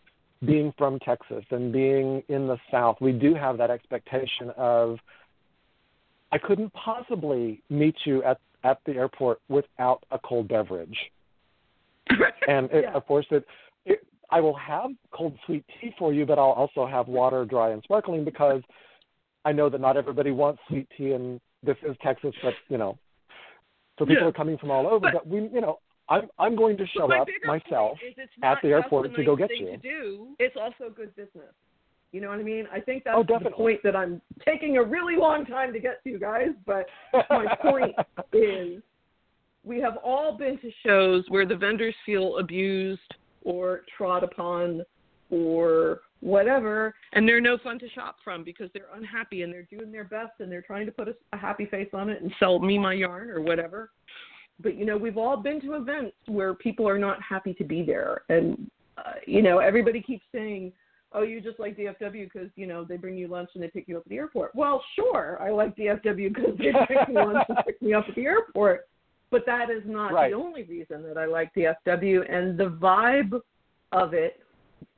being 0.44 0.72
from 0.76 0.98
Texas 0.98 1.44
and 1.50 1.72
being 1.72 2.22
in 2.28 2.46
the 2.46 2.58
South, 2.70 2.96
we 3.00 3.12
do 3.12 3.34
have 3.34 3.56
that 3.58 3.70
expectation 3.70 4.50
of 4.56 4.98
I 6.32 6.38
couldn't 6.38 6.72
possibly 6.74 7.62
meet 7.70 7.96
you 8.04 8.22
at 8.24 8.38
at 8.64 8.78
the 8.84 8.92
airport 8.92 9.40
without 9.48 10.02
a 10.10 10.18
cold 10.18 10.48
beverage. 10.48 10.98
And 12.48 12.70
it, 12.70 12.84
Yeah. 12.84 12.92
of 12.94 13.06
course, 13.06 13.26
it, 13.30 13.44
it 13.84 14.04
I 14.30 14.40
will 14.40 14.54
have 14.56 14.90
cold 15.12 15.36
sweet 15.46 15.64
tea 15.80 15.92
for 15.98 16.12
you, 16.12 16.26
but 16.26 16.38
I'll 16.38 16.52
also 16.62 16.84
have 16.86 17.06
water, 17.08 17.44
dry 17.44 17.70
and 17.70 17.82
sparkling, 17.84 18.24
because 18.24 18.62
I 19.44 19.52
know 19.52 19.68
that 19.68 19.80
not 19.80 19.96
everybody 19.96 20.32
wants 20.32 20.60
sweet 20.68 20.88
tea, 20.96 21.12
and 21.12 21.40
this 21.62 21.76
is 21.88 21.96
Texas, 22.02 22.34
but 22.42 22.54
you 22.68 22.78
know, 22.78 22.98
so 23.98 24.04
people 24.04 24.22
Yeah. 24.22 24.28
are 24.28 24.32
coming 24.32 24.58
from 24.58 24.70
all 24.70 24.86
over. 24.86 25.00
But- 25.00 25.12
But, 25.14 25.26
we, 25.28 25.42
you 25.48 25.60
know, 25.60 25.78
I'm 26.08 26.28
I'm 26.38 26.54
going 26.56 26.76
to 26.78 26.86
show 26.86 27.10
up 27.12 27.28
myself. 27.44 27.98
point 27.98 28.12
is 28.12 28.14
it's 28.18 28.32
at 28.42 28.58
the 28.62 28.68
airport 28.68 29.14
to 29.14 29.24
go 29.24 29.34
get 29.36 29.50
you. 29.56 29.66
To 29.72 29.76
do. 29.76 30.28
It's 30.38 30.56
also 30.56 30.90
good 30.90 31.14
business. 31.16 31.52
You 32.12 32.20
know 32.20 32.28
what 32.28 32.38
I 32.38 32.42
mean? 32.42 32.66
I 32.72 32.80
think 32.80 33.04
that's 33.04 33.16
Oh, 33.18 33.24
the 33.24 33.50
point 33.50 33.80
that 33.84 33.94
I'm 33.94 34.22
taking 34.44 34.76
a 34.78 34.82
really 34.82 35.16
long 35.16 35.44
time 35.44 35.72
to 35.72 35.80
get 35.80 36.02
to, 36.04 36.10
you 36.10 36.18
guys. 36.18 36.50
But 36.64 36.86
my 37.30 37.54
point 37.60 37.94
is 38.32 38.82
we 39.64 39.80
have 39.80 39.98
all 40.02 40.36
been 40.36 40.58
to 40.58 40.70
shows 40.84 41.24
where 41.28 41.44
the 41.44 41.56
vendors 41.56 41.94
feel 42.06 42.38
abused 42.38 43.14
or 43.42 43.82
trod 43.96 44.22
upon 44.22 44.82
or 45.30 46.00
whatever, 46.20 46.94
and 47.12 47.28
they're 47.28 47.40
no 47.40 47.58
fun 47.58 47.78
to 47.80 47.88
shop 47.90 48.16
from 48.24 48.44
because 48.44 48.70
they're 48.72 48.88
unhappy 48.94 49.42
and 49.42 49.52
they're 49.52 49.64
doing 49.64 49.92
their 49.92 50.04
best 50.04 50.32
and 50.38 50.50
they're 50.50 50.62
trying 50.62 50.86
to 50.86 50.92
put 50.92 51.08
a, 51.08 51.14
a 51.32 51.36
happy 51.36 51.66
face 51.66 51.88
on 51.92 52.08
it 52.08 52.22
and 52.22 52.32
sell 52.38 52.58
me 52.58 52.78
my 52.78 52.94
yarn 52.94 53.28
or 53.28 53.40
whatever. 53.40 53.90
But 54.60 54.76
you 54.76 54.86
know, 54.86 54.96
we've 54.96 55.18
all 55.18 55.36
been 55.36 55.60
to 55.62 55.74
events 55.74 56.16
where 56.26 56.54
people 56.54 56.88
are 56.88 56.98
not 56.98 57.20
happy 57.20 57.52
to 57.54 57.64
be 57.64 57.82
there, 57.82 58.22
and 58.28 58.70
uh, 58.96 59.14
you 59.26 59.42
know, 59.42 59.58
everybody 59.58 60.00
keeps 60.00 60.24
saying, 60.32 60.72
"Oh, 61.16 61.22
you 61.22 61.40
just 61.40 61.58
like 61.58 61.76
DFW 61.76 62.30
because 62.32 62.50
you 62.56 62.66
know 62.66 62.84
they 62.84 62.96
bring 62.96 63.16
you 63.16 63.26
lunch 63.26 63.50
and 63.54 63.62
they 63.62 63.68
pick 63.68 63.88
you 63.88 63.96
up 63.96 64.04
at 64.04 64.08
the 64.10 64.16
airport." 64.16 64.54
Well, 64.54 64.84
sure, 64.94 65.38
I 65.40 65.50
like 65.50 65.74
DFW 65.76 66.34
because 66.34 66.56
they 66.58 66.70
bring 66.70 66.98
me 67.08 67.14
lunch 67.14 67.44
and 67.48 67.58
pick 67.66 67.82
me 67.82 67.94
up 67.94 68.04
at 68.08 68.14
the 68.14 68.26
airport, 68.26 68.88
but 69.30 69.44
that 69.46 69.70
is 69.70 69.82
not 69.86 70.12
Right. 70.12 70.30
the 70.30 70.36
only 70.36 70.62
reason 70.64 71.02
that 71.04 71.18
I 71.18 71.24
like 71.24 71.52
DFW 71.54 72.32
and 72.32 72.56
the 72.58 72.70
vibe 72.70 73.40
of 73.92 74.14
it. 74.14 74.40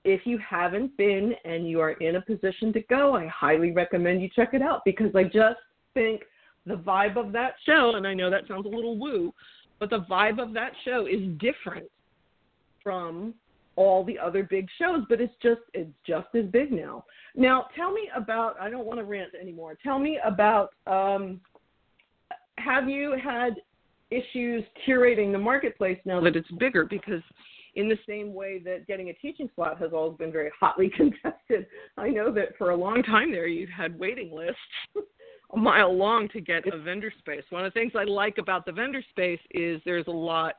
If 0.05 0.27
you 0.27 0.39
haven't 0.39 0.97
been 0.97 1.35
and 1.45 1.69
you 1.69 1.81
are 1.81 1.93
in 1.93 2.17
a 2.17 2.23
position 2.23 2.73
to 2.73 2.81
go, 2.83 3.15
I 3.15 3.27
highly 3.27 3.73
recommend 3.73 4.23
you 4.23 4.29
check 4.35 4.55
it 4.55 4.63
out 4.63 4.83
because 4.85 5.15
I 5.15 5.25
just 5.25 5.61
think 5.93 6.23
the 6.67 6.77
vibe 6.77 7.17
of 7.17 7.33
that 7.33 7.55
show, 7.67 7.95
and 7.97 8.07
I 8.07 8.15
know 8.15 8.31
that 8.31 8.47
sounds 8.47 8.67
a 8.67 8.69
little 8.69 8.97
woo, 8.99 9.35
but 9.79 9.91
the 9.91 10.01
vibe 10.11 10.41
of 10.43 10.53
that 10.55 10.73
show 10.85 11.07
is 11.07 11.21
different 11.39 11.89
from 12.83 13.35
all 13.79 14.03
the 14.03 14.19
other 14.19 14.43
big 14.43 14.67
shows, 14.77 15.05
but 15.09 15.21
it's 15.21 15.33
just 15.41 15.61
it's 15.73 15.95
just 16.05 16.27
as 16.35 16.47
big 16.47 16.73
now. 16.73 17.05
Now, 17.37 17.67
tell 17.77 17.93
me 17.93 18.11
about. 18.15 18.61
I 18.61 18.69
don't 18.69 18.85
want 18.85 18.99
to 18.99 19.05
rant 19.05 19.31
anymore. 19.41 19.79
Tell 19.83 20.01
me 20.01 20.19
about. 20.25 20.71
Um, 20.89 21.41
have 22.59 22.89
you 22.89 23.17
had 23.23 23.55
issues 24.11 24.65
curating 24.87 25.31
the 25.31 25.39
marketplace 25.39 25.99
now 26.05 26.21
that 26.23 26.35
it's 26.35 26.51
bigger? 26.59 26.85
Because 26.85 27.23
in 27.77 27.89
the 27.89 27.99
same 28.09 28.35
way 28.35 28.59
that 28.65 28.89
getting 28.89 29.11
a 29.11 29.13
teaching 29.13 29.49
slot 29.55 29.79
has 29.79 29.93
always 29.93 30.19
been 30.19 30.33
very 30.33 30.51
hotly 30.59 30.91
contested, 30.97 31.67
I 31.97 32.09
know 32.09 32.33
that 32.33 32.59
for 32.59 32.71
a 32.71 32.77
long 32.77 33.05
time 33.05 33.31
there 33.31 33.47
you've 33.47 33.71
had 33.71 33.97
waiting 33.97 34.35
lists 34.35 34.59
a 35.55 35.57
mile 35.57 35.97
long 35.97 36.29
to 36.31 36.41
get 36.41 36.67
a 36.67 36.79
vendor 36.79 37.13
space. 37.17 37.45
One 37.51 37.65
of 37.65 37.73
the 37.73 37.79
things 37.79 37.93
I 37.97 38.05
like 38.05 38.39
about 38.39 38.67
the 38.67 38.73
vendor 38.73 39.03
space 39.11 39.41
is 39.53 39.81
there's 39.85 40.09
a 40.09 40.11
lot 40.11 40.57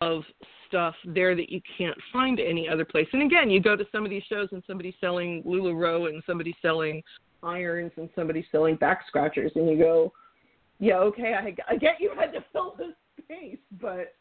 of 0.00 0.22
stuff 0.68 0.94
there 1.04 1.34
that 1.36 1.50
you 1.50 1.60
can't 1.76 1.96
find 2.12 2.40
any 2.40 2.68
other 2.68 2.84
place. 2.84 3.06
And 3.12 3.22
again, 3.22 3.50
you 3.50 3.60
go 3.60 3.76
to 3.76 3.84
some 3.92 4.04
of 4.04 4.10
these 4.10 4.22
shows 4.28 4.48
and 4.52 4.62
somebody's 4.66 4.94
selling 5.00 5.42
LuLaRoe 5.44 6.08
and 6.08 6.22
somebody's 6.26 6.54
selling 6.62 7.02
irons 7.42 7.92
and 7.96 8.08
somebody's 8.14 8.44
selling 8.52 8.76
back 8.76 9.04
scratchers, 9.06 9.52
and 9.54 9.68
you 9.68 9.76
go, 9.76 10.12
yeah, 10.78 10.96
okay, 10.98 11.34
I, 11.34 11.54
I 11.72 11.76
get 11.76 12.00
you 12.00 12.12
had 12.18 12.32
to 12.32 12.44
fill 12.52 12.74
this 12.78 12.94
space, 13.22 13.58
but 13.80 14.14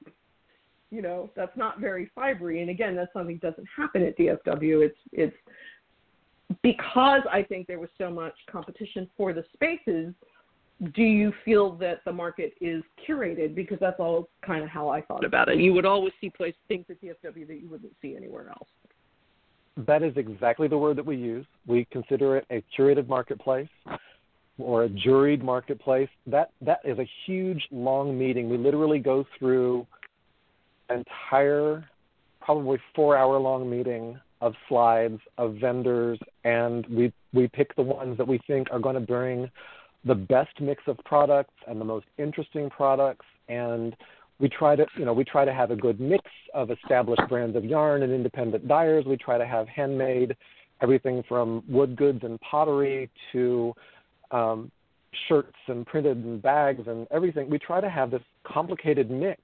you 0.90 1.02
know 1.02 1.30
that's 1.36 1.56
not 1.56 1.80
very 1.80 2.12
fibery. 2.18 2.62
And 2.62 2.70
again, 2.70 2.96
that's 2.96 3.14
something 3.14 3.40
that 3.42 3.52
doesn't 3.52 3.68
happen 3.76 4.04
at 4.04 4.18
DFW. 4.18 4.86
It's 4.86 4.98
it's 5.12 5.36
because 6.62 7.22
I 7.32 7.44
think 7.44 7.68
there 7.68 7.80
was 7.80 7.90
so 7.98 8.10
much 8.10 8.34
competition 8.52 9.10
for 9.16 9.34
the 9.34 9.44
spaces. 9.54 10.14
Do 10.96 11.04
you 11.04 11.32
feel 11.46 11.74
that 11.76 12.04
the 12.06 12.12
market 12.12 12.54
is 12.60 12.84
curated? 13.08 13.54
Because 13.54 13.78
that's 13.80 14.00
all 14.00 14.30
kind 14.46 14.64
of 14.64 14.70
how 14.70 14.90
I 14.90 15.02
thought 15.02 15.24
about 15.24 15.48
it. 15.48 15.60
You 15.60 15.74
would 15.74 15.86
always 15.86 16.14
see 16.20 16.30
place 16.30 16.56
things 16.68 16.86
at 16.90 17.00
DFW 17.02 17.48
that 17.48 17.62
you 17.62 17.70
wouldn't 17.70 17.94
see 18.02 18.16
anywhere 18.16 18.50
else. 18.50 18.68
That 19.78 20.02
is 20.02 20.14
exactly 20.18 20.68
the 20.68 20.78
word 20.78 20.98
that 20.98 21.06
we 21.06 21.16
use. 21.18 21.46
We 21.68 21.86
consider 21.92 22.38
it 22.38 22.46
a 22.50 22.64
curated 22.78 23.08
marketplace 23.08 23.70
or 24.58 24.84
a 24.84 24.90
juried 24.90 25.44
marketplace. 25.44 26.10
That 26.28 26.52
that 26.62 26.80
is 26.84 26.98
a 27.00 27.08
huge 27.26 27.68
long 27.72 28.18
meeting. 28.18 28.50
We 28.50 28.58
literally 28.58 29.00
go 29.00 29.26
through 29.38 29.86
entire 30.90 31.86
probably 32.42 32.80
4-hour 32.98 33.38
long 33.40 33.70
meeting 33.70 34.20
of 34.42 34.54
slides 34.68 35.20
of 35.38 35.56
vendors 35.56 36.20
and 36.44 36.86
we 36.88 37.14
we 37.34 37.48
pick 37.48 37.76
the 37.76 37.82
ones 37.82 38.18
that 38.18 38.28
we 38.28 38.40
think 38.48 38.68
are 38.72 38.80
going 38.80 38.96
to 38.96 39.02
bring 39.02 39.50
the 40.06 40.16
best 40.16 40.60
mix 40.60 40.84
of 40.88 40.98
products 41.06 41.54
and 41.68 41.80
the 41.80 41.86
most 41.86 42.06
interesting 42.18 42.70
products. 42.70 43.26
And 43.50 43.96
we 44.40 44.50
try 44.50 44.76
to 44.76 44.86
you 44.98 45.06
know 45.06 45.14
we 45.14 45.24
try 45.24 45.46
to 45.46 45.54
have 45.54 45.72
a 45.72 45.76
good 45.76 46.00
mix 46.00 46.24
of 46.54 46.72
established 46.72 47.22
brands 47.30 47.56
of 47.56 47.64
yarn 47.64 48.04
and 48.04 48.12
independent 48.12 48.68
dyers. 48.68 49.06
We 49.06 49.18
try 49.18 49.38
to 49.38 49.46
have 49.46 49.68
handmade 49.68 50.36
everything 50.82 51.24
from 51.28 51.64
wood 51.68 51.96
goods 51.96 52.20
and 52.24 52.40
pottery 52.42 53.10
to 53.32 53.74
um, 54.32 54.72
shirts 55.28 55.56
and 55.68 55.86
printed 55.86 56.18
and 56.18 56.42
bags 56.42 56.88
and 56.88 57.08
everything. 57.12 57.50
We 57.50 57.60
try 57.60 57.82
to 57.82 57.90
have 57.90 58.12
this 58.12 58.22
complicated 58.44 59.12
mix. 59.12 59.42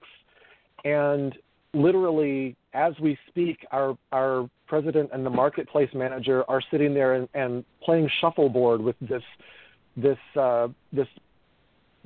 And 0.86 1.38
literally 1.74 2.56
as 2.74 2.94
we 3.00 3.18
speak 3.28 3.66
our 3.72 3.98
our 4.12 4.50
president 4.68 5.10
and 5.14 5.26
the 5.26 5.30
marketplace 5.30 5.90
manager 5.94 6.44
are 6.50 6.62
sitting 6.72 6.94
there 6.94 7.14
and, 7.14 7.30
and 7.34 7.64
playing 7.84 8.10
shuffleboard 8.20 8.82
with 8.82 8.96
this 9.02 9.24
this 9.98 10.18
uh, 10.40 10.68
this 10.94 11.08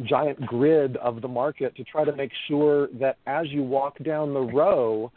giant 0.03 0.43
grid 0.45 0.97
of 0.97 1.21
the 1.21 1.27
market 1.27 1.75
to 1.75 1.83
try 1.83 2.03
to 2.03 2.15
make 2.15 2.31
sure 2.47 2.87
that 2.99 3.17
as 3.27 3.47
you 3.49 3.61
walk 3.61 3.97
down 4.03 4.33
the 4.33 4.39
row, 4.39 5.11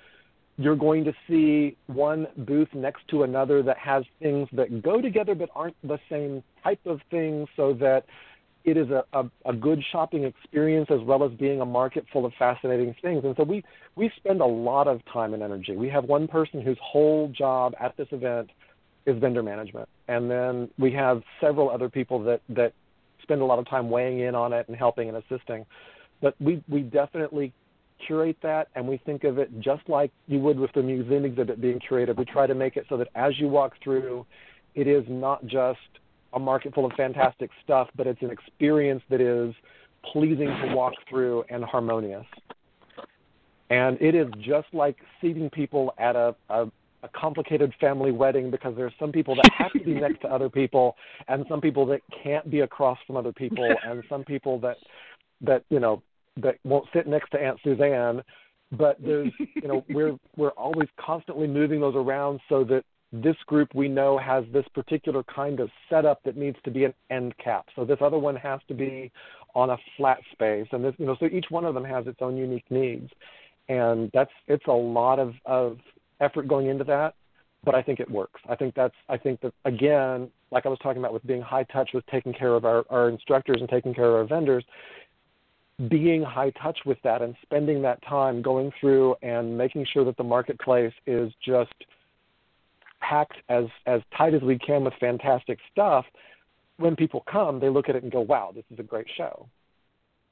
you're 0.57 0.77
going 0.77 1.05
to 1.05 1.13
see 1.29 1.77
one 1.87 2.27
booth 2.39 2.69
next 2.75 3.07
to 3.09 3.23
another 3.23 3.63
that 3.63 3.79
has 3.79 4.05
things 4.21 4.49
that 4.53 4.83
go 4.83 5.01
together 5.01 5.35
but 5.35 5.49
aren't 5.55 5.77
the 5.83 5.99
same 6.11 6.43
type 6.63 6.81
of 6.87 7.01
things 7.11 7.49
so 7.57 7.73
that 7.73 8.05
it 8.65 8.77
is 8.77 8.89
a, 8.91 9.05
a, 9.13 9.31
a 9.47 9.53
good 9.53 9.83
shopping 9.93 10.25
experience 10.25 10.89
as 10.91 11.01
well 11.03 11.23
as 11.23 11.33
being 11.33 11.61
a 11.61 11.67
market 11.67 12.05
full 12.13 12.25
of 12.25 12.33
fascinating 12.39 12.95
things. 13.03 13.23
And 13.25 13.35
so 13.37 13.43
we, 13.43 13.63
we 13.95 14.11
spend 14.17 14.41
a 14.41 14.47
lot 14.47 14.89
of 14.89 15.01
time 15.13 15.35
and 15.35 15.43
energy. 15.43 15.77
We 15.77 15.89
have 15.91 16.05
one 16.05 16.27
person 16.27 16.63
whose 16.63 16.79
whole 16.83 17.29
job 17.29 17.75
at 17.79 17.97
this 17.97 18.09
event 18.11 18.51
is 19.07 19.19
vendor 19.19 19.43
management. 19.43 19.89
And 20.09 20.31
then 20.31 20.71
we 20.79 20.93
have 20.93 21.23
several 21.41 21.71
other 21.71 21.89
people 21.89 22.23
that, 22.25 22.41
that 22.51 22.73
spend 23.23 23.41
a 23.41 23.45
lot 23.45 23.59
of 23.59 23.69
time 23.69 23.91
weighing 23.91 24.21
in 24.21 24.35
on 24.35 24.53
it 24.53 24.69
and 24.69 24.77
helping 24.77 25.09
and 25.09 25.17
assisting. 25.17 25.65
But 26.21 26.35
we, 26.41 26.63
we 26.69 26.83
definitely 26.83 27.53
curate 28.07 28.37
that 28.43 28.69
and 28.75 28.87
we 28.87 28.99
think 29.07 29.25
of 29.25 29.39
it 29.39 29.51
just 29.61 29.89
like 29.89 30.11
you 30.27 30.39
would 30.41 30.59
with 30.59 30.73
the 30.75 30.83
museum 30.83 31.25
exhibit 31.25 31.61
being 31.61 31.79
curated. 31.79 32.17
We 32.17 32.25
try 32.25 32.47
to 32.47 32.55
make 32.55 32.77
it 32.77 32.85
so 32.89 32.97
that 32.99 33.09
as 33.15 33.39
you 33.39 33.49
walk 33.49 33.73
through, 33.83 34.27
it 34.75 34.87
is 34.87 35.05
not 35.09 35.45
just 35.47 35.79
a 36.35 36.39
market 36.39 36.75
full 36.75 36.85
of 36.85 36.93
fantastic 36.93 37.51
stuff, 37.63 37.89
but 37.97 38.07
it's 38.07 38.21
an 38.23 38.31
experience 38.31 39.03
that 39.09 39.21
is 39.21 39.55
pleasing 40.13 40.49
to 40.49 40.75
walk 40.75 40.93
through 41.09 41.45
and 41.49 41.65
harmonious. 41.65 42.27
And 43.71 44.01
it 44.01 44.15
is 44.15 44.27
just 44.41 44.67
like 44.73 44.97
seating 45.21 45.49
people 45.49 45.95
at 45.99 46.17
a, 46.17 46.35
a 46.51 46.67
a 46.67 46.71
complicated 47.19 47.73
family 47.81 48.13
wedding 48.13 48.51
because 48.51 48.75
there's 48.77 48.93
some 48.99 49.13
people 49.13 49.35
that 49.35 49.51
have 49.57 49.73
to 49.73 49.81
be 49.81 49.95
next 49.95 50.21
to 50.21 50.29
other 50.29 50.49
people 50.49 50.97
and 51.29 51.45
some 51.49 51.61
people 51.61 51.87
that 51.87 52.01
can't 52.23 52.51
be 52.51 52.61
across 52.61 52.99
from 53.07 53.17
other 53.17 53.33
people 53.33 53.69
and 53.87 54.03
some 54.09 54.25
people 54.25 54.59
that 54.61 54.77
that 55.41 55.65
you 55.71 55.81
know 55.81 56.03
that 56.37 56.57
won't 56.65 56.87
sit 56.93 57.07
next 57.07 57.31
to 57.31 57.39
Aunt 57.39 57.59
Suzanne. 57.63 58.23
But 58.73 58.97
there's 59.05 59.31
you 59.55 59.69
know 59.69 59.85
we're 59.89 60.17
we're 60.37 60.51
always 60.51 60.89
constantly 60.99 61.47
moving 61.47 61.81
those 61.81 61.95
around 61.95 62.41
so 62.49 62.65
that 62.65 62.85
this 63.13 63.37
group 63.47 63.75
we 63.75 63.89
know 63.89 64.19
has 64.19 64.45
this 64.53 64.65
particular 64.75 65.23
kind 65.23 65.61
of 65.61 65.71
setup 65.89 66.21
that 66.25 66.37
needs 66.37 66.57
to 66.65 66.71
be 66.71 66.85
an 66.85 66.95
end 67.11 67.35
cap. 67.39 67.67
So 67.77 67.85
this 67.85 67.99
other 68.01 68.19
one 68.19 68.35
has 68.37 68.61
to 68.69 68.75
be 68.75 69.13
on 69.55 69.71
a 69.71 69.77
flat 69.97 70.19
space. 70.33 70.67
And 70.73 70.85
this 70.85 70.95
you 70.99 71.07
know 71.07 71.17
so 71.21 71.27
each 71.27 71.47
one 71.51 71.65
of 71.65 71.75
them 71.75 71.85
has 71.85 72.07
its 72.07 72.19
own 72.21 72.37
unique 72.37 72.69
needs. 72.71 73.11
And 73.69 74.11
that's 74.13 74.33
it's 74.49 74.67
a 74.67 74.73
lot 74.73 75.19
of 75.19 75.35
of 75.47 75.79
effort 76.21 76.49
going 76.49 76.67
into 76.67 76.85
that. 76.85 77.15
but 77.65 77.75
I 77.75 77.83
think 77.83 78.01
it 78.01 78.11
works. 78.11 78.41
I 78.49 78.55
think 78.55 78.75
that's 78.75 78.95
I 79.09 79.17
think 79.17 79.41
that 79.41 79.53
again, 79.65 80.31
like 80.51 80.67
I 80.67 80.69
was 80.69 80.79
talking 80.83 80.99
about 80.99 81.13
with 81.13 81.27
being 81.27 81.43
high 81.43 81.65
touch 81.65 81.91
with 81.95 82.05
taking 82.07 82.33
care 82.33 82.55
of 82.55 82.65
our, 82.65 82.85
our 82.91 83.09
instructors 83.09 83.57
and 83.61 83.69
taking 83.69 83.95
care 83.95 84.07
of 84.07 84.15
our 84.15 84.25
vendors, 84.25 84.65
being 85.89 86.23
high 86.23 86.51
touch 86.51 86.79
with 86.87 86.99
that 87.05 87.23
and 87.23 87.35
spending 87.43 87.83
that 87.83 88.03
time 88.07 88.43
going 88.43 88.71
through 88.81 89.17
and 89.23 89.57
making 89.57 89.87
sure 89.93 90.05
that 90.05 90.17
the 90.17 90.25
marketplace 90.25 90.93
is 91.07 91.33
just 91.45 91.73
packed 93.01 93.37
as 93.49 93.65
as 93.87 94.01
tight 94.17 94.35
as 94.35 94.43
we 94.43 94.59
can 94.59 94.85
with 94.85 94.95
fantastic 95.01 95.59
stuff 95.73 96.05
when 96.79 96.97
people 96.97 97.23
come 97.31 97.61
they 97.61 97.69
look 97.69 97.89
at 97.89 97.97
it 97.97 98.03
and 98.03 98.11
go 98.11 98.21
wow 98.21 98.51
this 98.55 98.65
is 98.71 98.79
a 98.79 98.83
great 98.83 99.07
show 99.17 99.47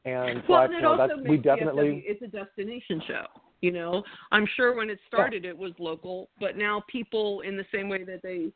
and 0.04 0.42
well, 0.48 0.60
so 0.60 0.64
and 0.64 0.72
it 0.72 0.76
you 0.76 0.82
know, 0.82 0.92
also 0.92 1.06
that's, 1.08 1.18
makes 1.18 1.30
we 1.30 1.36
definitely 1.36 1.82
FW 1.82 2.02
it's 2.06 2.22
a 2.22 2.26
destination 2.28 3.02
show. 3.06 3.26
You 3.62 3.70
know, 3.70 4.02
I'm 4.32 4.46
sure 4.56 4.74
when 4.74 4.90
it 4.90 4.98
started 5.06 5.44
it 5.44 5.56
was 5.56 5.72
local, 5.78 6.28
but 6.40 6.56
now 6.56 6.82
people 6.88 7.42
in 7.42 7.56
the 7.56 7.64
same 7.72 7.88
way 7.88 8.02
that 8.02 8.20
they, 8.20 8.48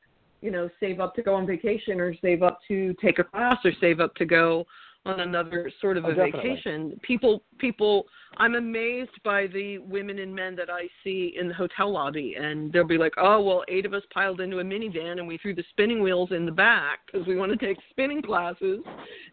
you 0.43 0.51
know, 0.51 0.69
save 0.81 0.99
up 0.99 1.15
to 1.15 1.23
go 1.23 1.33
on 1.35 1.47
vacation 1.47 2.01
or 2.01 2.13
save 2.21 2.43
up 2.43 2.59
to 2.67 2.93
take 3.01 3.21
a 3.21 3.25
class 3.25 3.57
or 3.65 3.71
save 3.81 4.01
up 4.01 4.15
to 4.17 4.25
go 4.25 4.67
on 5.07 5.21
another 5.21 5.71
sort 5.81 5.97
of 5.97 6.05
Oh, 6.05 6.11
a 6.11 6.15
definitely. 6.15 6.51
vacation. 6.51 7.01
People 7.03 7.43
people 7.59 8.07
I'm 8.39 8.55
amazed 8.55 9.23
by 9.25 9.47
the 9.47 9.79
women 9.79 10.19
and 10.19 10.35
men 10.35 10.57
that 10.57 10.69
I 10.69 10.89
see 11.03 11.35
in 11.39 11.49
the 11.49 11.55
hotel 11.55 11.91
lobby 11.91 12.37
and 12.39 12.71
they'll 12.73 12.85
be 12.85 12.99
like, 12.99 13.15
"Oh, 13.17 13.41
well, 13.41 13.65
eight 13.69 13.87
of 13.87 13.95
us 13.95 14.03
piled 14.13 14.41
into 14.41 14.59
a 14.59 14.65
minivan 14.65 15.19
and 15.19 15.27
we 15.27 15.39
threw 15.39 15.55
the 15.55 15.65
spinning 15.71 16.03
wheels 16.03 16.33
in 16.33 16.45
the 16.45 16.53
back 16.53 17.01
because 17.07 17.27
we 17.27 17.37
want 17.37 17.53
to 17.53 17.59
take 17.59 17.79
spinning 17.91 18.21
classes." 18.21 18.81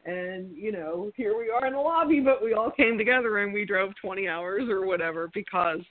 And, 0.05 0.55
you 0.55 0.71
know, 0.71 1.11
here 1.15 1.37
we 1.37 1.49
are 1.49 1.65
in 1.65 1.73
the 1.73 1.79
lobby, 1.79 2.19
but 2.19 2.43
we 2.43 2.53
all 2.53 2.71
came 2.71 2.97
together 2.97 3.39
and 3.39 3.53
we 3.53 3.65
drove 3.65 3.93
20 3.95 4.27
hours 4.27 4.69
or 4.69 4.85
whatever 4.85 5.29
because 5.33 5.81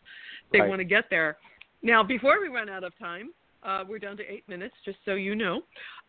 they 0.52 0.60
Right. 0.60 0.68
want 0.68 0.80
to 0.80 0.84
get 0.84 1.10
there. 1.10 1.38
Now, 1.82 2.02
before 2.02 2.40
we 2.40 2.48
run 2.48 2.68
out 2.68 2.84
of 2.84 2.96
time, 2.98 3.32
uh, 3.64 3.84
we're 3.88 3.98
down 3.98 4.16
to 4.16 4.22
eight 4.30 4.48
minutes, 4.48 4.74
just 4.84 4.98
so 5.04 5.14
you 5.14 5.34
know. 5.34 5.62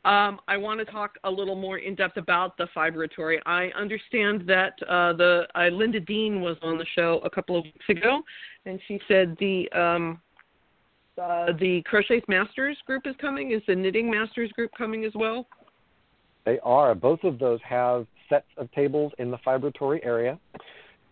Um, 0.06 0.40
I 0.48 0.58
want 0.58 0.80
to 0.80 0.86
talk 0.86 1.16
a 1.24 1.32
little 1.32 1.56
more 1.56 1.78
in 1.78 1.96
depth 1.96 2.18
about 2.18 2.58
the 2.58 2.68
fibratory. 2.76 3.40
I 3.46 3.68
understand 3.80 4.44
that 4.48 4.74
uh, 4.84 5.14
the 5.14 5.48
uh, 5.56 5.68
Linda 5.68 6.00
Dean 6.00 6.42
was 6.42 6.58
on 6.62 6.78
the 6.78 6.86
show 6.96 7.22
a 7.24 7.30
couple 7.30 7.58
of 7.58 7.64
weeks 7.64 7.86
ago, 7.90 8.22
and 8.66 8.80
she 8.88 9.00
said 9.08 9.38
the 9.40 9.72
um, 9.72 10.22
uh, 11.22 11.48
the 11.60 11.82
Crochet 11.86 12.22
Masters 12.28 12.78
group 12.86 13.04
is 13.06 13.16
coming. 13.22 13.52
Is 13.52 13.62
the 13.68 13.76
Knitting 13.76 14.10
Masters 14.10 14.52
group 14.52 14.72
coming 14.78 15.06
as 15.06 15.14
well? 15.16 15.48
They 16.46 16.60
are. 16.64 16.96
Both 16.96 17.24
of 17.24 17.40
those 17.40 17.60
have 17.64 18.08
sets 18.30 18.48
of 18.58 18.72
tables 18.72 19.14
in 19.20 19.32
the 19.32 19.38
fibratory 19.38 20.04
area, 20.04 20.40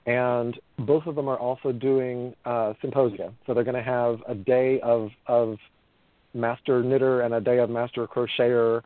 and 0.06 0.60
both 0.80 1.06
of 1.06 1.16
them 1.16 1.30
are 1.30 1.38
also 1.38 1.72
doing 1.72 2.34
uh, 2.46 2.74
symposia. 2.82 3.32
So 3.46 3.54
they're 3.54 3.64
going 3.64 3.76
to 3.76 3.84
have 3.84 4.20
a 4.28 4.36
day 4.36 4.80
of 4.82 5.10
of 5.28 5.58
master 6.34 6.84
knitter 6.84 7.22
and 7.22 7.34
a 7.34 7.42
day 7.42 7.60
of 7.60 7.70
master 7.70 8.08
crocheter 8.08 8.82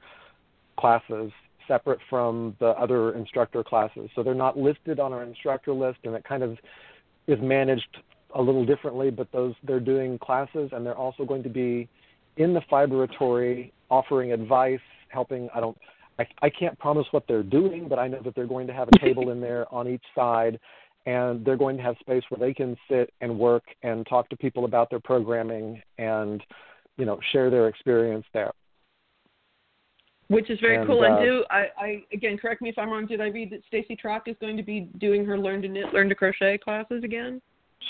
classes 0.78 1.32
separate 1.68 2.00
from 2.10 2.56
the 2.60 2.68
other 2.68 3.14
instructor 3.14 3.64
classes. 3.64 4.10
So 4.16 4.24
they're 4.24 4.34
not 4.34 4.58
listed 4.58 5.00
on 5.00 5.14
our 5.14 5.24
instructor 5.24 5.74
list, 5.74 6.00
and 6.04 6.16
it 6.16 6.24
kind 6.24 6.44
of 6.44 6.58
is 7.28 7.40
managed 7.42 7.98
a 8.36 8.42
little 8.42 8.66
differently. 8.66 9.10
But 9.10 9.32
those 9.32 9.56
they're 9.64 9.80
doing 9.80 10.20
classes, 10.20 10.70
and 10.74 10.86
they're 10.86 10.98
also 10.98 11.26
going 11.26 11.44
to 11.44 11.50
be 11.50 11.88
in 12.38 12.54
the 12.54 12.62
fibratory 12.72 13.72
offering 13.90 14.32
advice, 14.32 14.80
helping. 15.10 15.50
I 15.56 15.60
don't. 15.60 15.78
I, 16.18 16.26
I 16.42 16.50
can't 16.50 16.80
promise 16.80 17.06
what 17.12 17.26
they're 17.28 17.44
doing, 17.44 17.88
but 17.90 18.00
I 18.00 18.08
know 18.08 18.22
that 18.24 18.36
they're 18.36 18.48
going 18.48 18.68
to 18.68 18.74
have 18.74 18.88
a 18.88 19.00
table 19.00 19.32
in 19.32 19.42
there 19.42 19.72
on 19.74 19.88
each 19.88 20.04
side, 20.16 20.58
and 21.06 21.44
they're 21.44 21.58
going 21.58 21.76
to 21.76 21.84
have 21.84 21.98
space 22.00 22.24
where 22.30 22.40
they 22.40 22.54
can 22.54 22.78
sit 22.90 23.12
and 23.20 23.38
work 23.38 23.64
and 23.84 24.06
talk 24.08 24.30
to 24.30 24.38
people 24.38 24.64
about 24.64 24.90
their 24.90 25.02
programming 25.02 25.82
and, 25.98 26.42
you 26.98 27.06
know, 27.06 27.20
share 27.32 27.50
their 27.50 27.68
experience 27.68 28.26
there. 28.34 28.52
Which 30.28 30.50
is 30.50 30.60
very 30.60 30.78
And, 30.78 30.88
cool. 30.88 31.04
and 31.04 31.16
uh, 31.16 31.22
do 31.22 31.46
I, 31.52 31.66
I 31.78 32.04
again 32.12 32.38
correct 32.38 32.62
me 32.62 32.70
if 32.70 32.78
I'm 32.80 32.90
wrong? 32.90 33.06
Did 33.06 33.22
I 33.22 33.28
read 33.28 33.52
that 33.52 33.62
Stacy 33.68 33.96
Trock 33.96 34.22
is 34.28 34.36
going 34.42 34.58
to 34.58 34.64
be 34.64 34.90
doing 34.98 35.24
her 35.26 35.38
learn 35.38 35.62
to 35.62 35.68
knit, 35.68 35.94
learn 35.94 36.10
to 36.10 36.16
crochet 36.16 36.58
classes 36.58 37.04
again? 37.04 37.42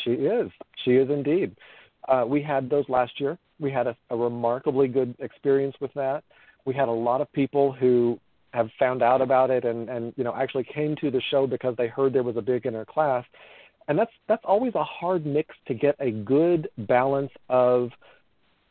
She 0.03 0.12
is. 0.12 0.51
She 0.84 0.91
is 0.91 1.10
indeed. 1.10 1.56
Uh, 2.10 2.26
we 2.28 2.41
had 2.41 2.70
those 2.70 2.88
last 2.89 3.20
year. 3.20 3.38
We 3.60 3.72
had 3.72 3.88
a, 3.88 3.95
a 4.10 4.18
remarkably 4.18 4.89
good 4.89 5.16
experience 5.20 5.76
with 5.80 5.93
that. 5.93 6.24
We 6.66 6.74
had 6.74 6.89
a 6.89 6.91
lot 6.91 7.22
of 7.22 7.32
people 7.32 7.72
who 7.72 8.20
have 8.53 8.70
found 8.80 9.01
out 9.01 9.22
about 9.22 9.49
it 9.49 9.66
and, 9.66 9.89
and 9.89 10.14
you 10.18 10.24
know 10.24 10.34
actually 10.36 10.66
came 10.66 10.95
to 10.97 11.12
the 11.12 11.22
show 11.32 11.47
because 11.47 11.76
they 11.78 11.88
heard 11.88 12.14
there 12.14 12.24
was 12.24 12.38
a 12.38 12.41
beginner 12.41 12.84
class. 12.84 13.24
And 13.88 13.97
that's 13.97 14.12
that's 14.28 14.43
always 14.43 14.76
a 14.76 14.84
hard 14.84 15.26
mix 15.26 15.56
to 15.68 15.74
get 15.74 15.95
a 15.99 16.12
good 16.12 16.68
balance 16.80 17.32
of 17.49 17.91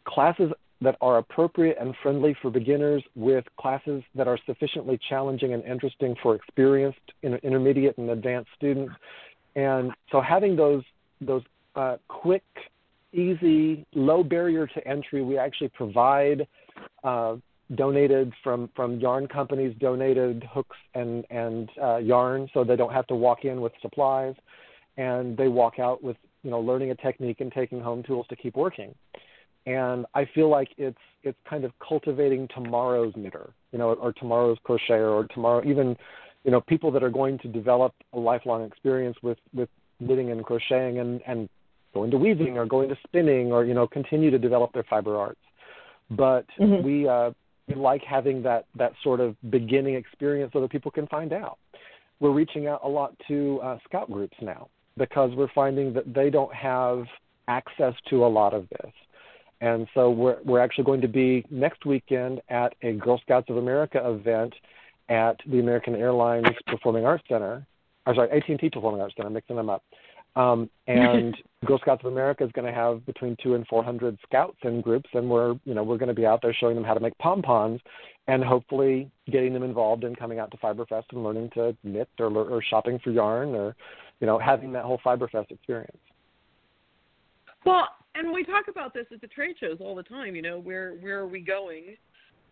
classes 0.07 0.52
that 0.80 0.96
are 1.00 1.18
appropriate 1.18 1.76
and 1.80 1.94
friendly 2.02 2.36
for 2.42 2.50
beginners 2.50 3.02
with 3.14 3.44
classes 3.59 4.02
that 4.14 4.28
are 4.28 4.38
sufficiently 4.46 4.98
challenging 5.09 5.55
and 5.55 5.64
interesting 5.64 6.14
for 6.22 6.34
experienced 6.34 7.00
intermediate 7.22 7.96
and 7.98 8.11
advanced 8.11 8.50
students. 8.57 8.92
And 9.57 9.92
so 10.11 10.20
having 10.20 10.57
those 10.57 10.82
those 11.20 11.42
uh, 11.76 11.96
quick, 12.09 12.44
easy, 13.12 13.86
low 13.94 14.22
barrier 14.22 14.66
to 14.66 14.86
entry, 14.86 15.22
we 15.22 15.38
actually 15.38 15.68
provide 15.68 16.46
uh, 17.02 17.36
donated 17.74 18.32
from 18.42 18.68
from 18.76 18.98
yarn 19.00 19.26
companies 19.26 19.74
donated 19.78 20.44
hooks 20.52 20.76
and 20.94 21.24
and 21.30 21.70
uh, 21.82 21.96
yarn, 21.96 22.48
so 22.52 22.64
they 22.64 22.76
don't 22.76 22.92
have 22.92 23.07
to 23.07 23.14
walk 23.14 23.44
in 23.44 23.61
with 23.61 23.72
supplies, 23.80 24.34
and 24.96 25.36
they 25.36 25.48
walk 25.48 25.78
out 25.78 26.02
with 26.02 26.16
you 26.42 26.50
know 26.50 26.61
learning 26.61 26.90
a 26.90 26.94
technique 26.96 27.40
and 27.40 27.52
taking 27.52 27.80
home 27.80 28.02
tools 28.02 28.26
to 28.28 28.36
keep 28.36 28.57
working. 28.57 28.94
And 29.66 30.04
I 30.14 30.26
feel 30.34 30.48
like 30.50 30.68
it's 30.76 30.98
it's 31.22 31.38
kind 31.48 31.64
of 31.64 31.72
cultivating 31.86 32.48
tomorrow's 32.54 33.14
knitter, 33.16 33.50
you 33.72 33.78
know, 33.78 33.94
or 33.94 34.12
tomorrow's 34.12 34.58
crocheter, 34.66 35.10
or 35.10 35.26
tomorrow 35.32 35.62
even, 35.64 35.96
you 36.44 36.50
know, 36.50 36.60
people 36.60 36.90
that 36.90 37.02
are 37.02 37.10
going 37.10 37.38
to 37.38 37.48
develop 37.48 37.94
a 38.12 38.18
lifelong 38.18 38.64
experience 38.64 39.16
with 39.22 39.38
with 39.54 39.68
knitting 40.00 40.30
and 40.30 40.44
crocheting 40.44 40.98
and 40.98 41.20
and 41.26 41.48
going 41.94 42.10
to 42.10 42.18
weaving 42.18 42.58
or 42.58 42.66
going 42.66 42.88
to 42.88 42.96
spinning 43.06 43.52
or 43.52 43.64
you 43.64 43.72
know 43.72 43.86
continue 43.86 44.30
to 44.30 44.38
develop 44.38 44.72
their 44.72 44.84
fiber 44.84 45.16
arts. 45.16 45.40
But 46.10 46.46
Mhm. 46.58 46.82
we 46.82 47.08
uh, 47.08 47.30
we 47.68 47.74
like 47.74 48.02
having 48.02 48.42
that 48.42 48.66
that 48.74 48.92
sort 49.02 49.20
of 49.20 49.36
beginning 49.50 49.94
experience 49.94 50.52
so 50.52 50.60
that 50.60 50.70
people 50.70 50.90
can 50.90 51.06
find 51.06 51.32
out. 51.32 51.56
We're 52.20 52.32
reaching 52.32 52.66
out 52.66 52.80
a 52.84 52.88
lot 52.88 53.14
to 53.28 53.60
uh, 53.62 53.78
scout 53.84 54.10
groups 54.10 54.36
now 54.40 54.68
because 54.96 55.34
we're 55.34 55.48
finding 55.54 55.92
that 55.94 56.12
they 56.12 56.30
don't 56.30 56.54
have 56.54 57.06
access 57.48 57.94
to 58.10 58.24
a 58.24 58.28
lot 58.28 58.54
of 58.54 58.68
this. 58.70 58.92
And 59.61 59.86
so 59.94 60.11
we're 60.11 60.38
we're 60.44 60.61
actually 60.61 60.84
going 60.84 61.00
to 61.00 61.09
be 61.09 61.44
next 61.50 61.86
weekend 61.86 62.40
at 62.48 62.74
a 62.82 62.92
Girl 62.92 63.20
Scouts 63.20 63.48
of 63.50 63.57
America 63.57 64.00
event 64.05 64.55
at 65.09 65.38
the 65.46 65.61
American 65.61 65.94
Airlines 65.94 66.46
Performing 66.66 67.05
Arts 67.05 67.24
Center. 67.28 67.66
I'm 68.07 68.14
sorry, 68.14 68.30
AT&T 68.30 68.70
Performing 68.70 69.00
Arts 69.00 69.14
Center. 69.16 69.28
I'm 69.28 69.34
mixing 69.34 69.57
them 69.57 69.70
up. 69.70 69.82
Um, 70.36 70.68
and 70.86 71.36
Girl 71.64 71.78
Scouts 71.78 72.05
of 72.05 72.12
America 72.12 72.44
is 72.44 72.52
going 72.52 72.66
to 72.66 72.72
have 72.72 73.07
between 73.07 73.36
two 73.42 73.55
and 73.55 73.66
four 73.66 73.84
hundred 73.84 74.18
scouts 74.26 74.57
in 74.62 74.80
groups, 74.80 75.09
and 75.14 75.28
we're 75.30 75.55
you 75.64 75.74
know 75.74 75.82
we're 75.82 75.98
going 75.98 76.09
to 76.09 76.14
be 76.14 76.26
out 76.26 76.42
there 76.42 76.55
showing 76.55 76.74
them 76.74 76.84
how 76.84 76.94
to 76.94 77.00
make 77.00 77.16
pom 77.18 77.40
poms, 77.42 77.80
and 78.26 78.42
hopefully 78.42 79.11
getting 79.30 79.52
them 79.52 79.62
involved 79.62 80.05
in 80.05 80.14
coming 80.14 80.38
out 80.38 80.50
to 80.50 80.57
Fiberfest 80.59 81.05
and 81.12 81.22
learning 81.22 81.50
to 81.55 81.76
knit 81.84 82.09
or 82.18 82.26
or 82.26 82.62
shopping 82.62 82.98
for 83.02 83.11
yarn 83.11 83.55
or 83.55 83.76
you 84.20 84.26
know 84.26 84.38
having 84.38 84.72
that 84.72 84.84
whole 84.84 85.00
Fiberfest 85.05 85.50
experience. 85.50 85.96
Well, 87.64 87.88
and 88.14 88.32
we 88.32 88.44
talk 88.44 88.68
about 88.68 88.94
this 88.94 89.06
at 89.12 89.20
the 89.20 89.26
trade 89.26 89.56
shows 89.58 89.78
all 89.80 89.94
the 89.94 90.02
time. 90.02 90.34
You 90.34 90.42
know, 90.42 90.58
where 90.58 90.94
where 90.94 91.18
are 91.18 91.26
we 91.26 91.40
going? 91.40 91.96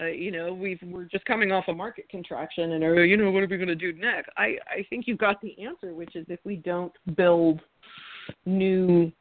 Uh, 0.00 0.06
you 0.06 0.32
know, 0.32 0.52
we've 0.52 0.80
we're 0.82 1.04
just 1.04 1.24
coming 1.24 1.52
off 1.52 1.64
a 1.68 1.72
market 1.72 2.08
contraction, 2.08 2.72
and 2.72 2.84
uh, 2.84 3.02
you 3.02 3.16
know, 3.16 3.30
what 3.30 3.42
are 3.42 3.46
we 3.46 3.56
going 3.56 3.68
to 3.68 3.74
do 3.74 3.92
next? 3.92 4.30
I 4.36 4.56
I 4.68 4.86
think 4.90 5.06
you 5.06 5.16
got 5.16 5.40
the 5.40 5.56
answer, 5.62 5.94
which 5.94 6.16
is 6.16 6.26
if 6.28 6.40
we 6.44 6.56
don't 6.56 6.92
build 7.16 7.60
new 8.46 9.12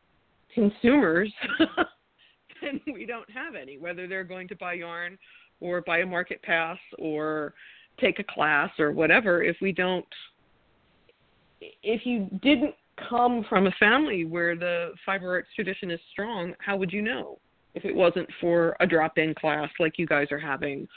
consumers, 0.54 1.32
then 2.62 2.82
we 2.88 3.06
don't 3.06 3.30
have 3.30 3.56
any. 3.56 3.78
Whether 3.78 4.08
they're 4.08 4.24
going 4.24 4.48
to 4.50 4.56
buy 4.56 4.74
yarn 4.74 5.18
or 5.60 5.82
buy 5.82 6.00
a 6.00 6.06
market 6.06 6.42
pass 6.42 6.78
or 6.98 7.54
take 8.00 8.20
a 8.20 8.24
class 8.24 8.70
or 8.80 8.92
whatever, 8.92 9.44
if 9.44 9.58
we 9.62 9.72
don't, 9.72 10.06
if 11.84 12.06
you 12.06 12.28
didn't 12.42 12.74
come 13.10 13.46
from 13.50 13.68
a 13.68 13.72
family 13.80 14.26
where 14.26 14.56
the 14.56 14.92
fiber 15.06 15.32
arts 15.32 15.50
tradition 15.56 15.92
is 15.92 16.00
strong, 16.12 16.54
how 16.60 16.78
would 16.78 16.92
you 16.92 17.02
know 17.02 17.38
if 17.74 17.86
it 17.86 17.96
wasn't 17.96 18.28
for 18.40 18.76
a 18.80 18.88
drop-in 18.88 19.34
class 19.34 19.70
like 19.80 19.98
you 19.98 20.06
guys 20.06 20.28
are 20.32 20.40
having, 20.40 20.88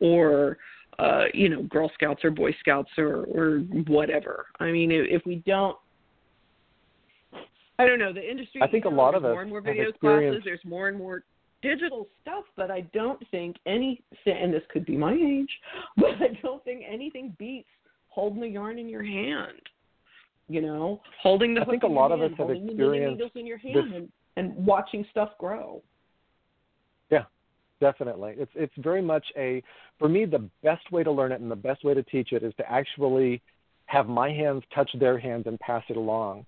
or 0.00 0.58
uh, 0.98 1.24
you 1.34 1.48
know, 1.48 1.62
Girl 1.64 1.90
Scouts 1.94 2.24
or 2.24 2.30
Boy 2.30 2.54
Scouts 2.60 2.90
or 2.98 3.24
or 3.24 3.58
whatever? 3.86 4.46
I 4.60 4.70
mean, 4.70 4.90
if, 4.90 5.06
if 5.08 5.26
we 5.26 5.36
don't. 5.46 5.76
I 7.78 7.86
don't 7.86 7.98
know. 7.98 8.12
The 8.12 8.28
industry. 8.28 8.62
I 8.62 8.68
think 8.68 8.84
a 8.84 8.88
lot 8.88 9.14
of 9.14 9.24
us 9.24 9.32
more 9.32 9.42
and 9.42 9.50
more 9.50 9.60
video 9.60 9.92
classes. 9.92 10.42
There's 10.44 10.64
more 10.64 10.88
and 10.88 10.96
more 10.96 11.24
digital 11.62 12.06
stuff, 12.22 12.44
but 12.56 12.70
I 12.70 12.82
don't 12.92 13.22
think 13.30 13.56
any. 13.66 14.02
And 14.26 14.52
this 14.52 14.62
could 14.70 14.86
be 14.86 14.96
my 14.96 15.12
age, 15.12 15.50
but 15.96 16.14
I 16.20 16.38
don't 16.42 16.62
think 16.64 16.82
anything 16.88 17.34
beats 17.38 17.68
holding 18.08 18.40
the 18.40 18.48
yarn 18.48 18.78
in 18.78 18.88
your 18.88 19.02
hand 19.02 19.60
you 20.48 20.60
know, 20.60 21.00
holding 21.22 21.54
the 21.54 21.62
I 21.62 21.64
think 21.64 21.82
a 21.82 21.86
lot 21.86 22.12
of 22.12 22.20
us 22.20 22.30
have 22.38 22.50
experienced 22.50 23.12
needles 23.12 23.32
in 23.34 23.46
your 23.46 23.58
hand 23.58 23.76
this- 23.76 23.84
and, 23.94 24.12
and 24.36 24.66
watching 24.66 25.04
stuff 25.10 25.30
grow. 25.38 25.82
Yeah, 27.10 27.24
definitely. 27.80 28.34
It's 28.36 28.52
it's 28.54 28.72
very 28.78 29.02
much 29.02 29.24
a 29.36 29.62
for 29.98 30.08
me 30.08 30.24
the 30.24 30.48
best 30.62 30.90
way 30.90 31.02
to 31.04 31.10
learn 31.10 31.32
it 31.32 31.40
and 31.40 31.50
the 31.50 31.56
best 31.56 31.84
way 31.84 31.94
to 31.94 32.02
teach 32.02 32.32
it 32.32 32.42
is 32.42 32.54
to 32.56 32.70
actually 32.70 33.42
have 33.86 34.08
my 34.08 34.30
hands 34.30 34.62
touch 34.74 34.90
their 34.98 35.18
hands 35.18 35.46
and 35.46 35.58
pass 35.60 35.82
it 35.88 35.96
along. 35.96 36.46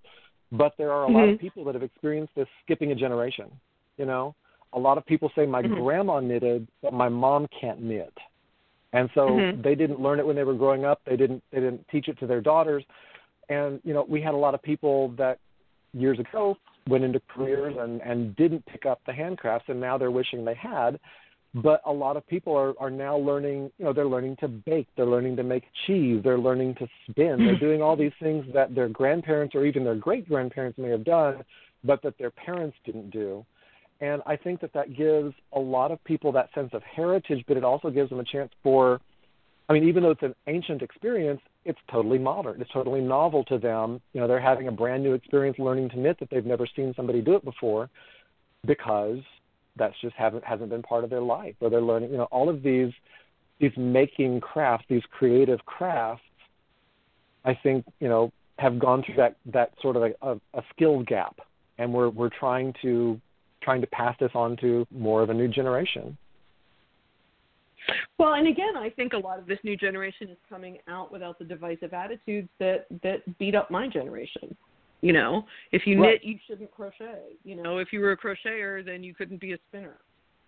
But 0.52 0.74
there 0.78 0.92
are 0.92 1.04
a 1.04 1.06
mm-hmm. 1.06 1.14
lot 1.16 1.24
of 1.24 1.30
mm-hmm. 1.30 1.40
people 1.40 1.64
that 1.64 1.74
have 1.74 1.82
experienced 1.82 2.34
this 2.36 2.46
skipping 2.64 2.92
a 2.92 2.94
generation. 2.94 3.50
You 3.96 4.06
know, 4.06 4.34
a 4.72 4.78
lot 4.78 4.98
of 4.98 5.06
people 5.06 5.30
say 5.36 5.46
my 5.46 5.62
mm-hmm. 5.62 5.82
grandma 5.82 6.20
knitted, 6.20 6.66
but 6.82 6.92
my 6.92 7.08
mom 7.08 7.46
can't 7.60 7.80
knit, 7.80 8.12
and 8.92 9.08
so 9.14 9.28
mm-hmm. 9.28 9.62
they 9.62 9.74
didn't 9.74 10.00
learn 10.00 10.18
it 10.18 10.26
when 10.26 10.36
they 10.36 10.44
were 10.44 10.54
growing 10.54 10.84
up. 10.84 11.00
They 11.06 11.16
didn't 11.16 11.42
they 11.52 11.60
didn't 11.60 11.86
teach 11.90 12.08
it 12.08 12.18
to 12.20 12.26
their 12.26 12.40
daughters, 12.40 12.84
and 13.48 13.80
you 13.84 13.94
know 13.94 14.04
we 14.08 14.20
had 14.20 14.34
a 14.34 14.36
lot 14.36 14.54
of 14.54 14.62
people 14.62 15.08
that 15.16 15.38
years 15.92 16.18
ago 16.18 16.56
went 16.88 17.04
into 17.04 17.20
careers 17.28 17.76
and 17.78 18.00
and 18.02 18.36
didn't 18.36 18.64
pick 18.66 18.86
up 18.86 19.00
the 19.06 19.12
handcrafts, 19.12 19.68
and 19.68 19.80
now 19.80 19.98
they're 19.98 20.10
wishing 20.10 20.44
they 20.44 20.54
had. 20.54 20.98
But 21.54 21.80
a 21.86 21.92
lot 21.92 22.16
of 22.16 22.26
people 22.26 22.56
are 22.56 22.74
are 22.78 22.90
now 22.90 23.16
learning. 23.16 23.70
You 23.78 23.84
know, 23.86 23.92
they're 23.92 24.06
learning 24.06 24.36
to 24.40 24.48
bake. 24.48 24.88
They're 24.96 25.06
learning 25.06 25.36
to 25.36 25.42
make 25.44 25.64
cheese. 25.86 26.20
They're 26.24 26.38
learning 26.38 26.74
to 26.76 26.88
spin. 27.08 27.38
They're 27.38 27.58
doing 27.58 27.80
all 27.80 27.96
these 27.96 28.12
things 28.20 28.44
that 28.52 28.74
their 28.74 28.88
grandparents 28.88 29.54
or 29.54 29.64
even 29.64 29.84
their 29.84 29.94
great 29.94 30.28
grandparents 30.28 30.78
may 30.78 30.88
have 30.88 31.04
done, 31.04 31.44
but 31.84 32.02
that 32.02 32.18
their 32.18 32.30
parents 32.30 32.76
didn't 32.84 33.10
do. 33.10 33.44
And 34.00 34.22
I 34.26 34.36
think 34.36 34.60
that 34.60 34.72
that 34.72 34.96
gives 34.96 35.34
a 35.52 35.58
lot 35.58 35.90
of 35.92 36.02
people 36.04 36.32
that 36.32 36.50
sense 36.54 36.70
of 36.72 36.82
heritage, 36.82 37.44
but 37.46 37.56
it 37.56 37.64
also 37.64 37.90
gives 37.90 38.10
them 38.10 38.20
a 38.20 38.24
chance 38.24 38.50
for, 38.62 39.00
I 39.68 39.72
mean, 39.72 39.88
even 39.88 40.02
though 40.02 40.10
it's 40.10 40.22
an 40.22 40.34
ancient 40.46 40.82
experience, 40.82 41.40
it's 41.64 41.78
totally 41.90 42.18
modern. 42.18 42.60
It's 42.60 42.70
totally 42.70 43.00
novel 43.00 43.44
to 43.44 43.58
them. 43.58 44.00
You 44.12 44.20
know, 44.20 44.28
they're 44.28 44.40
having 44.40 44.68
a 44.68 44.72
brand 44.72 45.02
new 45.02 45.14
experience 45.14 45.58
learning 45.58 45.90
to 45.90 45.98
knit 45.98 46.18
that 46.20 46.28
they've 46.30 46.44
never 46.44 46.66
seen 46.76 46.92
somebody 46.94 47.22
do 47.22 47.34
it 47.34 47.44
before 47.44 47.88
because 48.66 49.20
that's 49.76 49.94
just 50.02 50.14
haven't 50.16 50.44
hasn't 50.44 50.68
been 50.68 50.82
part 50.82 51.04
of 51.04 51.10
their 51.10 51.22
life. 51.22 51.54
Or 51.60 51.70
they're 51.70 51.80
learning, 51.80 52.10
you 52.10 52.18
know, 52.18 52.28
all 52.30 52.48
of 52.48 52.62
these 52.62 52.92
these 53.58 53.72
making 53.76 54.40
crafts, 54.40 54.84
these 54.88 55.02
creative 55.10 55.64
crafts, 55.64 56.22
I 57.44 57.58
think, 57.62 57.86
you 58.00 58.08
know, 58.08 58.32
have 58.58 58.78
gone 58.78 59.02
through 59.02 59.16
that 59.16 59.36
that 59.46 59.72
sort 59.80 59.96
of 59.96 60.02
a, 60.02 60.12
a, 60.20 60.40
a 60.54 60.62
skill 60.74 61.02
gap. 61.02 61.38
And 61.78 61.92
we're 61.92 62.10
we're 62.10 62.30
trying 62.30 62.74
to 62.82 63.18
trying 63.62 63.80
to 63.80 63.86
pass 63.86 64.14
this 64.20 64.30
on 64.34 64.58
to 64.58 64.86
more 64.90 65.22
of 65.22 65.30
a 65.30 65.34
new 65.34 65.48
generation. 65.48 66.18
Well, 68.18 68.34
and 68.34 68.48
again, 68.48 68.76
I 68.76 68.90
think 68.90 69.12
a 69.12 69.18
lot 69.18 69.38
of 69.38 69.46
this 69.46 69.58
new 69.64 69.76
generation 69.76 70.28
is 70.28 70.38
coming 70.48 70.78
out 70.88 71.12
without 71.12 71.38
the 71.38 71.44
divisive 71.44 71.92
attitudes 71.92 72.48
that 72.58 72.86
that 73.02 73.38
beat 73.38 73.54
up 73.54 73.70
my 73.70 73.88
generation. 73.88 74.56
You 75.00 75.12
know, 75.12 75.44
if 75.72 75.86
you 75.86 76.00
right. 76.00 76.12
knit, 76.12 76.24
you 76.24 76.38
shouldn't 76.46 76.70
crochet. 76.70 77.36
You 77.44 77.56
know, 77.62 77.78
if 77.78 77.92
you 77.92 78.00
were 78.00 78.12
a 78.12 78.16
crocheter, 78.16 78.84
then 78.84 79.04
you 79.04 79.14
couldn't 79.14 79.40
be 79.40 79.52
a 79.52 79.58
spinner. 79.68 79.98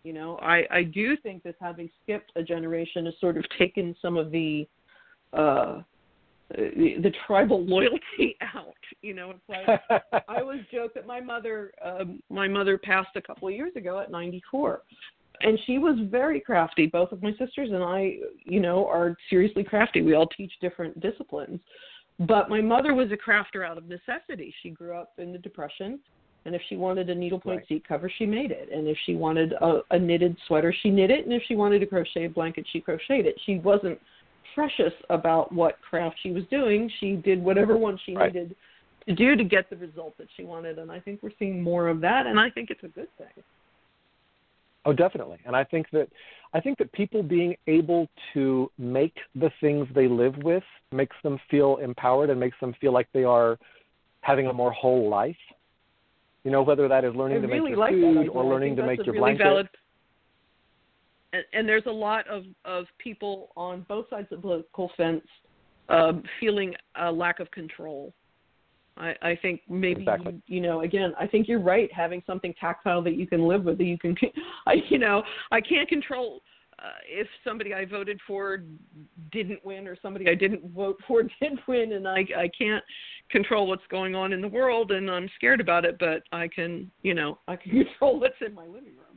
You 0.02 0.12
know, 0.12 0.38
I 0.40 0.64
I 0.70 0.82
do 0.82 1.16
think 1.16 1.42
that 1.42 1.56
having 1.60 1.90
skipped 2.02 2.32
a 2.36 2.42
generation 2.42 3.06
has 3.06 3.14
sort 3.20 3.36
of 3.36 3.44
taken 3.58 3.94
some 4.00 4.16
of 4.16 4.30
the 4.30 4.66
uh 5.32 5.82
the, 6.50 6.96
the 7.02 7.12
tribal 7.26 7.64
loyalty 7.66 8.36
out. 8.54 8.74
You 9.02 9.14
know, 9.14 9.32
it's 9.32 9.40
like 9.48 10.02
I 10.28 10.40
always 10.40 10.62
joke 10.72 10.94
that 10.94 11.06
my 11.06 11.20
mother 11.20 11.72
um, 11.84 12.22
my 12.30 12.48
mother 12.48 12.78
passed 12.78 13.16
a 13.16 13.20
couple 13.20 13.48
of 13.48 13.54
years 13.54 13.72
ago 13.76 13.98
at 14.00 14.10
94, 14.10 14.82
and 15.40 15.58
she 15.66 15.78
was 15.78 15.96
very 16.10 16.40
crafty. 16.40 16.86
Both 16.86 17.12
of 17.12 17.22
my 17.22 17.32
sisters 17.32 17.70
and 17.72 17.82
I, 17.82 18.16
you 18.44 18.60
know, 18.60 18.86
are 18.86 19.16
seriously 19.30 19.64
crafty. 19.64 20.02
We 20.02 20.14
all 20.14 20.26
teach 20.26 20.52
different 20.60 21.00
disciplines, 21.00 21.60
but 22.20 22.48
my 22.48 22.60
mother 22.60 22.94
was 22.94 23.08
a 23.12 23.16
crafter 23.16 23.66
out 23.66 23.78
of 23.78 23.84
necessity. 23.88 24.54
She 24.62 24.70
grew 24.70 24.94
up 24.94 25.12
in 25.18 25.32
the 25.32 25.38
Depression. 25.38 26.00
And 26.44 26.54
if 26.54 26.62
she 26.68 26.76
wanted 26.76 27.10
a 27.10 27.14
needlepoint 27.14 27.58
right. 27.58 27.68
seat 27.68 27.88
cover, 27.88 28.08
she 28.18 28.24
made 28.24 28.52
it. 28.52 28.68
And 28.72 28.86
if 28.86 28.96
she 29.04 29.16
wanted 29.16 29.52
a, 29.54 29.80
a 29.90 29.98
knitted 29.98 30.36
sweater, 30.46 30.72
she 30.80 30.90
knit 30.90 31.10
it. 31.10 31.24
And 31.24 31.34
if 31.34 31.42
she 31.48 31.56
wanted 31.56 31.80
to 31.80 31.86
crochet 31.86 32.26
a 32.26 32.28
blanket, 32.28 32.64
she 32.72 32.80
crocheted 32.80 33.26
it. 33.26 33.34
She 33.46 33.58
wasn't 33.58 33.98
precious 34.54 34.92
about 35.10 35.52
what 35.52 35.80
craft 35.82 36.16
she 36.22 36.30
was 36.30 36.44
doing. 36.48 36.88
She 37.00 37.16
did 37.16 37.42
whatever 37.42 37.76
one 37.78 37.98
she 38.06 38.14
right. 38.14 38.32
needed 38.32 38.54
to 39.08 39.14
do 39.14 39.36
to 39.36 39.44
get 39.44 39.70
the 39.70 39.76
result 39.76 40.16
that 40.18 40.28
she 40.36 40.44
wanted, 40.44 40.78
and 40.78 40.90
I 40.90 40.98
think 40.98 41.22
we're 41.22 41.30
seeing 41.38 41.62
more 41.62 41.88
of 41.88 42.00
that, 42.00 42.26
and 42.26 42.40
I 42.40 42.50
think 42.50 42.70
it's 42.70 42.82
a 42.82 42.88
good 42.88 43.08
thing. 43.18 43.44
Oh, 44.86 44.92
definitely. 44.92 45.38
And 45.44 45.54
I 45.56 45.64
think 45.64 45.86
that 45.92 46.08
I 46.54 46.60
think 46.60 46.78
that 46.78 46.90
people 46.92 47.22
being 47.22 47.56
able 47.66 48.08
to 48.32 48.70
make 48.78 49.14
the 49.34 49.50
things 49.60 49.86
they 49.94 50.06
live 50.06 50.36
with 50.38 50.62
makes 50.92 51.16
them 51.22 51.38
feel 51.50 51.76
empowered 51.78 52.30
and 52.30 52.38
makes 52.38 52.56
them 52.60 52.74
feel 52.80 52.92
like 52.92 53.08
they 53.12 53.24
are 53.24 53.58
having 54.20 54.46
a 54.46 54.52
more 54.52 54.72
whole 54.72 55.10
life. 55.10 55.36
You 56.44 56.52
know, 56.52 56.62
whether 56.62 56.86
that 56.86 57.04
is 57.04 57.14
learning 57.16 57.38
I 57.38 57.40
to 57.40 57.46
really 57.48 57.60
make 57.60 57.70
your 57.70 57.78
like 57.78 57.90
food 57.90 58.28
or 58.28 58.44
learning 58.44 58.76
to 58.76 58.86
make 58.86 59.04
your 59.04 59.14
really 59.14 59.18
blanket. 59.18 59.42
Valid 59.42 59.68
and, 61.32 61.44
and 61.52 61.68
there's 61.68 61.86
a 61.86 61.92
lot 61.92 62.26
of 62.28 62.44
of 62.64 62.86
people 62.98 63.50
on 63.56 63.84
both 63.88 64.08
sides 64.08 64.28
of 64.30 64.38
the 64.38 64.42
political 64.42 64.90
fence 64.96 65.24
um, 65.88 66.22
feeling 66.40 66.74
a 67.00 67.10
lack 67.10 67.40
of 67.40 67.50
control. 67.50 68.12
I, 68.96 69.14
I 69.22 69.38
think 69.40 69.60
maybe 69.68 70.02
exactly. 70.02 70.40
you 70.46 70.60
know 70.60 70.80
again 70.80 71.12
I 71.18 71.26
think 71.26 71.48
you're 71.48 71.60
right 71.60 71.90
having 71.92 72.22
something 72.26 72.54
tactile 72.58 73.02
that 73.02 73.14
you 73.14 73.26
can 73.26 73.46
live 73.46 73.64
with 73.64 73.78
that 73.78 73.84
you 73.84 73.98
can 73.98 74.16
I 74.66 74.76
you 74.88 74.98
know 74.98 75.22
I 75.50 75.60
can't 75.60 75.88
control 75.88 76.42
uh, 76.78 76.98
if 77.08 77.26
somebody 77.42 77.72
I 77.72 77.86
voted 77.86 78.20
for 78.26 78.62
didn't 79.32 79.64
win 79.64 79.86
or 79.86 79.96
somebody 80.00 80.28
I 80.28 80.34
didn't 80.34 80.74
vote 80.74 80.98
for 81.06 81.22
did 81.40 81.58
win 81.66 81.92
and 81.92 82.06
I 82.06 82.26
I 82.36 82.50
can't 82.58 82.84
control 83.30 83.66
what's 83.66 83.86
going 83.90 84.14
on 84.14 84.32
in 84.32 84.40
the 84.40 84.48
world 84.48 84.92
and 84.92 85.10
I'm 85.10 85.28
scared 85.36 85.60
about 85.60 85.84
it 85.84 85.96
but 85.98 86.22
I 86.32 86.48
can 86.48 86.90
you 87.02 87.14
know 87.14 87.38
I 87.48 87.56
can 87.56 87.70
control 87.84 88.20
what's 88.20 88.34
in 88.44 88.54
my 88.54 88.66
living 88.66 88.96
room 88.96 89.15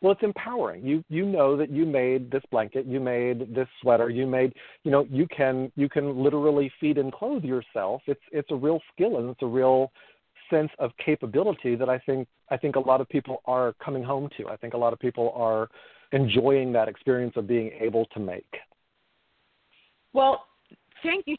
well 0.00 0.12
it's 0.12 0.22
empowering 0.22 0.84
you 0.84 1.04
you 1.08 1.24
know 1.24 1.56
that 1.56 1.70
you 1.70 1.84
made 1.84 2.30
this 2.30 2.42
blanket 2.50 2.86
you 2.86 3.00
made 3.00 3.54
this 3.54 3.68
sweater 3.80 4.08
you 4.08 4.26
made 4.26 4.52
you 4.84 4.90
know 4.90 5.06
you 5.10 5.26
can 5.28 5.70
you 5.76 5.88
can 5.88 6.22
literally 6.22 6.70
feed 6.80 6.98
and 6.98 7.12
clothe 7.12 7.44
yourself 7.44 8.02
it's 8.06 8.20
it's 8.32 8.50
a 8.50 8.56
real 8.56 8.80
skill 8.92 9.18
and 9.18 9.30
it's 9.30 9.42
a 9.42 9.46
real 9.46 9.90
sense 10.48 10.70
of 10.78 10.90
capability 11.04 11.74
that 11.74 11.88
i 11.88 11.98
think 11.98 12.26
i 12.50 12.56
think 12.56 12.76
a 12.76 12.80
lot 12.80 13.00
of 13.00 13.08
people 13.08 13.42
are 13.46 13.74
coming 13.84 14.02
home 14.02 14.28
to 14.36 14.48
i 14.48 14.56
think 14.56 14.74
a 14.74 14.78
lot 14.78 14.92
of 14.92 14.98
people 14.98 15.32
are 15.34 15.68
enjoying 16.12 16.72
that 16.72 16.88
experience 16.88 17.32
of 17.36 17.46
being 17.46 17.70
able 17.80 18.06
to 18.06 18.20
make 18.20 18.56
well 20.12 20.46
thank 21.02 21.24
you 21.26 21.36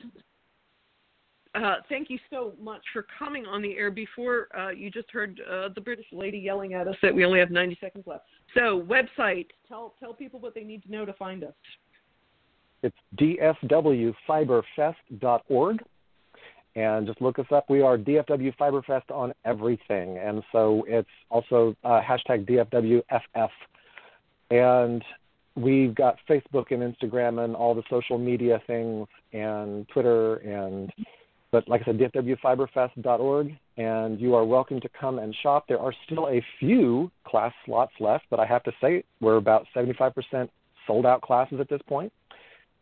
uh, 1.53 1.76
thank 1.89 2.09
you 2.09 2.18
so 2.30 2.53
much 2.62 2.82
for 2.93 3.05
coming 3.20 3.45
on 3.45 3.62
the 3.62 3.76
air. 3.76 3.91
Before 3.91 4.47
uh, 4.57 4.70
you 4.70 4.89
just 4.89 5.12
heard 5.12 5.41
uh, 5.51 5.68
the 5.76 5.82
British 5.82 6.05
lady 6.14 6.38
yelling 6.38 6.74
at 6.74 6.88
us 6.88 6.95
that 7.01 7.14
we 7.14 7.26
only 7.26 7.39
have 7.39 7.51
90 7.51 7.78
seconds 7.82 8.05
left. 8.07 8.24
So, 8.54 8.82
website. 8.82 9.47
Tell 9.68 9.95
tell 9.99 10.14
people 10.14 10.39
what 10.39 10.54
they 10.54 10.64
need 10.64 10.84
to 10.84 10.91
know 10.91 11.04
to 11.06 11.14
find 11.14 11.43
us. 11.43 11.56
It's 12.84 12.95
dfwfiberfest.org, 13.18 15.84
and 16.76 17.08
just 17.08 17.22
look 17.22 17.39
us 17.39 17.45
up. 17.54 17.70
We 17.70 17.82
are 17.82 17.97
DFW 17.97 18.54
Fiberfest 18.58 19.10
on 19.12 19.34
everything, 19.45 20.18
and 20.18 20.43
so 20.52 20.84
it's 20.88 21.08
also 21.30 21.76
uh, 21.84 22.02
hashtag 22.02 22.49
DFWFF. 22.49 23.49
And 24.49 25.04
we've 25.56 25.93
got 25.95 26.18
Facebook 26.30 26.72
and 26.72 26.82
Instagram 26.82 27.43
and 27.43 27.56
all 27.56 27.76
the 27.76 27.84
social 27.89 28.18
media 28.18 28.62
things, 28.68 29.08
and 29.32 29.88
Twitter 29.89 30.36
and 30.38 30.91
but 31.52 31.68
like 31.68 31.82
I 31.82 31.86
said, 31.86 31.99
dfwfiberfest.org, 31.99 33.58
and 33.82 34.20
you 34.20 34.36
are 34.36 34.46
welcome 34.46 34.80
to 34.80 34.90
come 34.90 35.18
and 35.18 35.36
shop. 35.42 35.66
There 35.68 35.80
are 35.80 35.94
still 36.06 36.28
a 36.28 36.44
few 36.60 37.12
class 37.26 37.52
slots 37.66 37.94
left, 38.00 38.26
but 38.30 38.40
I 38.40 38.46
have 38.46 38.64
to 38.64 38.72
say 38.80 39.04
we're 39.20 39.38
about 39.38 39.66
75% 39.76 40.14
sold 40.86 41.06
out 41.06 41.22
classes 41.22 41.60
at 41.60 41.68
this 41.68 41.82
point. 41.88 42.14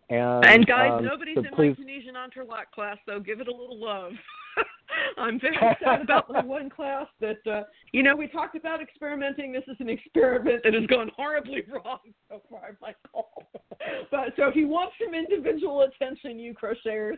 And, 0.10 0.44
and 0.46 0.66
guys, 0.66 0.92
um, 0.92 1.06
nobody's 1.06 1.36
so 1.36 1.42
in 1.42 1.54
please, 1.56 1.76
my 1.78 1.86
Tunisian 1.86 2.16
entrelac 2.16 2.72
class, 2.74 2.98
so 3.08 3.20
give 3.20 3.40
it 3.40 3.48
a 3.48 3.52
little 3.52 3.80
love. 3.80 4.12
I'm 5.18 5.40
very 5.40 5.56
sad 5.84 6.02
about 6.02 6.28
the 6.28 6.42
one 6.42 6.70
class 6.70 7.06
that 7.22 7.38
uh, 7.50 7.64
you 7.92 8.02
know 8.02 8.16
we 8.16 8.28
talked 8.28 8.56
about 8.56 8.82
experimenting. 8.82 9.52
This 9.52 9.64
is 9.68 9.78
an 9.80 9.88
experiment 9.88 10.62
that 10.64 10.74
has 10.74 10.88
gone 10.88 11.12
horribly 11.16 11.64
wrong 11.72 12.00
so 12.28 12.42
far, 12.50 12.76
Michael. 12.82 13.30
but 14.12 14.34
so 14.36 14.48
if 14.48 14.56
you 14.56 14.68
want 14.68 14.92
some 15.04 15.14
individual 15.14 15.84
attention, 15.84 16.40
you 16.40 16.56
crocheters, 16.56 17.18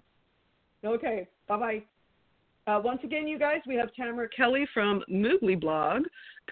Okay, 0.85 1.27
bye 1.49 1.57
bye. 1.57 1.83
Uh, 2.69 2.79
once 2.85 3.01
again, 3.03 3.27
you 3.27 3.39
guys, 3.39 3.61
we 3.67 3.77
have 3.77 3.91
Tamara 3.95 4.29
Kelly 4.29 4.69
from 4.75 5.03
Moogly 5.11 5.59
Blog 5.59 6.03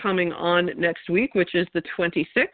coming 0.00 0.32
on 0.32 0.70
next 0.78 1.10
week, 1.10 1.34
which 1.34 1.54
is 1.54 1.66
the 1.74 1.82
26th. 1.98 2.46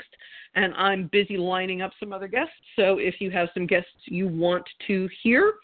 and 0.57 0.75
I'm 0.75 1.09
busy 1.13 1.37
lining 1.39 1.81
up 1.81 1.93
some 2.01 2.13
other 2.13 2.27
guests. 2.27 2.53
So 2.75 2.99
if 2.99 3.21
you 3.21 3.31
have 3.31 3.49
some 3.55 3.67
guests 3.67 3.89
you 4.05 4.27
want 4.27 4.69
to 4.89 5.09
hear, 5.23 5.55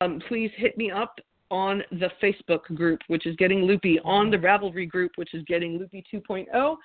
um, 0.00 0.22
please 0.28 0.50
hit 0.56 0.78
me 0.78 0.92
up 0.92 1.18
on 1.54 1.84
the 1.92 2.10
Facebook 2.20 2.64
group, 2.74 3.00
which 3.06 3.26
is 3.26 3.36
Getting 3.36 3.62
Loopy, 3.62 4.00
on 4.04 4.28
the 4.28 4.36
Ravelry 4.36 4.88
group, 4.88 5.12
which 5.14 5.34
is 5.34 5.44
Getting 5.44 5.78
Loopy 5.78 6.04
2.0, 6.12 6.76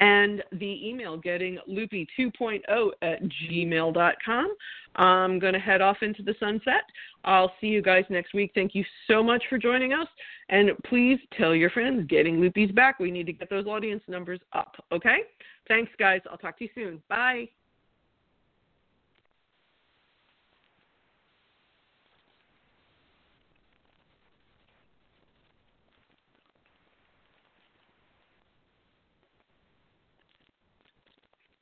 and 0.00 0.44
the 0.52 0.86
email 0.86 1.16
Getting 1.16 1.58
Loopy 1.66 2.06
2.0 2.18 2.90
at 3.00 3.20
gmail.com. 3.22 4.56
I'm 4.96 5.38
going 5.38 5.54
to 5.54 5.58
head 5.58 5.80
off 5.80 5.96
into 6.02 6.22
the 6.22 6.34
sunset. 6.38 6.82
I'll 7.24 7.52
see 7.58 7.68
you 7.68 7.80
guys 7.80 8.04
next 8.10 8.34
week. 8.34 8.52
Thank 8.54 8.74
you 8.74 8.84
so 9.08 9.22
much 9.22 9.42
for 9.48 9.56
joining 9.56 9.94
us. 9.94 10.08
And 10.50 10.72
please 10.84 11.18
tell 11.38 11.54
your 11.54 11.70
friends 11.70 12.06
Getting 12.06 12.38
Loopy's 12.38 12.70
back. 12.72 12.98
We 12.98 13.10
need 13.10 13.24
to 13.26 13.32
get 13.32 13.48
those 13.48 13.66
audience 13.66 14.02
numbers 14.08 14.40
up, 14.52 14.74
okay? 14.92 15.20
Thanks, 15.68 15.90
guys. 15.98 16.20
I'll 16.30 16.36
talk 16.36 16.58
to 16.58 16.64
you 16.64 16.70
soon. 16.74 17.02
Bye. 17.08 17.48